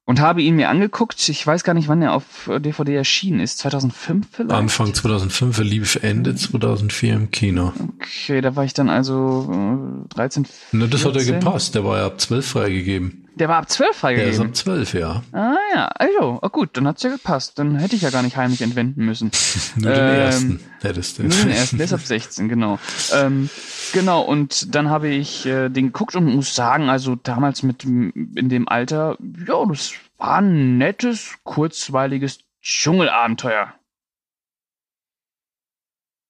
und 0.09 0.19
habe 0.19 0.41
ihn 0.41 0.55
mir 0.55 0.69
angeguckt. 0.69 1.29
Ich 1.29 1.45
weiß 1.45 1.63
gar 1.63 1.75
nicht, 1.75 1.87
wann 1.87 2.01
er 2.01 2.13
auf 2.13 2.49
DVD 2.57 2.95
erschienen 2.95 3.39
ist. 3.39 3.59
2005 3.59 4.27
vielleicht? 4.31 4.51
Anfang 4.51 4.91
2005, 4.95 5.59
er 5.59 5.63
lief 5.63 5.99
Ende 6.01 6.33
2004 6.33 7.13
im 7.13 7.29
Kino. 7.29 7.73
Okay, 7.99 8.41
da 8.41 8.55
war 8.55 8.65
ich 8.65 8.73
dann 8.73 8.89
also 8.89 9.47
äh, 9.51 10.15
13, 10.15 10.45
14. 10.45 10.79
Ne, 10.79 10.87
das 10.87 11.05
hat 11.05 11.15
ja 11.15 11.23
gepasst. 11.23 11.75
Der 11.75 11.85
war 11.85 11.99
ja 11.99 12.07
ab 12.07 12.19
12 12.19 12.43
freigegeben. 12.47 13.28
Der 13.35 13.47
war 13.47 13.57
ab 13.57 13.69
12 13.69 13.95
freigegeben? 13.95 14.31
Der 14.31 14.45
ist 14.45 14.49
ab 14.49 14.55
12, 14.55 14.93
ja. 14.95 15.23
Ah 15.31 15.55
ja, 15.73 15.87
also, 15.87 16.39
oh, 16.41 16.49
gut, 16.49 16.69
dann 16.73 16.87
hat's 16.87 17.03
ja 17.03 17.09
gepasst. 17.09 17.57
Dann 17.57 17.77
hätte 17.77 17.95
ich 17.95 18.01
ja 18.01 18.09
gar 18.09 18.23
nicht 18.23 18.35
heimlich 18.35 18.61
entwenden 18.61 19.05
müssen. 19.05 19.31
nur 19.75 19.91
den 19.91 20.03
ähm, 20.03 20.15
ersten 20.15 20.59
hättest 20.81 21.19
du. 21.19 21.23
Nur 21.23 21.31
den 21.31 21.49
ersten, 21.51 21.77
der 21.77 21.85
ist 21.85 21.93
ab 21.93 22.01
16, 22.01 22.49
genau. 22.49 22.79
Ähm, 23.13 23.49
genau, 23.93 24.21
und 24.21 24.75
dann 24.75 24.89
habe 24.89 25.07
ich 25.09 25.45
äh, 25.45 25.69
den 25.69 25.87
geguckt 25.87 26.15
und 26.15 26.25
muss 26.35 26.53
sagen, 26.53 26.89
also 26.89 27.15
damals 27.15 27.63
mit 27.63 27.83
in 27.83 28.49
dem 28.49 28.67
Alter, 28.67 29.17
ja, 29.47 29.65
das 29.65 29.93
war 30.17 30.39
ein 30.39 30.77
nettes, 30.77 31.35
kurzweiliges 31.43 32.39
Dschungelabenteuer. 32.61 33.73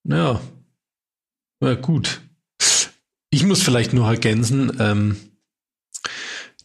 Ja. 0.04 0.42
Ja, 1.62 1.74
gut. 1.76 2.22
Ich 3.32 3.46
muss 3.46 3.62
vielleicht 3.62 3.94
nur 3.94 4.08
ergänzen, 4.08 4.76
ähm, 4.80 5.18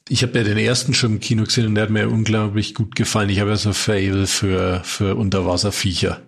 ich 0.09 0.22
habe 0.22 0.38
ja 0.38 0.44
den 0.44 0.59
ersten 0.59 0.94
schon 0.94 1.12
im 1.12 1.20
Kino 1.20 1.44
gesehen 1.44 1.66
und 1.66 1.74
der 1.74 1.84
hat 1.84 1.90
mir 1.90 2.09
unglaublich 2.09 2.74
gut 2.74 2.94
gefallen. 2.94 3.30
Ich 3.30 3.40
habe 3.40 3.50
ja 3.50 3.57
so 3.57 3.72
Fable 3.72 4.26
für, 4.26 4.82
für 4.84 5.16
Unterwasserviecher. 5.16 6.20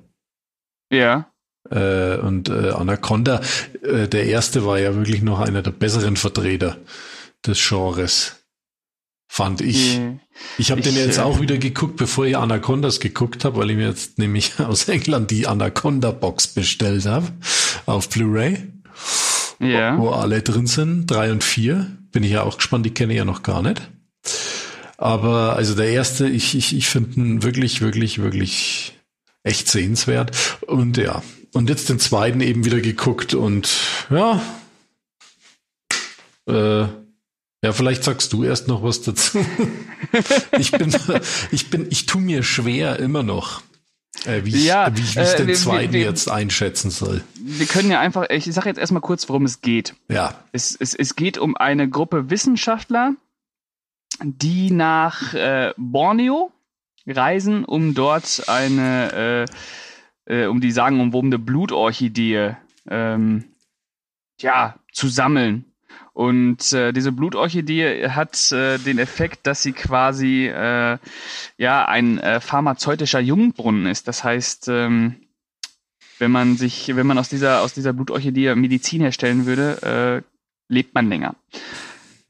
Ja. 0.91 1.31
Äh, 1.71 2.17
und 2.19 2.49
äh, 2.49 2.71
Anaconda, 2.71 3.41
äh, 3.83 4.09
der 4.09 4.27
erste 4.27 4.65
war 4.65 4.79
ja 4.79 4.95
wirklich 4.95 5.23
noch 5.23 5.41
einer 5.41 5.63
der 5.63 5.73
besseren 5.73 6.17
Vertreter 6.17 6.79
des 7.45 7.59
Genres. 7.69 8.37
Fand 9.29 9.61
ich. 9.61 9.99
Mhm. 9.99 10.21
Ich 10.57 10.71
habe 10.71 10.81
den 10.81 10.95
jetzt 10.95 11.19
äh, 11.19 11.23
auch 11.23 11.41
wieder 11.41 11.59
geguckt, 11.59 11.97
bevor 11.97 12.25
ich 12.25 12.37
Anacondas 12.37 13.01
geguckt 13.01 13.45
habe, 13.45 13.59
weil 13.59 13.71
ich 13.71 13.77
mir 13.77 13.89
jetzt 13.89 14.19
nämlich 14.19 14.59
aus 14.61 14.89
England 14.89 15.31
die 15.31 15.47
Anaconda-Box 15.47 16.49
bestellt 16.49 17.05
habe 17.07 17.27
auf 17.85 18.09
Blu-ray. 18.09 18.73
Ja. 19.59 19.99
Wo, 19.99 20.05
wo 20.05 20.11
alle 20.11 20.43
drin 20.43 20.67
sind, 20.67 21.07
drei 21.07 21.33
und 21.33 21.43
vier. 21.43 21.91
Bin 22.17 22.25
ich 22.25 22.33
ja 22.33 22.45
auch 22.45 22.57
gespannt, 22.57 22.87
die 22.87 22.95
kenne 22.95 23.13
ich 23.13 23.19
ja 23.19 23.27
noch 23.27 23.43
gar 23.43 23.61
nicht. 23.61 23.91
Aber 24.97 25.55
also 25.55 25.75
der 25.75 25.91
erste, 25.91 26.27
ich, 26.27 26.55
ich, 26.55 26.75
ich 26.75 26.89
finde 26.89 27.21
ihn 27.21 27.43
wirklich, 27.43 27.83
wirklich, 27.83 28.23
wirklich 28.23 28.95
echt 29.43 29.69
sehenswert. 29.69 30.35
Und 30.63 30.97
ja, 30.97 31.23
und 31.53 31.69
jetzt 31.69 31.91
den 31.91 31.99
zweiten 31.99 32.41
eben 32.41 32.65
wieder 32.65 32.81
geguckt 32.81 33.35
und 33.35 33.69
ja, 34.09 34.41
äh, 36.49 36.87
ja, 37.63 37.73
vielleicht 37.73 38.03
sagst 38.03 38.33
du 38.33 38.45
erst 38.45 38.67
noch 38.67 38.83
was 38.83 39.03
dazu. 39.03 39.45
ich 40.59 40.71
bin, 40.71 40.97
ich 41.51 41.69
bin, 41.69 41.87
ich 41.91 42.07
tu 42.07 42.19
mir 42.19 42.43
schwer 42.43 42.99
immer 42.99 43.25
noch, 43.25 43.61
äh, 44.25 44.45
wie, 44.45 44.65
Ja, 44.65 44.89
ich, 44.89 44.97
wie, 44.97 45.01
ich- 45.03 45.17
wie 45.17 45.21
ich 45.21 45.29
äh, 45.35 45.37
den 45.37 45.47
wir- 45.49 45.55
zweiten 45.55 45.93
wir- 45.93 46.01
jetzt 46.01 46.31
einschätzen 46.31 46.91
soll. 46.91 47.23
Wir 47.39 47.67
können 47.67 47.91
ja 47.91 48.01
einfach, 48.01 48.29
ich 48.31 48.45
sage 48.47 48.69
jetzt 48.69 48.79
erstmal 48.79 49.03
kurz, 49.03 49.29
worum 49.29 49.45
es 49.45 49.61
geht. 49.61 49.95
Ja, 50.09 50.35
Es, 50.53 50.75
es, 50.79 50.95
es 50.95 51.15
geht 51.17 51.39
um 51.39 51.57
eine 51.57 51.89
Gruppe 51.89 52.31
Wissenschaftler, 52.31 53.13
die 54.23 54.71
nach 54.71 55.35
äh, 55.35 55.73
Borneo 55.77 56.51
reisen, 57.07 57.65
um 57.65 57.95
dort 57.95 58.49
eine, 58.49 59.47
äh, 60.27 60.45
äh, 60.45 60.47
um 60.47 60.61
die 60.61 60.73
sagenumwobene 60.73 61.39
Blutorchidee 61.39 62.57
ähm, 62.89 63.45
ja, 64.41 64.77
zu 64.93 65.09
sammeln. 65.09 65.66
Und 66.17 66.73
äh, 66.73 66.93
diese 66.93 67.13
Blutorchidee 67.13 68.09
hat 68.09 68.51
äh, 68.51 68.79
den 68.79 68.99
Effekt, 68.99 69.47
dass 69.47 69.63
sie 69.63 69.75
quasi 69.75 70.47
äh, 70.47 70.97
ja 71.59 71.85
ein 71.85 72.19
äh, 72.19 72.41
pharmazeutischer 72.41 73.21
Jungbrunnen 73.21 73.85
ist. 73.85 74.09
Das 74.09 74.25
heißt, 74.25 74.69
ähm, 74.69 75.17
wenn 76.19 76.31
man 76.31 76.57
sich, 76.57 76.97
wenn 76.97 77.07
man 77.07 77.19
aus 77.19 77.29
dieser 77.29 77.61
aus 77.61 77.75
dieser 77.75 77.93
Blutorchidee 77.93 78.55
Medizin 78.55 79.03
herstellen 79.03 79.45
würde, 79.45 80.23
äh, 80.25 80.73
lebt 80.73 80.95
man 80.95 81.11
länger. 81.11 81.35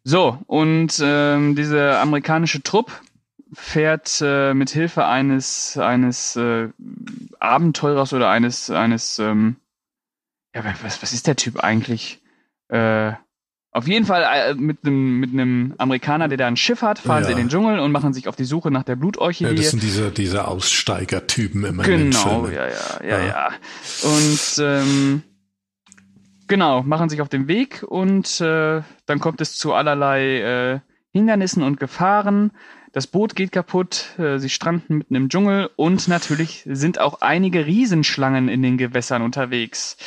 So, 0.02 0.36
und 0.48 1.00
ähm, 1.00 1.54
diese 1.54 2.00
amerikanische 2.00 2.64
Trupp 2.64 2.90
fährt 3.52 4.20
äh, 4.20 4.52
mit 4.52 4.70
Hilfe 4.70 5.06
eines 5.06 5.78
eines 5.78 6.34
äh, 6.34 6.70
Abenteurers 7.38 8.12
oder 8.12 8.30
eines 8.30 8.68
eines 8.68 9.20
ähm, 9.20 9.54
ja 10.56 10.64
was 10.82 11.00
was 11.02 11.12
ist 11.12 11.28
der 11.28 11.36
Typ 11.36 11.60
eigentlich? 11.60 12.20
Äh, 12.66 13.12
auf 13.76 13.86
jeden 13.86 14.06
Fall 14.06 14.22
äh, 14.22 14.54
mit 14.54 14.78
einem 14.84 15.18
mit 15.20 15.32
einem 15.32 15.74
Amerikaner, 15.78 16.28
der 16.28 16.38
da 16.38 16.46
ein 16.46 16.56
Schiff 16.56 16.80
hat, 16.82 16.98
fahren 16.98 17.20
Ja. 17.22 17.26
sie 17.26 17.32
in 17.32 17.38
den 17.38 17.48
Dschungel 17.50 17.78
und 17.78 17.92
machen 17.92 18.14
sich 18.14 18.26
auf 18.26 18.34
die 18.34 18.44
Suche 18.44 18.70
nach 18.70 18.84
der 18.84 18.94
ja 18.94 18.98
Blutorchidee. 19.00 19.54
das 19.54 19.70
sind 19.70 19.82
diese, 19.82 20.10
diese 20.10 20.48
Aussteigertypen 20.48 21.64
immer 21.64 21.84
in 21.84 21.90
den 21.90 22.10
Genau, 22.10 22.46
ja, 22.48 22.66
ja, 22.66 22.70
ja, 23.06 23.18
Ja. 23.18 23.26
ja. 23.26 23.48
Und 24.02 24.58
ähm, 24.64 25.22
genau, 26.48 26.82
machen 26.82 27.08
sich 27.08 27.20
auf 27.20 27.28
den 27.28 27.48
Weg 27.48 27.84
und 27.86 28.40
äh, 28.40 28.82
dann 29.06 29.18
kommt 29.20 29.40
es 29.40 29.56
zu 29.56 29.74
allerlei 29.74 30.40
äh, 30.40 30.80
Hindernissen 31.12 31.62
und 31.62 31.78
Gefahren. 31.78 32.52
Das 32.96 33.06
Boot 33.06 33.36
geht 33.36 33.52
kaputt, 33.52 34.18
äh, 34.18 34.38
sie 34.38 34.48
stranden 34.48 34.96
mitten 34.96 35.16
im 35.16 35.28
Dschungel 35.28 35.68
und 35.76 36.08
natürlich 36.08 36.62
sind 36.64 36.98
auch 36.98 37.20
einige 37.20 37.66
Riesenschlangen 37.66 38.48
in 38.48 38.62
den 38.62 38.78
Gewässern 38.78 39.20
unterwegs. 39.20 39.98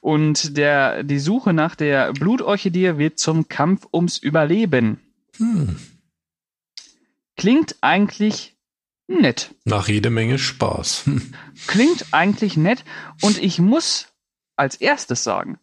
Und 0.00 0.56
der, 0.56 1.02
die 1.02 1.18
Suche 1.18 1.52
nach 1.52 1.74
der 1.74 2.12
Blutorchidee 2.12 2.98
wird 2.98 3.18
zum 3.18 3.48
Kampf 3.48 3.88
ums 3.92 4.16
Überleben. 4.18 5.00
Hm. 5.38 5.74
Klingt 7.36 7.74
eigentlich 7.80 8.56
nett. 9.08 9.52
Nach 9.64 9.88
jede 9.88 10.10
Menge 10.10 10.38
Spaß. 10.38 11.10
Klingt 11.66 12.06
eigentlich 12.12 12.56
nett 12.56 12.84
und 13.22 13.42
ich 13.42 13.58
muss 13.58 14.06
als 14.54 14.76
erstes 14.76 15.24
sagen, 15.24 15.58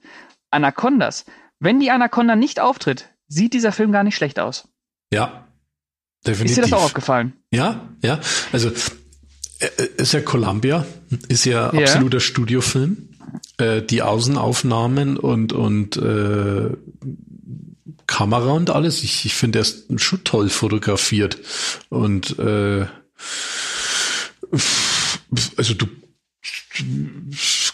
Anacondas, 0.52 1.24
wenn 1.60 1.80
die 1.80 1.92
Anaconda 1.92 2.36
nicht 2.36 2.60
auftritt, 2.60 3.08
sieht 3.30 3.54
dieser 3.54 3.72
Film 3.72 3.94
gar 3.94 4.04
nicht 4.04 4.18
schlecht 4.18 4.38
aus. 4.38 4.68
Ja, 5.14 5.47
definitiv. 6.28 6.58
Ist 6.58 6.58
dir 6.58 6.70
das 6.70 6.74
auch 6.74 6.84
aufgefallen? 6.84 7.34
Ja, 7.52 7.88
ja. 8.04 8.20
Also 8.52 8.70
äh, 9.60 9.68
ist 9.98 10.14
ja 10.14 10.22
Columbia, 10.22 10.86
ist 11.30 11.46
ja, 11.46 11.74
Ja. 11.74 11.82
absoluter 11.82 12.20
Studiofilm. 12.20 13.10
Äh, 13.58 13.82
die 13.82 14.02
Außenaufnahmen 14.02 15.18
und 15.18 15.52
und 15.54 15.98
äh, 15.98 16.70
Kamera 18.06 18.52
und 18.52 18.70
alles. 18.70 19.04
Ich, 19.04 19.26
ich 19.26 19.34
finde, 19.36 19.60
er 19.60 19.62
ist 19.64 19.86
schon 20.02 20.24
toll 20.24 20.50
fotografiert 20.50 21.38
und 21.90 22.38
äh, 22.40 22.86
also 25.58 25.74
du 25.74 25.88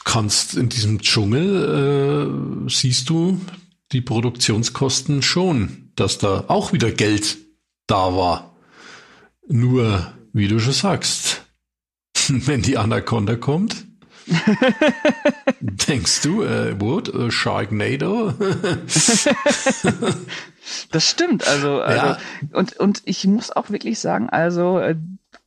kannst 0.06 0.56
in 0.56 0.70
diesem 0.70 1.02
Dschungel 1.02 2.66
äh, 2.66 2.70
siehst 2.70 3.10
du 3.10 3.40
die 3.92 4.02
Produktionskosten 4.02 5.22
schon, 5.22 5.90
dass 5.96 6.18
da 6.18 6.46
auch 6.48 6.74
wieder 6.74 6.92
Geld 6.92 7.38
da 7.88 8.16
war. 8.16 8.56
Nur, 9.48 10.14
wie 10.34 10.48
du 10.48 10.60
schon 10.60 10.74
sagst, 10.74 11.44
wenn 12.28 12.62
die 12.62 12.78
Anaconda 12.78 13.36
kommt, 13.36 13.86
denkst 15.60 16.22
du, 16.22 16.44
äh, 16.44 16.80
what, 16.80 17.14
äh, 17.14 17.30
Sharknado? 17.32 18.34
Das 20.92 21.10
stimmt, 21.10 21.46
also, 21.46 21.82
also 21.82 22.06
Ja. 22.08 22.18
und, 22.54 22.78
und 22.78 23.02
ich 23.04 23.26
muss 23.28 23.52
auch 23.52 23.70
wirklich 23.70 24.00
sagen, 24.00 24.30
also 24.30 24.80
äh, 24.80 24.96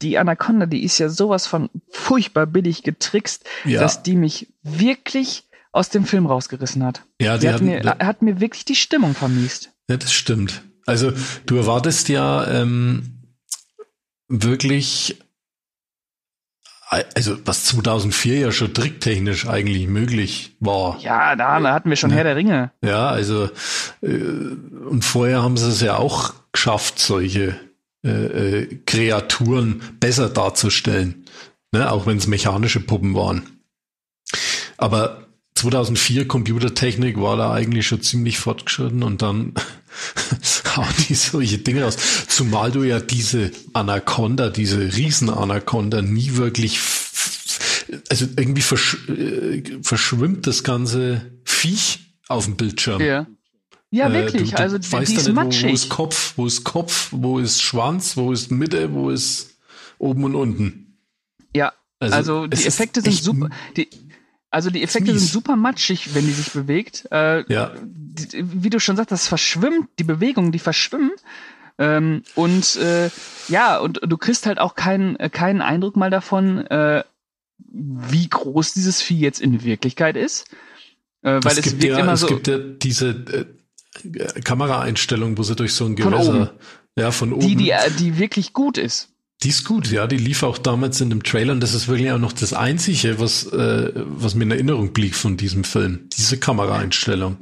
die 0.03 0.19
Anaconda, 0.19 0.67
die 0.67 0.85
ist 0.85 0.99
ja 0.99 1.09
sowas 1.09 1.47
von 1.47 1.71
furchtbar 1.91 2.45
billig 2.47 2.83
getrickst, 2.83 3.45
Ja. 3.65 3.81
dass 3.81 4.03
die 4.03 4.15
mich 4.15 4.53
wirklich 4.63 5.45
aus 5.73 5.89
dem 5.89 6.05
Film 6.05 6.27
rausgerissen 6.27 6.85
hat. 6.85 7.03
ja, 7.21 7.35
Die 7.39 7.41
die 7.41 7.49
hat 7.49 7.55
hatten, 7.55 7.65
mir, 7.65 7.83
hat 7.99 8.21
mir 8.23 8.41
wirklich 8.41 8.67
die 8.67 8.75
Stimmung 8.75 9.15
vermiest. 9.15 9.71
ja, 9.89 9.97
das 9.97 10.13
stimmt. 10.13 10.63
Also 10.87 11.13
du 11.47 11.57
erwartest 11.57 12.09
ja 12.09 12.47
ähm, 12.49 13.23
wirklich, 14.29 15.19
also 16.89 17.37
was 17.45 17.65
2004 17.65 18.39
ja 18.39 18.53
schon 18.53 18.73
tricktechnisch 18.73 19.49
eigentlich 19.49 19.89
möglich 19.89 20.57
war. 20.61 20.99
Ja, 21.01 21.35
da, 21.35 21.59
da 21.59 21.75
hatten 21.75 21.91
wir 21.91 21.97
schon 21.97 22.11
Ja. 22.11 22.17
Herr 22.17 22.25
der 22.25 22.37
Ringe. 22.37 22.71
Ja, 22.83 23.09
also 23.09 23.51
äh, 24.03 24.07
und 24.09 25.05
vorher 25.05 25.43
haben 25.43 25.57
sie 25.57 25.69
es 25.69 25.81
ja 25.81 25.97
auch 25.97 26.35
geschafft, 26.53 27.01
solche 27.01 27.57
äh, 28.05 28.09
äh, 28.09 28.79
Kreaturen 28.87 29.83
besser 29.99 30.29
darzustellen, 30.29 31.25
ne? 31.73 31.91
auch 31.91 32.07
wenn 32.07 32.19
es 32.19 32.29
mechanische 32.29 32.79
Puppen 32.81 33.15
waren. 33.17 33.61
Aber 34.77 35.27
2004 35.57 36.29
Computertechnik 36.29 37.21
war 37.21 37.37
da 37.37 37.53
eigentlich 37.53 37.87
schon 37.87 38.03
ziemlich 38.03 38.39
fortgeschritten 38.39 39.03
und 39.03 39.23
dann 39.23 39.55
hauen 40.77 40.95
die 41.09 41.15
solche 41.15 41.59
Dinge 41.59 41.85
raus. 41.85 41.97
Zumal 42.29 42.71
du 42.71 42.83
ja 42.85 43.01
diese 43.01 43.51
Anaconda, 43.73 44.51
diese 44.51 44.79
Riesen-Anaconda 44.97 46.03
nie 46.03 46.37
wirklich, 46.37 46.81
also 48.11 48.27
irgendwie 48.37 48.63
versch 48.63 49.09
äh, 49.09 49.63
verschwimmt 49.83 50.47
das 50.47 50.63
ganze 50.65 51.33
Viech 51.45 52.01
auf 52.29 52.45
dem 52.45 52.57
Bildschirm. 52.57 53.01
Ja. 53.01 53.27
Ja, 53.91 54.09
Äh, 54.09 54.13
wirklich. 54.15 54.51
du, 54.51 54.57
du 54.57 54.63
also 54.63 54.77
weißt 54.77 55.13
die 55.13 55.15
ist 55.17 55.27
nicht, 55.27 55.37
wo, 55.37 55.41
wo 55.41 55.45
matschig. 55.45 55.73
ist 55.73 55.89
Kopf, 55.89 56.33
wo 56.37 56.47
ist 56.47 56.65
Kopf, 56.65 57.09
wo 57.13 57.39
ist 57.39 57.63
Schwanz, 57.63 58.17
wo 58.17 58.33
ist 58.33 58.51
Mitte, 58.51 58.93
wo 58.93 59.11
ist 59.11 59.57
oben 59.99 60.25
und 60.25 60.35
unten. 60.35 60.99
Ja, 61.55 61.73
also, 61.99 62.47
es 62.51 62.61
die 62.61 62.67
Effekte 62.67 63.01
sind 63.01 63.15
super. 63.15 63.49
Die, 63.77 63.89
also 64.51 64.71
die 64.71 64.83
Effekte 64.83 65.17
sind 65.19 65.29
super 65.29 65.57
matschig, 65.57 66.15
wenn 66.15 66.25
die 66.27 66.33
sich 66.33 66.53
bewegt. 66.53 67.07
Äh, 67.11 67.45
Ja, 67.53 67.73
die, 67.83 68.63
wie 68.63 68.71
du 68.71 68.81
schon 68.81 68.97
sagst, 68.97 69.13
das 69.13 69.29
verschwimmt, 69.29 69.89
die 69.99 70.05
Bewegungen, 70.05 70.53
die 70.53 70.59
verschwimmen. 70.59 71.13
Ähm, 71.79 72.23
und 72.35 72.77
äh, 72.77 73.11
ja, 73.49 73.79
und 73.79 74.01
du 74.03 74.17
kriegst 74.17 74.47
halt 74.47 74.59
auch 74.59 74.75
keinen, 74.75 75.17
äh, 75.17 75.29
keinen 75.29 75.61
Eindruck 75.61 75.97
mal 75.97 76.11
davon, 76.11 76.67
äh, 76.67 77.05
wie 77.59 78.29
groß 78.29 78.73
dieses 78.73 79.03
Vieh 79.03 79.19
jetzt 79.19 79.41
in 79.41 79.63
Wirklichkeit 79.63 80.17
ist. 80.17 80.49
Äh, 81.23 81.41
weil 81.43 81.59
es, 81.59 81.63
gibt 81.63 81.83
wirkt 81.83 81.97
ja, 81.97 81.99
immer 81.99 82.13
es 82.15 82.21
so. 82.21 82.29
gibt 82.29 82.47
ja 82.49 82.59
diese 82.59 83.09
äh, 83.11 84.41
Kameraeinstellung, 84.43 85.37
wo 85.37 85.43
sie 85.43 85.57
durch 85.57 85.75
so 85.75 85.85
ein 85.85 85.99
Von 85.99 86.13
Gewässer, 86.13 86.35
oben. 86.35 86.51
ja, 86.97 87.11
von 87.11 87.33
oben. 87.33 87.47
die, 87.47 87.57
die, 87.57 87.71
äh, 87.71 87.91
die 87.99 88.19
wirklich 88.19 88.53
gut 88.53 88.79
ist. 88.79 89.11
Die 89.43 89.51
ist 89.51 89.65
gut, 89.65 89.91
ja, 89.91 90.07
die 90.07 90.17
lief 90.17 90.43
auch 90.43 90.57
damals 90.57 90.99
in 91.03 91.11
dem 91.11 91.23
Trailer 91.23 91.53
und 91.53 91.61
das 91.61 91.75
ist 91.75 91.89
wirklich 91.89 92.11
auch 92.11 92.19
noch 92.19 92.33
das 92.33 92.55
Einzige, 92.55 93.21
was, 93.21 93.47
äh, 93.53 93.93
was 93.95 94.35
mir 94.35 94.45
in 94.45 94.51
Erinnerung 94.51 94.95
blieb 94.95 95.15
von 95.15 95.37
diesem 95.37 95.63
Film. 95.63 96.09
Diese 96.17 96.39
Kameraeinstellung. 96.39 97.37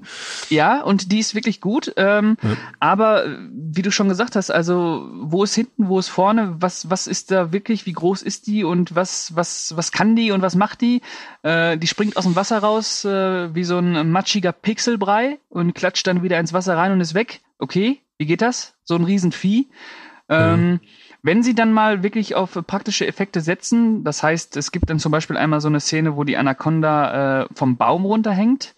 Ja, 0.51 0.83
und 0.83 1.13
die 1.13 1.21
ist 1.21 1.37
wirklich 1.37 1.61
gut. 1.61 1.93
Ähm, 1.97 2.37
Ja. 2.43 2.57
Aber 2.81 3.27
äh, 3.27 3.39
wie 3.53 3.83
du 3.83 3.93
schon 3.93 4.09
gesagt 4.09 4.35
hast, 4.35 4.51
also 4.51 5.09
wo 5.15 5.45
ist 5.45 5.55
hinten, 5.55 5.87
wo 5.87 6.01
ist 6.01 6.09
vorne, 6.09 6.57
was, 6.59 6.91
was 6.91 7.07
ist 7.07 7.31
da 7.31 7.53
wirklich, 7.53 7.87
wie 7.87 7.93
groß 7.93 8.23
ist 8.23 8.49
die 8.49 8.65
und 8.65 8.97
was, 8.97 9.37
was, 9.37 9.75
was 9.77 9.93
kann 9.93 10.17
die 10.17 10.33
und 10.33 10.43
was 10.43 10.57
macht 10.57 10.81
die? 10.81 11.01
Äh, 11.43 11.79
die 11.79 11.87
springt 11.87 12.17
aus 12.17 12.25
dem 12.25 12.35
Wasser 12.35 12.59
raus 12.59 13.05
äh, 13.05 13.55
wie 13.55 13.65
so 13.65 13.79
ein 13.79 14.11
matschiger 14.11 14.51
Pixelbrei 14.51 15.39
und 15.49 15.75
klatscht 15.75 16.09
dann 16.09 16.25
wieder 16.25 16.41
ins 16.41 16.53
Wasser 16.53 16.77
rein 16.77 16.91
und 16.91 17.01
ist 17.01 17.15
weg. 17.15 17.41
Okay, 17.59 18.01
wie 18.19 18.27
geht 18.27 18.43
das? 18.43 18.75
So 18.83 18.97
ein 18.97 19.05
Riesenvieh. 19.05 19.69
Ähm, 20.29 20.81
Wenn 21.25 21.43
sie 21.43 21.55
dann 21.55 21.73
mal 21.73 22.03
wirklich 22.03 22.35
auf 22.35 22.53
praktische 22.67 23.07
Effekte 23.07 23.41
setzen, 23.41 24.05
das 24.05 24.23
heißt, 24.23 24.59
es 24.59 24.73
gibt 24.73 24.91
dann 24.91 24.99
zum 24.99 25.11
Beispiel 25.11 25.39
einmal 25.39 25.63
so 25.63 25.69
eine 25.69 25.81
Szene, 25.81 26.17
wo 26.17 26.25
die 26.25 26.37
Anaconda 26.37 27.45
äh, 27.45 27.47
vom 27.55 27.79
Baum 27.79 28.05
runterhängt, 28.05 28.75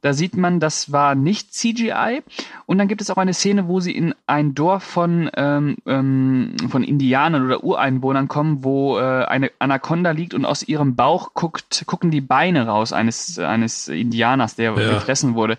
Da 0.00 0.12
sieht 0.12 0.36
man, 0.36 0.60
das 0.60 0.92
war 0.92 1.16
nicht 1.16 1.52
CGI. 1.52 2.22
Und 2.66 2.78
dann 2.78 2.86
gibt 2.86 3.00
es 3.00 3.10
auch 3.10 3.16
eine 3.16 3.34
Szene, 3.34 3.66
wo 3.66 3.80
sie 3.80 3.96
in 3.96 4.14
ein 4.28 4.54
Dorf 4.54 4.84
von, 4.84 5.28
ähm, 5.34 5.76
ähm, 5.86 6.54
von 6.68 6.84
Indianern 6.84 7.44
oder 7.44 7.64
Ureinwohnern 7.64 8.28
kommen, 8.28 8.62
wo 8.62 8.98
äh, 8.98 9.24
eine 9.24 9.50
Anaconda 9.58 10.12
liegt 10.12 10.34
und 10.34 10.44
aus 10.44 10.62
ihrem 10.62 10.94
Bauch 10.94 11.34
guckt, 11.34 11.82
gucken 11.86 12.12
die 12.12 12.20
Beine 12.20 12.68
raus 12.68 12.92
eines, 12.92 13.40
eines 13.40 13.88
Indianers, 13.88 14.54
der 14.54 14.72
ja. 14.78 14.94
gefressen 14.94 15.34
wurde. 15.34 15.58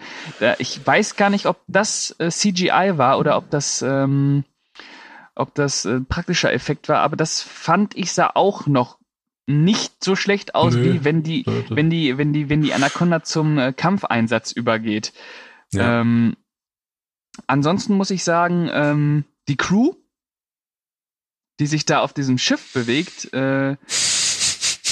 Ich 0.57 0.85
weiß 0.87 1.17
gar 1.17 1.29
nicht, 1.29 1.45
ob 1.45 1.57
das 1.67 2.15
äh, 2.19 2.29
CGI 2.29 2.93
war 2.95 3.19
oder 3.19 3.35
ob 3.35 3.49
das 3.49 3.81
ähm, 3.81 4.45
ob 5.39 5.55
das 5.55 5.85
äh, 5.85 6.01
praktischer 6.01 6.53
Effekt 6.53 6.89
war, 6.89 6.99
aber 6.99 7.15
das 7.15 7.41
fand 7.41 7.95
ich 7.97 8.11
sah 8.11 8.31
auch 8.33 8.67
noch 8.67 8.99
nicht 9.47 10.03
so 10.03 10.15
schlecht 10.15 10.53
aus, 10.53 10.75
Nö. 10.75 10.83
wie 10.83 11.03
wenn 11.03 11.23
die, 11.23 11.43
wenn 11.69 11.89
die, 11.89 12.17
wenn 12.17 12.33
die, 12.33 12.49
wenn 12.49 12.61
die 12.61 12.73
Anaconda 12.73 13.23
zum 13.23 13.57
äh, 13.57 13.73
Kampfeinsatz 13.73 14.51
übergeht. 14.51 15.11
Ja. 15.71 16.01
Ähm, 16.01 16.37
ansonsten 17.47 17.95
muss 17.95 18.11
ich 18.11 18.23
sagen, 18.23 18.69
ähm, 18.71 19.25
die 19.47 19.57
Crew, 19.57 19.93
die 21.59 21.65
sich 21.65 21.85
da 21.85 22.01
auf 22.01 22.13
diesem 22.13 22.37
Schiff 22.37 22.73
bewegt, 22.73 23.33
äh, 23.33 23.75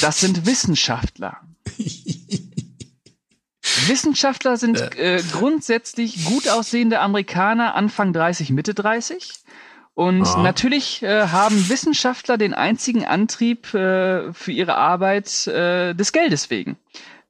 das 0.01 0.19
sind 0.19 0.47
Wissenschaftler. 0.47 1.41
Wissenschaftler 3.87 4.57
sind 4.57 4.79
äh, 4.97 5.21
grundsätzlich 5.31 6.25
gut 6.25 6.49
aussehende 6.49 6.99
Amerikaner, 6.99 7.75
Anfang 7.75 8.11
30, 8.11 8.49
Mitte 8.49 8.73
30. 8.73 9.33
Und 9.97 10.27
ah. 10.27 10.43
natürlich 10.43 11.01
äh, 11.01 11.29
haben 11.29 11.69
Wissenschaftler 11.69 12.37
den 12.37 12.53
einzigen 12.53 13.03
Antrieb 13.03 13.73
äh, 13.73 14.31
für 14.31 14.51
ihre 14.51 14.75
Arbeit 14.75 15.47
äh, 15.47 15.95
des 15.95 16.11
Geldes 16.11 16.51
wegen. 16.51 16.77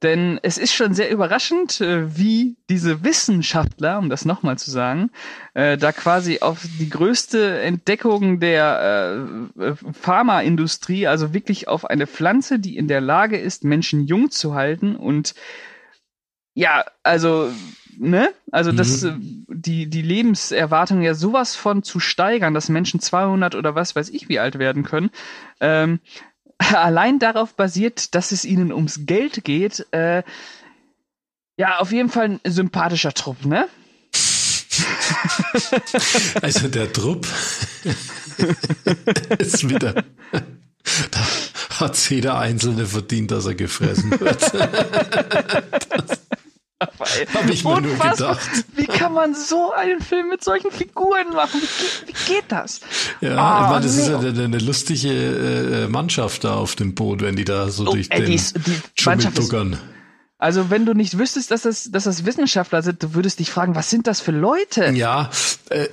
Denn 0.02 0.38
es 0.42 0.58
ist 0.58 0.74
schon 0.74 0.92
sehr 0.92 1.10
überraschend, 1.10 1.80
äh, 1.80 2.14
wie 2.18 2.58
diese 2.68 3.02
Wissenschaftler, 3.04 3.98
um 3.98 4.10
das 4.10 4.26
nochmal 4.26 4.58
zu 4.58 4.70
sagen, 4.70 5.10
äh, 5.54 5.78
da 5.78 5.92
quasi 5.92 6.40
auf 6.40 6.60
die 6.78 6.90
größte 6.90 7.58
Entdeckung 7.62 8.38
der 8.38 9.48
äh, 9.56 9.72
Pharmaindustrie, 9.98 11.06
also 11.06 11.32
wirklich 11.32 11.68
auf 11.68 11.86
eine 11.86 12.06
Pflanze, 12.06 12.58
die 12.58 12.76
in 12.76 12.86
der 12.86 13.00
Lage 13.00 13.38
ist, 13.38 13.64
Menschen 13.64 14.06
jung 14.06 14.30
zu 14.30 14.54
halten 14.54 14.94
und 14.94 15.34
ja, 16.52 16.84
also 17.02 17.50
ne? 17.98 18.32
Also 18.50 18.72
das, 18.72 19.02
mhm. 19.02 19.46
die, 19.48 19.88
die 19.88 20.02
Lebenserwartung 20.02 21.02
ja 21.02 21.14
sowas 21.14 21.56
von 21.56 21.82
zu 21.82 22.00
steigern, 22.00 22.54
dass 22.54 22.68
Menschen 22.68 23.00
200 23.00 23.54
oder 23.54 23.74
was 23.74 23.96
weiß 23.96 24.10
ich 24.10 24.28
wie 24.28 24.38
alt 24.38 24.58
werden 24.58 24.82
können, 24.82 25.10
ähm, 25.60 26.00
allein 26.58 27.18
darauf 27.18 27.54
basiert, 27.54 28.14
dass 28.14 28.32
es 28.32 28.44
ihnen 28.44 28.72
ums 28.72 29.00
Geld 29.06 29.44
geht, 29.44 29.86
äh, 29.92 30.22
ja, 31.56 31.78
auf 31.78 31.90
jeden 31.90 32.08
Fall 32.08 32.24
ein 32.26 32.40
sympathischer 32.44 33.12
Trupp, 33.12 33.44
ne? 33.44 33.68
Also 36.42 36.68
der 36.68 36.92
Trupp 36.92 37.26
ist 39.38 39.68
wieder, 39.68 40.04
da 41.10 41.20
hat 41.80 41.96
jeder 42.10 42.38
Einzelne 42.38 42.86
verdient, 42.86 43.30
dass 43.30 43.46
er 43.46 43.54
gefressen 43.54 44.10
wird. 44.20 44.42
Das, 45.90 46.27
habe 46.80 47.52
ich 47.52 47.64
mir 47.64 47.80
nur 47.80 47.96
gedacht. 47.96 48.40
Wie 48.76 48.86
kann 48.86 49.12
man 49.12 49.34
so 49.34 49.72
einen 49.72 50.00
Film 50.00 50.28
mit 50.28 50.44
solchen 50.44 50.70
Figuren 50.70 51.30
machen? 51.34 51.60
Wie 51.60 51.66
geht, 51.66 52.04
wie 52.06 52.34
geht 52.34 52.44
das? 52.48 52.80
Ja, 53.20 53.30
oh, 53.30 53.64
ich 53.64 53.70
meine, 53.70 53.84
das 53.84 53.96
nee. 53.96 54.02
ist 54.02 54.08
ja 54.08 54.18
eine, 54.18 54.44
eine 54.44 54.58
lustige 54.58 55.08
äh, 55.08 55.88
Mannschaft 55.88 56.44
da 56.44 56.54
auf 56.54 56.76
dem 56.76 56.94
Boot, 56.94 57.20
wenn 57.20 57.36
die 57.36 57.44
da 57.44 57.68
so 57.68 57.84
oh, 57.84 57.92
durch 57.94 58.08
äh, 58.10 58.22
den 58.22 58.36
die, 58.36 59.34
duckern. 59.34 59.78
Also 60.38 60.70
wenn 60.70 60.86
du 60.86 60.94
nicht 60.94 61.18
wüsstest, 61.18 61.50
dass 61.50 61.62
das, 61.62 61.90
dass 61.90 62.04
das 62.04 62.24
Wissenschaftler 62.24 62.82
sind, 62.82 63.02
du 63.02 63.14
würdest 63.14 63.40
dich 63.40 63.50
fragen, 63.50 63.74
was 63.74 63.90
sind 63.90 64.06
das 64.06 64.20
für 64.20 64.30
Leute? 64.30 64.92
Ja, 64.94 65.30
äh, 65.70 65.88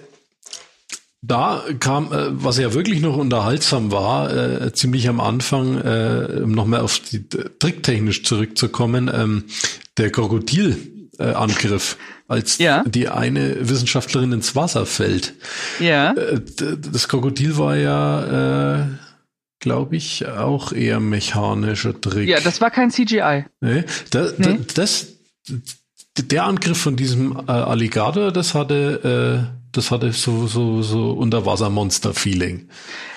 da 1.23 1.63
kam, 1.79 2.13
äh, 2.13 2.27
was 2.29 2.59
ja 2.59 2.75
wirklich 2.75 3.01
noch 3.01 3.17
unterhaltsam 3.17 3.91
war, 3.91 4.31
äh, 4.31 4.73
ziemlich 4.73 5.09
am 5.09 5.19
Anfang, 5.19 5.81
äh, 5.81 6.41
um 6.43 6.51
nochmal 6.51 6.81
auf 6.81 6.99
die 6.99 7.27
tricktechnisch 7.27 8.23
zurückzukommen, 8.23 9.09
ähm, 9.11 9.45
der 9.97 10.11
Krokodilangriff, 10.11 11.97
als 12.27 12.57
ja. 12.57 12.83
die 12.83 13.07
eine 13.07 13.69
Wissenschaftlerin 13.69 14.31
ins 14.33 14.55
Wasser 14.55 14.85
fällt. 14.85 15.33
Ja. 15.79 16.13
Äh, 16.13 16.41
das 16.91 17.07
Krokodil 17.07 17.57
war 17.57 17.75
ja, 17.77 18.81
äh, 18.81 18.85
glaube 19.59 19.95
ich, 19.95 20.27
auch 20.27 20.71
eher 20.71 20.99
mechanischer 20.99 21.99
Trick. 21.99 22.27
Ja, 22.27 22.39
das 22.39 22.61
war 22.61 22.71
kein 22.71 22.91
CGI. 22.91 23.45
Nee, 23.61 23.83
da, 24.11 24.29
nee. 24.37 24.59
das, 24.73 25.07
der 26.17 26.45
Angriff 26.45 26.77
von 26.79 26.95
diesem 26.95 27.37
äh, 27.47 27.51
Alligator, 27.51 28.31
das 28.31 28.53
hatte, 28.53 29.49
äh, 29.51 29.67
das 29.71 29.91
hatte 29.91 30.11
so 30.13 30.47
so 30.47 30.81
so 30.81 31.11
Unterwassermonster-Feeling, 31.11 32.69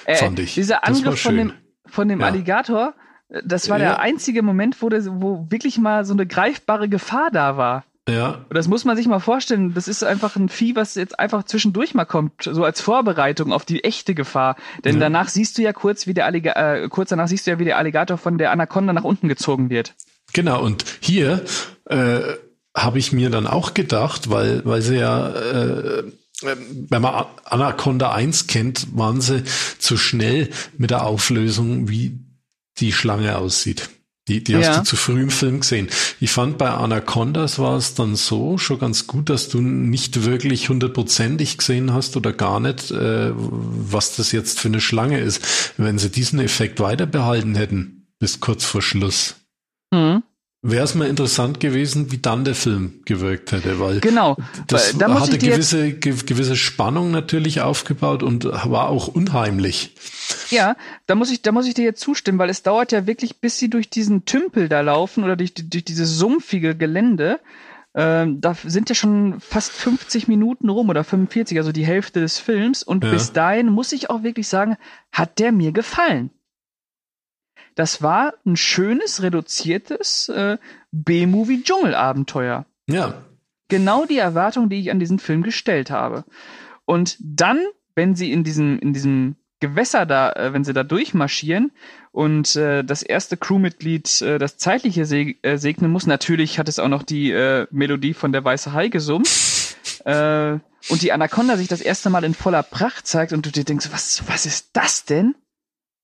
äh, 0.05 0.16
fand 0.16 0.39
ich. 0.41 0.55
Dieser 0.55 0.87
Angriff 0.87 1.20
von 1.20 1.37
dem 1.37 1.53
von 1.87 2.09
dem 2.09 2.20
ja. 2.20 2.26
Alligator, 2.26 2.95
das 3.29 3.68
war 3.68 3.79
ja. 3.79 3.85
der 3.85 4.01
einzige 4.01 4.43
Moment, 4.43 4.81
wo, 4.81 4.89
das, 4.89 5.09
wo 5.11 5.47
wirklich 5.51 5.79
mal 5.79 6.05
so 6.05 6.14
eine 6.14 6.26
greifbare 6.26 6.89
Gefahr 6.89 7.29
da 7.33 7.57
war. 7.57 7.85
Ja. 8.09 8.47
Und 8.49 8.55
das 8.55 8.68
muss 8.68 8.87
man 8.87 8.97
sich 8.97 9.07
mal 9.07 9.18
vorstellen. 9.18 9.74
Das 9.74 9.87
ist 9.87 10.03
einfach 10.03 10.37
ein 10.37 10.49
Vieh, 10.49 10.74
was 10.74 10.95
jetzt 10.95 11.18
einfach 11.18 11.45
zwischendurch 11.45 11.95
mal 11.95 12.07
kommt, 12.07 12.33
so 12.43 12.64
als 12.64 12.81
Vorbereitung 12.81 13.53
auf 13.53 13.66
die 13.66 13.85
echte 13.85 14.14
Gefahr. 14.14 14.57
Denn 14.85 14.95
ja. 14.95 15.01
danach 15.01 15.29
siehst 15.29 15.59
du 15.59 15.62
ja 15.62 15.74
kurz, 15.74 16.07
wie 16.07 16.14
der 16.14 16.24
Alligator, 16.24 16.62
äh, 16.62 16.89
kurz 16.89 17.11
danach 17.11 17.29
siehst 17.29 17.47
du 17.47 17.51
ja, 17.51 17.59
wie 17.59 17.66
der 17.66 17.76
Alligator 17.76 18.16
von 18.16 18.39
der 18.39 18.51
Anaconda 18.51 18.95
nach 18.95 19.05
unten 19.05 19.29
gezogen 19.29 19.68
wird. 19.68 19.95
Genau. 20.33 20.62
Und 20.62 20.85
hier 21.01 21.45
äh, 21.85 22.20
habe 22.74 22.99
ich 22.99 23.12
mir 23.12 23.29
dann 23.29 23.47
auch 23.47 23.74
gedacht, 23.74 24.31
weil 24.31 24.64
weil 24.64 24.81
sie 24.81 24.97
ja 24.97 25.29
äh, 25.29 26.05
wenn 26.41 27.03
man 27.03 27.26
Anaconda 27.45 28.12
1 28.12 28.47
kennt, 28.47 28.97
waren 28.97 29.20
sie 29.20 29.43
zu 29.79 29.97
schnell 29.97 30.51
mit 30.76 30.91
der 30.91 31.05
Auflösung, 31.05 31.89
wie 31.89 32.20
die 32.81 32.93
Schlange 32.93 33.37
aussieht. 33.39 33.91
Die, 34.29 34.45
die 34.45 34.57
hast 34.57 34.66
ja. 34.66 34.79
du 34.79 34.85
zu 34.85 34.97
früh 34.97 35.22
im 35.22 35.31
Film 35.31 35.61
gesehen. 35.61 35.89
Ich 36.20 36.31
fand 36.31 36.59
bei 36.59 36.68
Anacondas 36.68 37.59
war 37.59 37.79
es 37.79 37.95
dann 37.95 38.14
so 38.14 38.59
schon 38.59 38.79
ganz 38.79 39.07
gut, 39.07 39.31
dass 39.31 39.49
du 39.49 39.62
nicht 39.62 40.24
wirklich 40.24 40.68
hundertprozentig 40.68 41.57
gesehen 41.57 41.95
hast 41.95 42.14
oder 42.14 42.35
gar 42.35 42.61
nicht, 42.61 42.91
äh, 42.91 43.33
was 43.35 44.16
das 44.16 44.33
jetzt 44.33 44.61
für 44.61 44.68
eine 44.68 44.83
Schlange 44.83 45.18
ist. 45.18 45.72
Wenn 45.79 45.99
sie 45.99 46.11
diesen 46.11 46.41
Effekt 46.41 46.79
weiter 46.79 47.07
behalten 47.07 47.55
hätten, 47.55 48.09
bis 48.18 48.41
kurz 48.41 48.64
vor 48.64 48.83
Schluss, 48.83 49.37
mhm 49.91 50.22
wäre 50.63 50.85
es 50.85 50.95
mal 50.95 51.09
interessant 51.09 51.61
gewesen, 51.61 52.11
wie 52.11 52.19
dann 52.19 52.45
der 52.45 52.55
Film 52.55 53.01
gewirkt 53.05 53.53
hätte, 53.53 53.79
weil 53.79 54.01
genau, 54.01 54.37
das 54.67 54.97
da 54.99 55.21
hatte 55.21 55.39
gewisse 55.39 55.93
gewisse 55.95 56.57
Spannung 56.57 57.11
natürlich 57.11 57.61
aufgebaut 57.61 58.23
und 58.23 58.45
war 58.45 58.89
auch 58.89 59.09
unheimlich. 59.09 59.95
Ja, 60.51 60.77
da 61.07 61.15
muss 61.15 61.31
ich 61.31 61.43
da 61.43 61.53
muss 61.53 61.67
ich 61.67 61.75
dir 61.75 61.85
jetzt 61.85 62.01
zustimmen, 62.01 62.39
weil 62.39 62.51
es 62.51 62.63
dauert 62.63 62.93
ja 62.93 63.07
wirklich, 63.07 63.41
bis 63.41 63.59
sie 63.59 63.71
durch 63.71 63.89
diesen 63.89 64.25
Tümpel 64.25 64.69
da 64.69 64.81
laufen 64.81 65.23
oder 65.25 65.37
durch, 65.37 65.55
durch 65.55 65.85
dieses 65.85 66.17
sumpfige 66.19 66.75
Gelände. 66.77 67.41
Ähm, 67.95 68.41
da 68.41 68.55
sind 68.55 68.89
ja 68.91 68.95
schon 68.95 69.41
fast 69.41 69.73
50 69.73 70.29
Minuten 70.29 70.69
rum 70.69 70.89
oder 70.89 71.05
45, 71.05 71.59
also 71.59 71.73
die 71.73 71.87
Hälfte 71.87 72.21
des 72.21 72.39
Films. 72.39 72.83
Und 72.83 73.03
ja. 73.03 73.11
bis 73.11 73.33
dahin 73.33 73.71
muss 73.71 73.93
ich 73.93 74.11
auch 74.11 74.23
wirklich 74.23 74.47
sagen, 74.47 74.77
hat 75.11 75.39
der 75.39 75.53
mir 75.53 75.73
gefallen. 75.73 76.31
Das 77.79 78.03
war 78.03 78.35
ein 78.45 78.57
schönes, 78.57 79.22
reduziertes 79.22 80.29
äh, 80.31 80.59
B-Movie-Dschungelabenteuer. 80.91 82.66
Ja. 82.89 83.22
Genau 83.68 84.05
die 84.05 84.18
Erwartung, 84.18 84.68
die 84.68 84.81
ich 84.81 84.91
an 84.91 84.99
diesen 84.99 85.20
Film 85.20 85.45
gestellt 85.45 85.89
habe. 85.89 86.24
Und 86.87 87.16
dann, 87.20 87.64
wenn 87.95 88.16
sie 88.16 88.33
in 88.33 88.43
diesem, 88.43 88.81
in 88.81 88.95
diesem 88.95 89.37
Gewässer 89.61 90.07
da, 90.07 90.33
äh, 90.33 90.53
wenn 90.53 90.64
sie 90.64 90.72
da 90.72 90.83
durchmarschieren 90.83 91.70
und 92.11 92.57
äh, 92.57 92.83
das 92.83 93.05
erste 93.05 93.37
Crewmitglied 93.37 94.22
äh, 94.22 94.39
das 94.41 94.59
zeitliche 94.59 95.05
seg 95.05 95.39
äh, 95.43 95.57
segnen 95.57 95.93
muss, 95.93 96.09
natürlich 96.09 96.59
hat 96.59 96.68
es 96.68 96.81
auch 96.81 96.89
noch 96.89 97.05
die 97.05 97.31
äh, 97.31 97.68
Melodie 97.70 98.12
von 98.12 98.33
der 98.33 98.45
Weiße 98.45 98.72
Hai 98.72 98.89
gesummt. 98.89 99.31
äh, 100.05 100.59
und 100.89 101.03
die 101.03 101.12
Anaconda 101.12 101.57
sich 101.57 101.68
das 101.68 101.81
erste 101.81 102.11
Mal 102.11 102.24
in 102.24 102.35
voller 102.35 102.64
Pracht 102.64 103.07
zeigt 103.07 103.33
und 103.33 103.47
du 103.47 103.53
dir 103.53 103.62
denkst, 103.62 103.91
was, 103.93 104.24
was 104.26 104.47
ist 104.47 104.70
das 104.72 105.05
denn? 105.05 105.37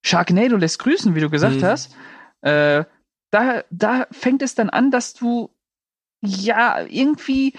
Sharknado 0.04 0.56
lässt 0.56 0.78
grüßen, 0.78 1.14
wie 1.14 1.20
du 1.20 1.30
gesagt 1.30 1.56
mhm. 1.56 1.64
hast. 1.64 1.96
Äh, 2.42 2.84
da, 3.30 3.64
da 3.70 4.06
fängt 4.12 4.42
es 4.42 4.54
dann 4.54 4.70
an, 4.70 4.90
dass 4.90 5.14
du 5.14 5.50
ja 6.20 6.84
irgendwie 6.88 7.54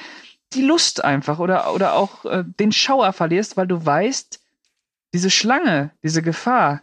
die 0.53 0.61
Lust 0.61 1.03
einfach 1.03 1.39
oder, 1.39 1.73
oder 1.73 1.95
auch 1.95 2.23
äh, 2.25 2.43
den 2.45 2.71
Schauer 2.71 3.11
verlierst, 3.13 3.57
weil 3.57 3.67
du 3.67 3.85
weißt, 3.85 4.39
diese 5.13 5.29
Schlange, 5.29 5.91
diese 6.03 6.21
Gefahr, 6.21 6.81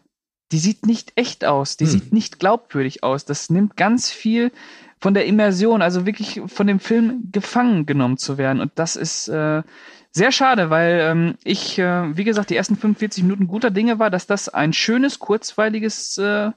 die 0.51 0.59
sieht 0.59 0.87
nicht 0.87 1.13
echt 1.15 1.45
aus, 1.45 1.77
die 1.77 1.85
hm. 1.85 1.91
sieht 1.91 2.13
nicht 2.13 2.39
glaubwürdig 2.39 3.03
aus. 3.03 3.25
Das 3.25 3.49
nimmt 3.49 3.77
ganz 3.77 4.11
viel 4.11 4.53
von 5.01 5.15
der 5.15 5.27
Immersion, 5.27 5.81
also 5.81 6.07
wirklich 6.07 6.43
von 6.47 6.67
dem 6.67 6.81
Film 6.81 7.29
gefangen 7.33 7.87
genommen 7.87 8.19
zu 8.19 8.37
werden. 8.37 8.61
Und 8.61 8.73
das 8.75 8.97
ist 8.97 9.29
äh, 9.29 9.63
sehr 10.13 10.31
schade, 10.31 10.71
weil 10.71 11.01
ähm, 11.01 11.35
ich, 11.43 11.79
äh, 11.79 12.17
wie 12.17 12.25
gesagt, 12.25 12.51
die 12.51 12.57
ersten 12.57 12.77
45 12.77 13.25
Minuten 13.25 13.47
guter 13.47 13.71
Dinge 13.71 13.99
war, 13.99 14.11
dass 14.11 14.27
das 14.27 14.49
ein 14.49 14.73
schönes, 14.73 15.19
kurzweiliges 15.19 16.19
äh, 16.19 16.51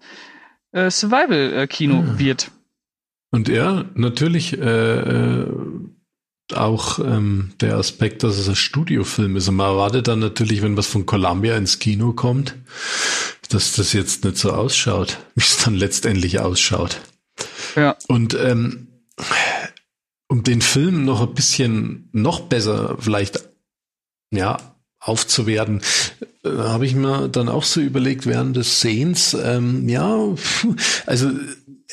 äh, 0.73 0.91
Survival-Kino 0.91 2.01
mhm. 2.01 2.19
wird. 2.19 2.51
Und 3.31 3.49
er 3.49 3.85
natürlich 3.95 4.57
äh, 4.57 4.99
äh, 4.99 5.47
auch 6.53 6.99
ähm, 6.99 7.53
der 7.61 7.77
Aspekt, 7.77 8.23
dass 8.23 8.37
es 8.37 8.47
ein 8.47 8.55
Studiofilm 8.55 9.35
ist. 9.35 9.47
Und 9.47 9.55
man 9.55 9.71
erwartet 9.71 10.07
dann 10.07 10.19
natürlich, 10.19 10.61
wenn 10.61 10.77
was 10.77 10.87
von 10.87 11.05
Columbia 11.05 11.57
ins 11.57 11.79
Kino 11.79 12.13
kommt, 12.13 12.55
dass 13.49 13.73
das 13.73 13.93
jetzt 13.93 14.25
nicht 14.25 14.37
so 14.37 14.51
ausschaut, 14.51 15.17
wie 15.35 15.43
es 15.43 15.63
dann 15.63 15.75
letztendlich 15.75 16.39
ausschaut. 16.39 16.99
Ja. 17.75 17.95
Und 18.07 18.37
ähm, 18.39 18.87
um 20.35 20.43
den 20.43 20.61
Film 20.61 21.05
noch 21.05 21.21
ein 21.21 21.33
bisschen 21.33 22.09
noch 22.11 22.41
besser 22.41 22.97
vielleicht 22.99 23.39
ja 24.31 24.57
aufzuwerten, 24.99 25.81
äh, 26.43 26.49
habe 26.49 26.85
ich 26.85 26.93
mir 26.93 27.29
dann 27.29 27.47
auch 27.47 27.63
so 27.63 27.79
überlegt 27.79 28.25
während 28.25 28.57
des 28.57 28.81
Sehens, 28.81 29.33
ähm, 29.33 29.87
ja, 29.87 30.35
also 31.05 31.31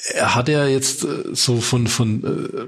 er 0.08 0.34
hat 0.34 0.48
ja 0.48 0.66
jetzt 0.66 1.04
äh, 1.04 1.32
so 1.32 1.60
von 1.60 1.86
von 1.86 2.24
äh, 2.24 2.66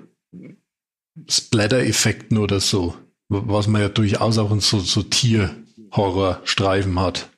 Splatter-Effekten 1.28 2.38
oder 2.38 2.60
so, 2.60 2.94
was 3.28 3.66
man 3.66 3.80
ja 3.80 3.88
durchaus 3.88 4.38
auch 4.38 4.52
in 4.52 4.60
so, 4.60 4.78
so 4.78 5.02
Tier-Horror-Streifen 5.02 7.00
hat. 7.00 7.30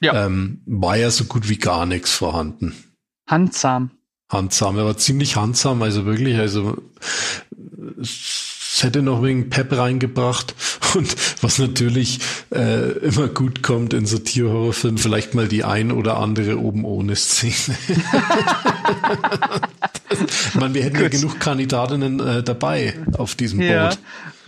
Ja. 0.00 0.24
Ähm, 0.26 0.62
war 0.64 0.96
ja 0.96 1.10
so 1.10 1.24
gut 1.24 1.50
wie 1.50 1.58
gar 1.58 1.84
nichts 1.84 2.12
vorhanden. 2.12 2.74
Handsam. 3.26 3.90
Handsam, 4.32 4.78
er 4.78 4.86
war 4.86 4.96
ziemlich 4.96 5.36
handsam, 5.36 5.82
also 5.82 6.06
wirklich, 6.06 6.38
also 6.38 6.76
es 8.00 8.80
hätte 8.80 9.02
noch 9.02 9.22
wegen 9.22 9.50
Pep 9.50 9.76
reingebracht 9.76 10.54
und 10.96 11.14
was 11.42 11.58
natürlich 11.58 12.20
äh, 12.54 12.92
immer 12.98 13.28
gut 13.28 13.62
kommt 13.62 13.94
in 13.94 14.06
so 14.06 14.18
Tierhorrorfilmen, 14.18 14.98
vielleicht 14.98 15.34
mal 15.34 15.48
die 15.48 15.64
ein 15.64 15.92
oder 15.92 16.18
andere 16.18 16.58
oben 16.58 16.84
ohne 16.84 17.16
Szene. 17.16 17.52
ich 20.10 20.54
meine, 20.54 20.74
wir 20.74 20.82
hätten 20.82 20.96
gut. 20.96 21.02
ja 21.02 21.08
genug 21.08 21.40
Kandidatinnen 21.40 22.20
äh, 22.20 22.42
dabei 22.42 22.94
auf 23.16 23.34
diesem 23.34 23.60
ja. 23.60 23.88
Boot. 23.88 23.98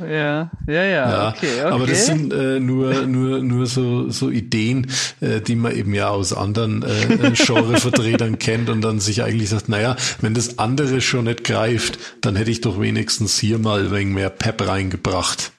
Ja, 0.01 0.07
ja, 0.07 0.51
ja, 0.67 0.85
ja. 0.85 1.29
Okay, 1.29 1.47
okay. 1.61 1.71
Aber 1.71 1.87
das 1.87 2.07
sind 2.07 2.33
äh, 2.33 2.59
nur, 2.59 3.07
nur, 3.07 3.41
nur 3.41 3.67
so, 3.67 4.11
so 4.11 4.29
Ideen, 4.29 4.89
äh, 5.21 5.41
die 5.41 5.55
man 5.55 5.75
eben 5.75 5.95
ja 5.95 6.09
aus 6.09 6.33
anderen 6.33 6.83
äh, 6.83 7.31
Genrevertretern 7.33 8.39
kennt 8.41 8.71
und 8.71 8.81
dann 8.83 8.99
sich 8.99 9.23
eigentlich 9.23 9.51
sagt, 9.51 9.69
naja, 9.69 9.97
wenn 10.21 10.35
das 10.35 10.59
andere 10.59 11.01
schon 11.01 11.27
nicht 11.27 11.45
greift, 11.45 11.99
dann 12.23 12.35
hätte 12.35 12.51
ich 12.51 12.61
doch 12.61 12.81
wenigstens 12.81 13.39
hier 13.39 13.59
mal 13.59 13.93
wegen 13.93 14.15
mehr 14.15 14.31
Pep 14.31 14.67
reingebracht. 14.67 15.54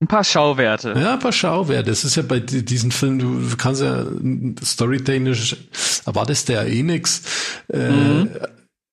Ein 0.00 0.08
paar 0.08 0.24
Schauwerte. 0.24 0.94
Ja, 0.96 1.14
ein 1.14 1.18
paar 1.18 1.32
Schauwerte. 1.32 1.90
Das 1.90 2.04
ist 2.04 2.16
ja 2.16 2.22
bei 2.22 2.38
diesen 2.38 2.90
Filmen, 2.90 3.18
du 3.18 3.56
kannst 3.56 3.80
ja 3.80 4.04
storytechnisch 4.62 5.56
erwartest 6.04 6.48
du 6.48 6.52
ja 6.52 6.64
eh 6.64 6.82
nix. 6.82 7.22
Äh, 7.72 7.90
mhm. 7.90 8.30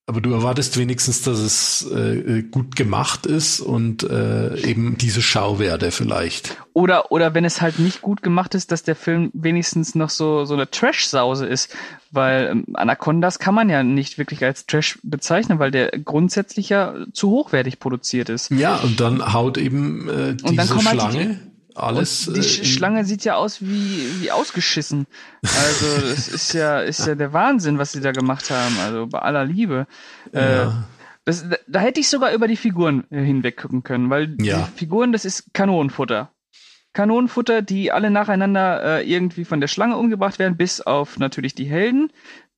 Aber 0.06 0.20
du 0.20 0.34
erwartest 0.34 0.78
wenigstens, 0.78 1.22
dass 1.22 1.40
es 1.40 1.90
äh, 1.90 2.44
gut 2.44 2.76
gemacht 2.76 3.26
ist 3.26 3.62
und 3.62 4.04
äh, 4.04 4.60
eben 4.60 4.98
diese 4.98 5.22
Schauwerte 5.22 5.92
vielleicht. 5.92 6.58
Oder 6.74 7.10
oder 7.14 7.34
wenn 7.34 7.46
es 7.46 7.62
halt 7.62 7.80
nicht 7.80 8.02
gut 8.02 8.22
gemacht 8.22 8.54
ist, 8.54 8.74
dass 8.74 8.84
der 8.84 8.98
Film 8.98 9.32
wenigstens 9.34 9.96
noch 9.96 10.10
so 10.10 10.44
so 10.44 10.56
eine 10.56 10.70
Trash-Sause 10.70 11.46
ist, 11.46 11.74
weil 12.12 12.50
ähm, 12.52 12.66
Anacondas 12.74 13.40
kann 13.40 13.56
man 13.56 13.70
ja 13.70 13.82
nicht 13.82 14.18
wirklich 14.18 14.44
als 14.44 14.66
Trash 14.66 15.00
bezeichnen, 15.04 15.60
weil 15.60 15.72
der 15.72 15.92
grundsätzlich 15.92 16.68
ja 16.68 16.96
zu 17.14 17.30
hochwertig 17.30 17.80
produziert 17.80 18.28
ist. 18.28 18.52
Ja, 18.52 18.76
und 18.76 19.00
dann 19.00 19.32
haut 19.32 19.58
eben 19.58 20.10
äh, 20.10 20.36
diese 20.36 20.80
Schlange. 20.80 21.02
Halt 21.02 21.14
die, 21.14 21.53
alles. 21.76 22.28
Und 22.28 22.38
die 22.38 22.42
äh, 22.42 22.66
Schlange 22.66 23.06
sieht 23.06 23.26
ja 23.26 23.36
aus 23.36 23.62
wie, 23.62 24.22
wie 24.22 24.32
ausgeschissen. 24.32 25.08
Also, 25.42 26.08
das 26.10 26.28
ist 26.28 26.54
ja, 26.54 26.80
ist 26.82 27.06
ja 27.06 27.16
der 27.16 27.34
Wahnsinn, 27.34 27.78
was 27.78 27.92
sie 27.92 28.02
da 28.02 28.12
gemacht 28.12 28.50
haben. 28.50 28.78
Also, 28.80 29.08
bei 29.08 29.20
aller 29.20 29.46
Liebe. 29.46 29.88
Äh, 30.34 30.40
ja. 30.40 30.64
Äh, 30.64 30.72
das, 31.26 31.48
da, 31.50 31.56
da 31.68 31.80
hätte 31.80 32.00
ich 32.00 32.10
sogar 32.10 32.34
über 32.34 32.48
die 32.48 32.58
Figuren 32.58 33.06
hinweg 33.10 33.58
gucken 33.58 33.84
können, 33.84 34.10
weil 34.10 34.36
ja. 34.42 34.58
die 34.58 34.78
Figuren, 34.78 35.12
das 35.12 35.26
ist 35.26 35.54
Kanonenfutter. 35.54 36.32
Kanonenfutter, 36.94 37.62
die 37.62 37.92
alle 37.92 38.12
nacheinander 38.12 39.00
äh, 39.00 39.10
irgendwie 39.10 39.46
von 39.46 39.60
der 39.60 39.68
Schlange 39.68 39.98
umgebracht 39.98 40.38
werden, 40.38 40.58
bis 40.58 40.80
auf 40.80 41.18
natürlich 41.18 41.56
die 41.56 41.66
Helden, 41.66 42.12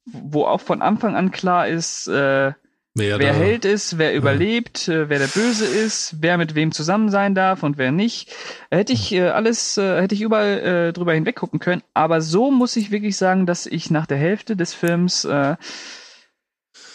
wo 0.05 0.43
auch 0.45 0.61
von 0.61 0.81
Anfang 0.81 1.15
an 1.15 1.31
klar 1.31 1.67
ist, 1.67 2.07
äh, 2.07 2.53
Wer, 2.97 3.19
wer 3.19 3.33
Held 3.33 3.65
ist, 3.65 3.97
wer 3.97 4.15
überlebt, 4.15 4.87
ja. 4.87 5.01
Äh, 5.01 5.09
wer 5.09 5.19
der 5.19 5.27
Böse 5.27 5.65
ist, 5.65 6.15
wer 6.21 6.37
mit 6.37 6.55
wem 6.55 6.71
zusammen 6.71 7.09
sein 7.09 7.35
darf 7.35 7.61
und 7.61 7.77
wer 7.77 7.91
nicht. 7.91 8.33
Hätte 8.71 8.93
ich 8.93 9.11
äh, 9.11 9.27
alles, 9.27 9.77
äh, 9.77 10.01
hätte 10.01 10.15
ich 10.15 10.21
überall 10.21 10.59
äh, 10.59 10.93
drüber 10.93 11.13
hinweg 11.13 11.35
gucken 11.35 11.59
können. 11.59 11.83
Aber 11.93 12.21
so 12.21 12.51
muss 12.51 12.77
ich 12.77 12.91
wirklich 12.91 13.17
sagen, 13.17 13.45
dass 13.45 13.65
ich 13.65 13.91
nach 13.91 14.05
der 14.05 14.17
Hälfte 14.17 14.55
des 14.55 14.73
Films 14.73 15.25
äh, 15.25 15.57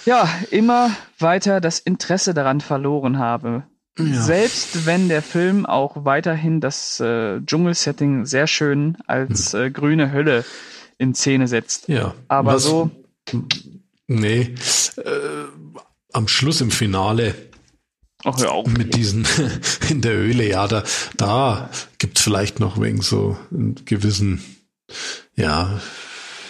ja 0.06 0.28
immer 0.50 0.90
weiter 1.18 1.60
das 1.60 1.78
Interesse 1.78 2.32
daran 2.32 2.62
verloren 2.62 3.18
habe. 3.18 3.64
Ja. 3.98 4.22
Selbst 4.22 4.86
wenn 4.86 5.10
der 5.10 5.20
Film 5.20 5.66
auch 5.66 6.06
weiterhin 6.06 6.62
das 6.62 6.98
äh, 7.00 7.42
Dschungelsetting 7.42 8.24
sehr 8.24 8.46
schön 8.46 8.96
als 9.06 9.52
hm. 9.52 9.60
äh, 9.60 9.70
grüne 9.70 10.12
Hölle 10.12 10.46
in 10.96 11.14
Szene 11.14 11.46
setzt. 11.46 11.88
Ja. 11.88 12.14
Aber 12.28 12.54
Was, 12.54 12.64
so. 12.64 12.90
Nee. 14.06 14.54
Äh, 14.96 15.04
am 16.12 16.28
Schluss 16.28 16.60
im 16.60 16.70
Finale 16.70 17.34
Ach, 18.24 18.38
ja, 18.38 18.50
auch. 18.50 18.66
mit 18.66 18.94
diesen 18.94 19.26
in 19.88 20.00
der 20.00 20.12
Höhle, 20.12 20.48
ja, 20.48 20.66
da, 20.68 20.84
da 21.16 21.70
gibt's 21.98 22.20
vielleicht 22.20 22.60
noch 22.60 22.80
wegen 22.80 23.00
so 23.00 23.38
einen 23.50 23.76
gewissen, 23.84 24.44
ja, 25.36 25.80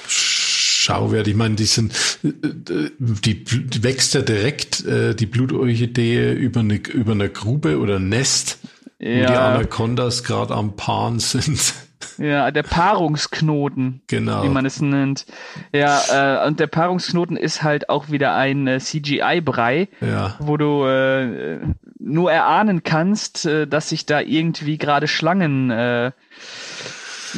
Schauwert. 0.06 1.28
Ich 1.28 1.36
meine, 1.36 1.54
die 1.54 1.66
sind, 1.66 1.94
die, 2.22 3.44
die 3.44 3.82
wächst 3.82 4.14
ja 4.14 4.22
direkt, 4.22 4.84
äh, 4.84 5.14
die 5.14 5.26
Blutorchidee 5.26 6.32
über 6.32 6.60
eine, 6.60 6.76
über 6.76 7.12
eine 7.12 7.28
Grube 7.28 7.78
oder 7.78 7.96
ein 7.96 8.08
Nest, 8.08 8.58
ja. 8.98 9.08
wo 9.08 9.26
die 9.26 9.38
Anacondas 9.38 10.24
gerade 10.24 10.54
am 10.54 10.76
Paaren 10.76 11.20
sind. 11.20 11.74
Ja, 12.20 12.50
der 12.50 12.64
Paarungsknoten, 12.64 14.02
genau. 14.06 14.44
wie 14.44 14.50
man 14.50 14.66
es 14.66 14.82
nennt. 14.82 15.24
Ja, 15.72 16.42
äh, 16.42 16.46
und 16.46 16.60
der 16.60 16.66
Paarungsknoten 16.66 17.38
ist 17.38 17.62
halt 17.62 17.88
auch 17.88 18.10
wieder 18.10 18.34
ein 18.34 18.66
äh, 18.66 18.78
CGI-Brei, 18.78 19.88
ja. 20.02 20.36
wo 20.38 20.58
du 20.58 20.84
äh, 20.84 21.60
nur 21.98 22.30
erahnen 22.30 22.82
kannst, 22.82 23.46
äh, 23.46 23.66
dass 23.66 23.88
sich 23.88 24.04
da 24.04 24.20
irgendwie 24.20 24.76
gerade 24.76 25.08
Schlangen 25.08 25.70
äh, 25.70 26.12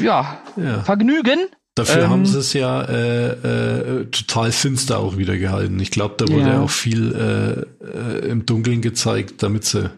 ja, 0.03 0.43
ja, 0.57 0.83
vergnügen. 0.83 1.39
Dafür 1.76 2.03
ähm, 2.03 2.11
haben 2.11 2.26
sie 2.26 2.41
es 2.41 2.53
ja 2.53 2.83
äh, 2.83 3.28
äh, 4.01 4.05
total 4.07 4.51
finster 4.51 4.99
auch 4.99 5.16
wieder 5.16 5.39
gehalten. 5.39 5.78
Ich 5.78 5.93
glaube, 5.93 6.16
da 6.18 6.26
wurde 6.26 6.51
ja. 6.51 6.61
auch 6.61 6.70
viel 6.70 7.14
äh, 7.14 7.87
äh, 7.87 8.28
im 8.30 8.47
Dunkeln 8.47 8.83
gezeigt, 8.83 9.45
damit 9.45 9.64
sie 9.64 9.91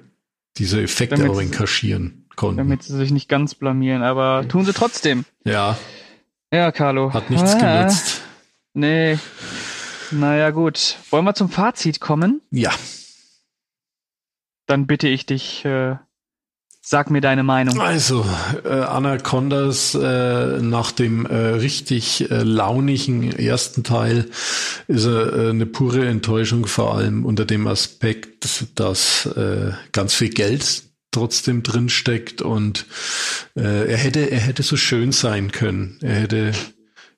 diese 0.58 0.82
Effekte 0.82 1.22
damit 1.22 1.30
auch 1.30 1.56
kaschieren 1.56 2.23
konnten. 2.36 2.58
Damit 2.58 2.82
sie 2.82 2.96
sich 2.96 3.10
nicht 3.10 3.28
ganz 3.28 3.54
blamieren, 3.54 4.02
aber 4.02 4.46
tun 4.48 4.64
sie 4.64 4.72
trotzdem. 4.72 5.24
Ja. 5.44 5.76
Ja, 6.52 6.70
Carlo. 6.72 7.12
Hat 7.12 7.30
nichts 7.30 7.54
ah, 7.54 7.58
genutzt. 7.58 8.22
Nee. 8.74 9.18
Naja, 10.10 10.50
gut. 10.50 10.98
Wollen 11.10 11.24
wir 11.24 11.34
zum 11.34 11.48
Fazit 11.48 12.00
kommen? 12.00 12.40
Ja. 12.50 12.72
Dann 14.66 14.86
bitte 14.86 15.08
ich 15.08 15.26
dich, 15.26 15.64
äh, 15.64 15.96
sag 16.80 17.10
mir 17.10 17.20
deine 17.20 17.42
Meinung. 17.42 17.80
Also, 17.80 18.24
äh, 18.64 18.68
Anacondas 18.68 19.94
äh, 19.94 20.60
nach 20.60 20.92
dem 20.92 21.26
äh, 21.26 21.34
richtig 21.34 22.30
äh, 22.30 22.42
launigen 22.42 23.32
ersten 23.32 23.84
Teil 23.84 24.30
ist 24.86 25.06
äh, 25.06 25.50
eine 25.50 25.66
pure 25.66 26.06
Enttäuschung, 26.06 26.66
vor 26.66 26.96
allem 26.96 27.24
unter 27.24 27.44
dem 27.44 27.66
Aspekt, 27.66 28.78
dass 28.78 29.26
äh, 29.26 29.72
ganz 29.92 30.14
viel 30.14 30.30
Geld 30.30 30.84
trotzdem 31.14 31.62
drin 31.62 31.88
steckt 31.88 32.42
und 32.42 32.86
äh, 33.56 33.90
er 33.90 33.96
hätte 33.96 34.30
er 34.30 34.40
hätte 34.40 34.62
so 34.62 34.76
schön 34.76 35.12
sein 35.12 35.52
können. 35.52 35.98
Er 36.02 36.14
hätte 36.16 36.52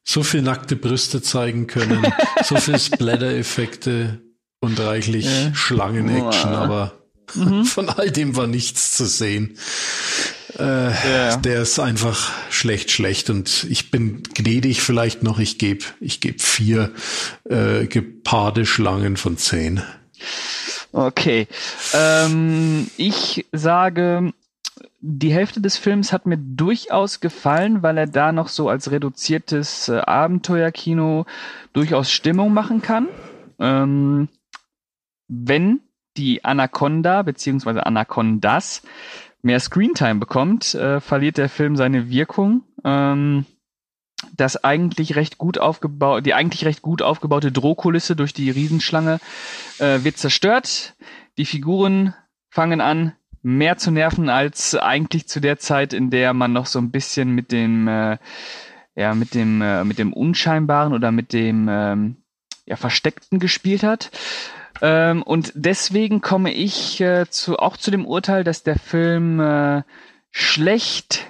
so 0.04 0.22
viel 0.22 0.42
nackte 0.42 0.76
Brüste 0.76 1.20
zeigen 1.20 1.66
können, 1.66 2.06
so 2.44 2.56
viel 2.56 2.78
Splatter-Effekte 2.78 4.20
und 4.60 4.78
reichlich 4.78 5.26
ja. 5.26 5.54
Schlangen-Action, 5.54 6.50
aber 6.50 6.92
mhm. 7.34 7.64
von 7.64 7.88
all 7.88 8.10
dem 8.10 8.36
war 8.36 8.46
nichts 8.46 8.96
zu 8.96 9.06
sehen. 9.06 9.58
Äh, 10.58 10.90
ja. 10.90 11.36
Der 11.36 11.62
ist 11.62 11.78
einfach 11.78 12.32
schlecht, 12.50 12.90
schlecht 12.90 13.30
und 13.30 13.66
ich 13.68 13.90
bin 13.90 14.22
gnädig 14.22 14.80
vielleicht 14.80 15.22
noch. 15.22 15.38
Ich 15.38 15.58
gebe 15.58 15.84
ich 16.00 16.20
geb 16.20 16.40
vier 16.40 16.92
äh, 17.44 17.86
gepaarte 17.86 18.64
Schlangen 18.64 19.16
von 19.16 19.36
zehn. 19.36 19.82
Okay. 20.96 21.46
Ähm, 21.92 22.90
ich 22.96 23.44
sage, 23.52 24.32
die 25.00 25.30
Hälfte 25.30 25.60
des 25.60 25.76
Films 25.76 26.10
hat 26.10 26.24
mir 26.24 26.38
durchaus 26.38 27.20
gefallen, 27.20 27.82
weil 27.82 27.98
er 27.98 28.06
da 28.06 28.32
noch 28.32 28.48
so 28.48 28.70
als 28.70 28.90
reduziertes 28.90 29.90
äh, 29.90 29.98
Abenteuerkino 29.98 31.26
durchaus 31.74 32.10
Stimmung 32.10 32.54
machen 32.54 32.80
kann. 32.80 33.08
Ähm, 33.58 34.28
wenn 35.28 35.80
die 36.16 36.42
Anaconda 36.46 37.20
bzw. 37.20 37.80
Anacondas 37.80 38.80
mehr 39.42 39.60
Screentime 39.60 40.18
bekommt, 40.18 40.74
äh, 40.74 41.02
verliert 41.02 41.36
der 41.36 41.50
Film 41.50 41.76
seine 41.76 42.08
Wirkung. 42.08 42.62
Ähm, 42.84 43.44
das 44.36 44.62
eigentlich 44.62 45.16
recht 45.16 45.38
gut 45.38 45.58
aufgebaut, 45.58 46.26
die 46.26 46.34
eigentlich 46.34 46.64
recht 46.64 46.82
gut 46.82 47.02
aufgebaute 47.02 47.52
Drohkulisse 47.52 48.16
durch 48.16 48.32
die 48.32 48.50
Riesenschlange 48.50 49.20
äh, 49.78 50.02
wird 50.02 50.18
zerstört. 50.18 50.94
Die 51.38 51.46
Figuren 51.46 52.14
fangen 52.50 52.80
an, 52.80 53.12
mehr 53.42 53.76
zu 53.76 53.90
nerven 53.90 54.28
als 54.28 54.74
eigentlich 54.74 55.28
zu 55.28 55.40
der 55.40 55.58
Zeit, 55.58 55.92
in 55.92 56.10
der 56.10 56.34
man 56.34 56.52
noch 56.52 56.66
so 56.66 56.78
ein 56.78 56.90
bisschen 56.90 57.30
mit 57.30 57.52
dem, 57.52 57.86
äh, 57.86 58.18
ja, 58.94 59.14
mit 59.14 59.34
dem, 59.34 59.62
äh, 59.62 59.84
mit 59.84 59.98
dem 59.98 60.12
Unscheinbaren 60.12 60.92
oder 60.92 61.12
mit 61.12 61.32
dem 61.32 61.68
ähm, 61.70 62.16
ja, 62.64 62.76
Versteckten 62.76 63.38
gespielt 63.38 63.82
hat. 63.82 64.10
Ähm, 64.82 65.22
und 65.22 65.52
deswegen 65.54 66.20
komme 66.20 66.52
ich 66.52 67.00
äh, 67.00 67.26
zu, 67.30 67.58
auch 67.58 67.76
zu 67.76 67.90
dem 67.90 68.04
Urteil, 68.04 68.44
dass 68.44 68.62
der 68.62 68.78
Film 68.78 69.40
äh, 69.40 69.82
schlecht 70.30 71.26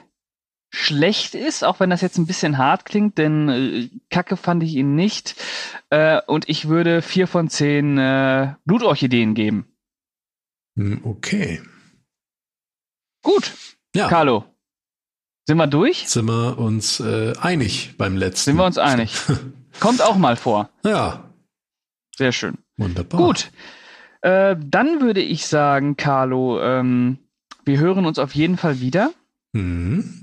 schlecht 0.77 1.35
ist, 1.35 1.65
auch 1.65 1.81
wenn 1.81 1.89
das 1.89 2.03
jetzt 2.03 2.19
ein 2.19 2.27
bisschen 2.27 2.59
hart 2.59 2.85
klingt, 2.85 3.17
denn 3.17 3.49
äh, 3.49 3.89
Kacke 4.11 4.37
fand 4.37 4.63
ich 4.63 4.75
ihn 4.75 4.95
nicht. 4.95 5.35
Äh, 5.89 6.21
und 6.27 6.49
ich 6.49 6.69
würde 6.69 7.01
vier 7.01 7.27
von 7.27 7.49
zehn 7.49 7.97
äh, 7.97 8.55
Blutorchideen 8.67 9.35
geben. 9.35 9.67
Hm, 10.77 11.01
okay. 11.05 11.63
Gut. 13.23 13.55
Ja. 13.95 14.09
Carlo. 14.09 14.45
Sind 15.47 15.57
wir 15.57 15.67
durch? 15.67 16.09
Sind 16.09 16.27
wir 16.27 16.59
uns 16.59 17.01
äh, 17.01 17.33
einig 17.41 17.95
beim 17.97 18.17
letzten? 18.17 18.51
Sind 18.51 18.57
wir 18.57 18.67
uns 18.67 18.79
einig? 18.79 19.15
Kommt 19.81 20.03
auch 20.03 20.17
mal 20.17 20.37
vor. 20.37 20.69
Ja. 20.85 21.31
Sehr 22.17 22.33
schön. 22.33 22.59
Wunderbar. 22.77 23.21
Gut. 23.21 23.51
Äh, 24.21 24.57
dann 24.59 25.01
würde 25.01 25.23
ich 25.23 25.47
sagen, 25.47 25.97
Carlo, 25.97 26.61
ähm, 26.61 27.19
wir 27.65 27.79
hören 27.79 28.05
uns 28.05 28.19
auf 28.19 28.35
jeden 28.35 28.59
Fall 28.59 28.81
wieder. 28.81 29.13
Mhm. 29.53 30.21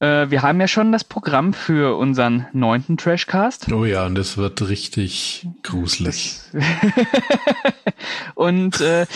Äh, 0.00 0.30
wir 0.30 0.42
haben 0.42 0.60
ja 0.60 0.68
schon 0.68 0.92
das 0.92 1.04
Programm 1.04 1.52
für 1.52 1.96
unseren 1.96 2.46
neunten 2.52 2.96
Trashcast. 2.96 3.72
Oh 3.72 3.84
ja, 3.84 4.06
und 4.06 4.14
das 4.14 4.36
wird 4.36 4.68
richtig 4.68 5.46
gruselig. 5.62 6.40
und 8.34 8.80
äh, 8.80 9.06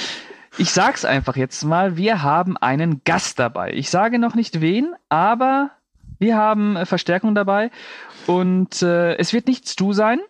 ich 0.58 0.70
sag's 0.70 1.04
einfach 1.04 1.36
jetzt 1.36 1.64
mal, 1.64 1.96
wir 1.96 2.22
haben 2.22 2.56
einen 2.56 3.02
Gast 3.04 3.38
dabei. 3.38 3.72
Ich 3.72 3.90
sage 3.90 4.18
noch 4.18 4.34
nicht 4.34 4.60
wen, 4.60 4.94
aber 5.08 5.70
wir 6.18 6.36
haben 6.36 6.76
äh, 6.76 6.84
Verstärkung 6.84 7.34
dabei 7.34 7.70
und 8.26 8.82
äh, 8.82 9.14
es 9.16 9.32
wird 9.32 9.46
nicht 9.46 9.68
Stu 9.68 9.92
sein. 9.92 10.20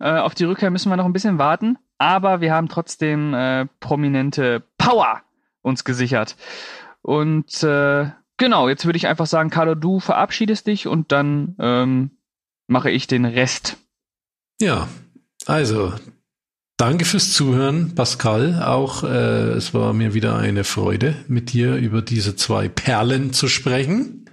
Äh, 0.00 0.12
auf 0.12 0.34
die 0.34 0.44
Rückkehr 0.44 0.70
müssen 0.70 0.90
wir 0.90 0.96
noch 0.96 1.04
ein 1.04 1.12
bisschen 1.12 1.38
warten, 1.38 1.78
aber 1.98 2.40
wir 2.40 2.54
haben 2.54 2.68
trotzdem 2.68 3.34
äh, 3.34 3.66
prominente 3.80 4.62
Power 4.78 5.22
uns 5.60 5.84
gesichert. 5.84 6.36
Und 7.02 7.62
äh, 7.62 8.06
genau, 8.38 8.68
jetzt 8.68 8.86
würde 8.86 8.96
ich 8.96 9.06
einfach 9.06 9.26
sagen, 9.26 9.50
Carlo, 9.50 9.74
du 9.74 10.00
verabschiedest 10.00 10.66
dich 10.66 10.86
und 10.86 11.12
dann 11.12 11.56
ähm, 11.58 12.10
mache 12.66 12.90
ich 12.90 13.06
den 13.06 13.24
Rest. 13.24 13.76
Ja, 14.60 14.88
also 15.46 15.92
danke 16.76 17.04
fürs 17.04 17.32
Zuhören, 17.32 17.94
Pascal. 17.94 18.62
Auch 18.62 19.04
äh, 19.04 19.50
es 19.52 19.74
war 19.74 19.92
mir 19.92 20.14
wieder 20.14 20.36
eine 20.36 20.64
Freude, 20.64 21.16
mit 21.28 21.52
dir 21.52 21.76
über 21.76 22.02
diese 22.02 22.36
zwei 22.36 22.68
Perlen 22.68 23.32
zu 23.32 23.48
sprechen. 23.48 24.24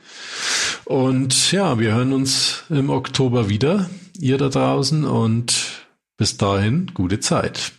Und 0.85 1.51
ja, 1.51 1.79
wir 1.79 1.93
hören 1.93 2.13
uns 2.13 2.63
im 2.69 2.89
Oktober 2.89 3.49
wieder, 3.49 3.89
ihr 4.19 4.37
da 4.37 4.49
draußen, 4.49 5.03
und 5.03 5.85
bis 6.17 6.37
dahin 6.37 6.91
gute 6.93 7.19
Zeit. 7.19 7.71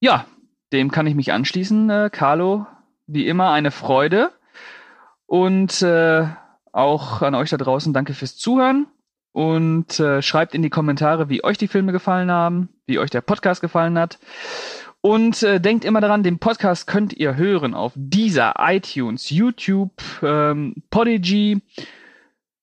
Ja, 0.00 0.26
dem 0.72 0.90
kann 0.90 1.06
ich 1.06 1.14
mich 1.14 1.32
anschließen, 1.32 1.88
äh, 1.90 2.10
Carlo. 2.12 2.66
Wie 3.06 3.26
immer 3.26 3.52
eine 3.52 3.70
Freude. 3.70 4.32
Und 5.28 5.82
äh, 5.82 6.26
auch 6.72 7.20
an 7.20 7.34
euch 7.34 7.50
da 7.50 7.58
draußen 7.58 7.92
danke 7.92 8.14
fürs 8.14 8.36
Zuhören. 8.36 8.86
Und 9.32 10.00
äh, 10.00 10.22
schreibt 10.22 10.54
in 10.54 10.62
die 10.62 10.70
Kommentare, 10.70 11.28
wie 11.28 11.44
euch 11.44 11.58
die 11.58 11.68
Filme 11.68 11.92
gefallen 11.92 12.30
haben, 12.30 12.70
wie 12.86 12.98
euch 12.98 13.10
der 13.10 13.20
Podcast 13.20 13.60
gefallen 13.60 13.98
hat. 13.98 14.18
Und 15.02 15.42
äh, 15.42 15.60
denkt 15.60 15.84
immer 15.84 16.00
daran, 16.00 16.22
den 16.22 16.38
Podcast 16.38 16.86
könnt 16.86 17.12
ihr 17.12 17.36
hören 17.36 17.74
auf 17.74 17.92
dieser 17.94 18.54
iTunes, 18.58 19.28
YouTube, 19.28 19.92
ähm, 20.22 20.76
Podigy 20.88 21.60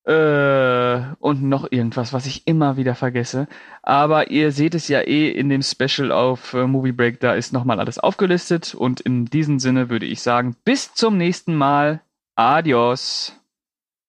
äh, 0.06 1.02
und 1.20 1.44
noch 1.44 1.72
irgendwas, 1.72 2.14
was 2.14 2.26
ich 2.26 2.48
immer 2.48 2.78
wieder 2.78 2.96
vergesse. 2.96 3.48
Aber 3.84 4.32
ihr 4.32 4.52
seht 4.52 4.74
es 4.74 4.88
ja 4.88 5.02
eh 5.02 5.30
in 5.30 5.50
dem 5.50 5.62
Special 5.62 6.12
auf 6.12 6.56
äh, 6.56 6.66
Movie 6.66 6.94
Break, 6.94 7.20
da 7.20 7.36
ist 7.36 7.54
nochmal 7.54 7.80
alles 7.80 8.00
aufgelistet. 8.00 8.74
Und 8.74 9.02
in 9.02 9.26
diesem 9.26 9.60
Sinne 9.60 9.92
würde 9.92 10.08
ich 10.08 10.24
sagen, 10.24 10.56
bis 10.66 10.96
zum 10.96 11.18
nächsten 11.18 11.56
Mal. 11.56 12.02
Adios. 12.38 13.34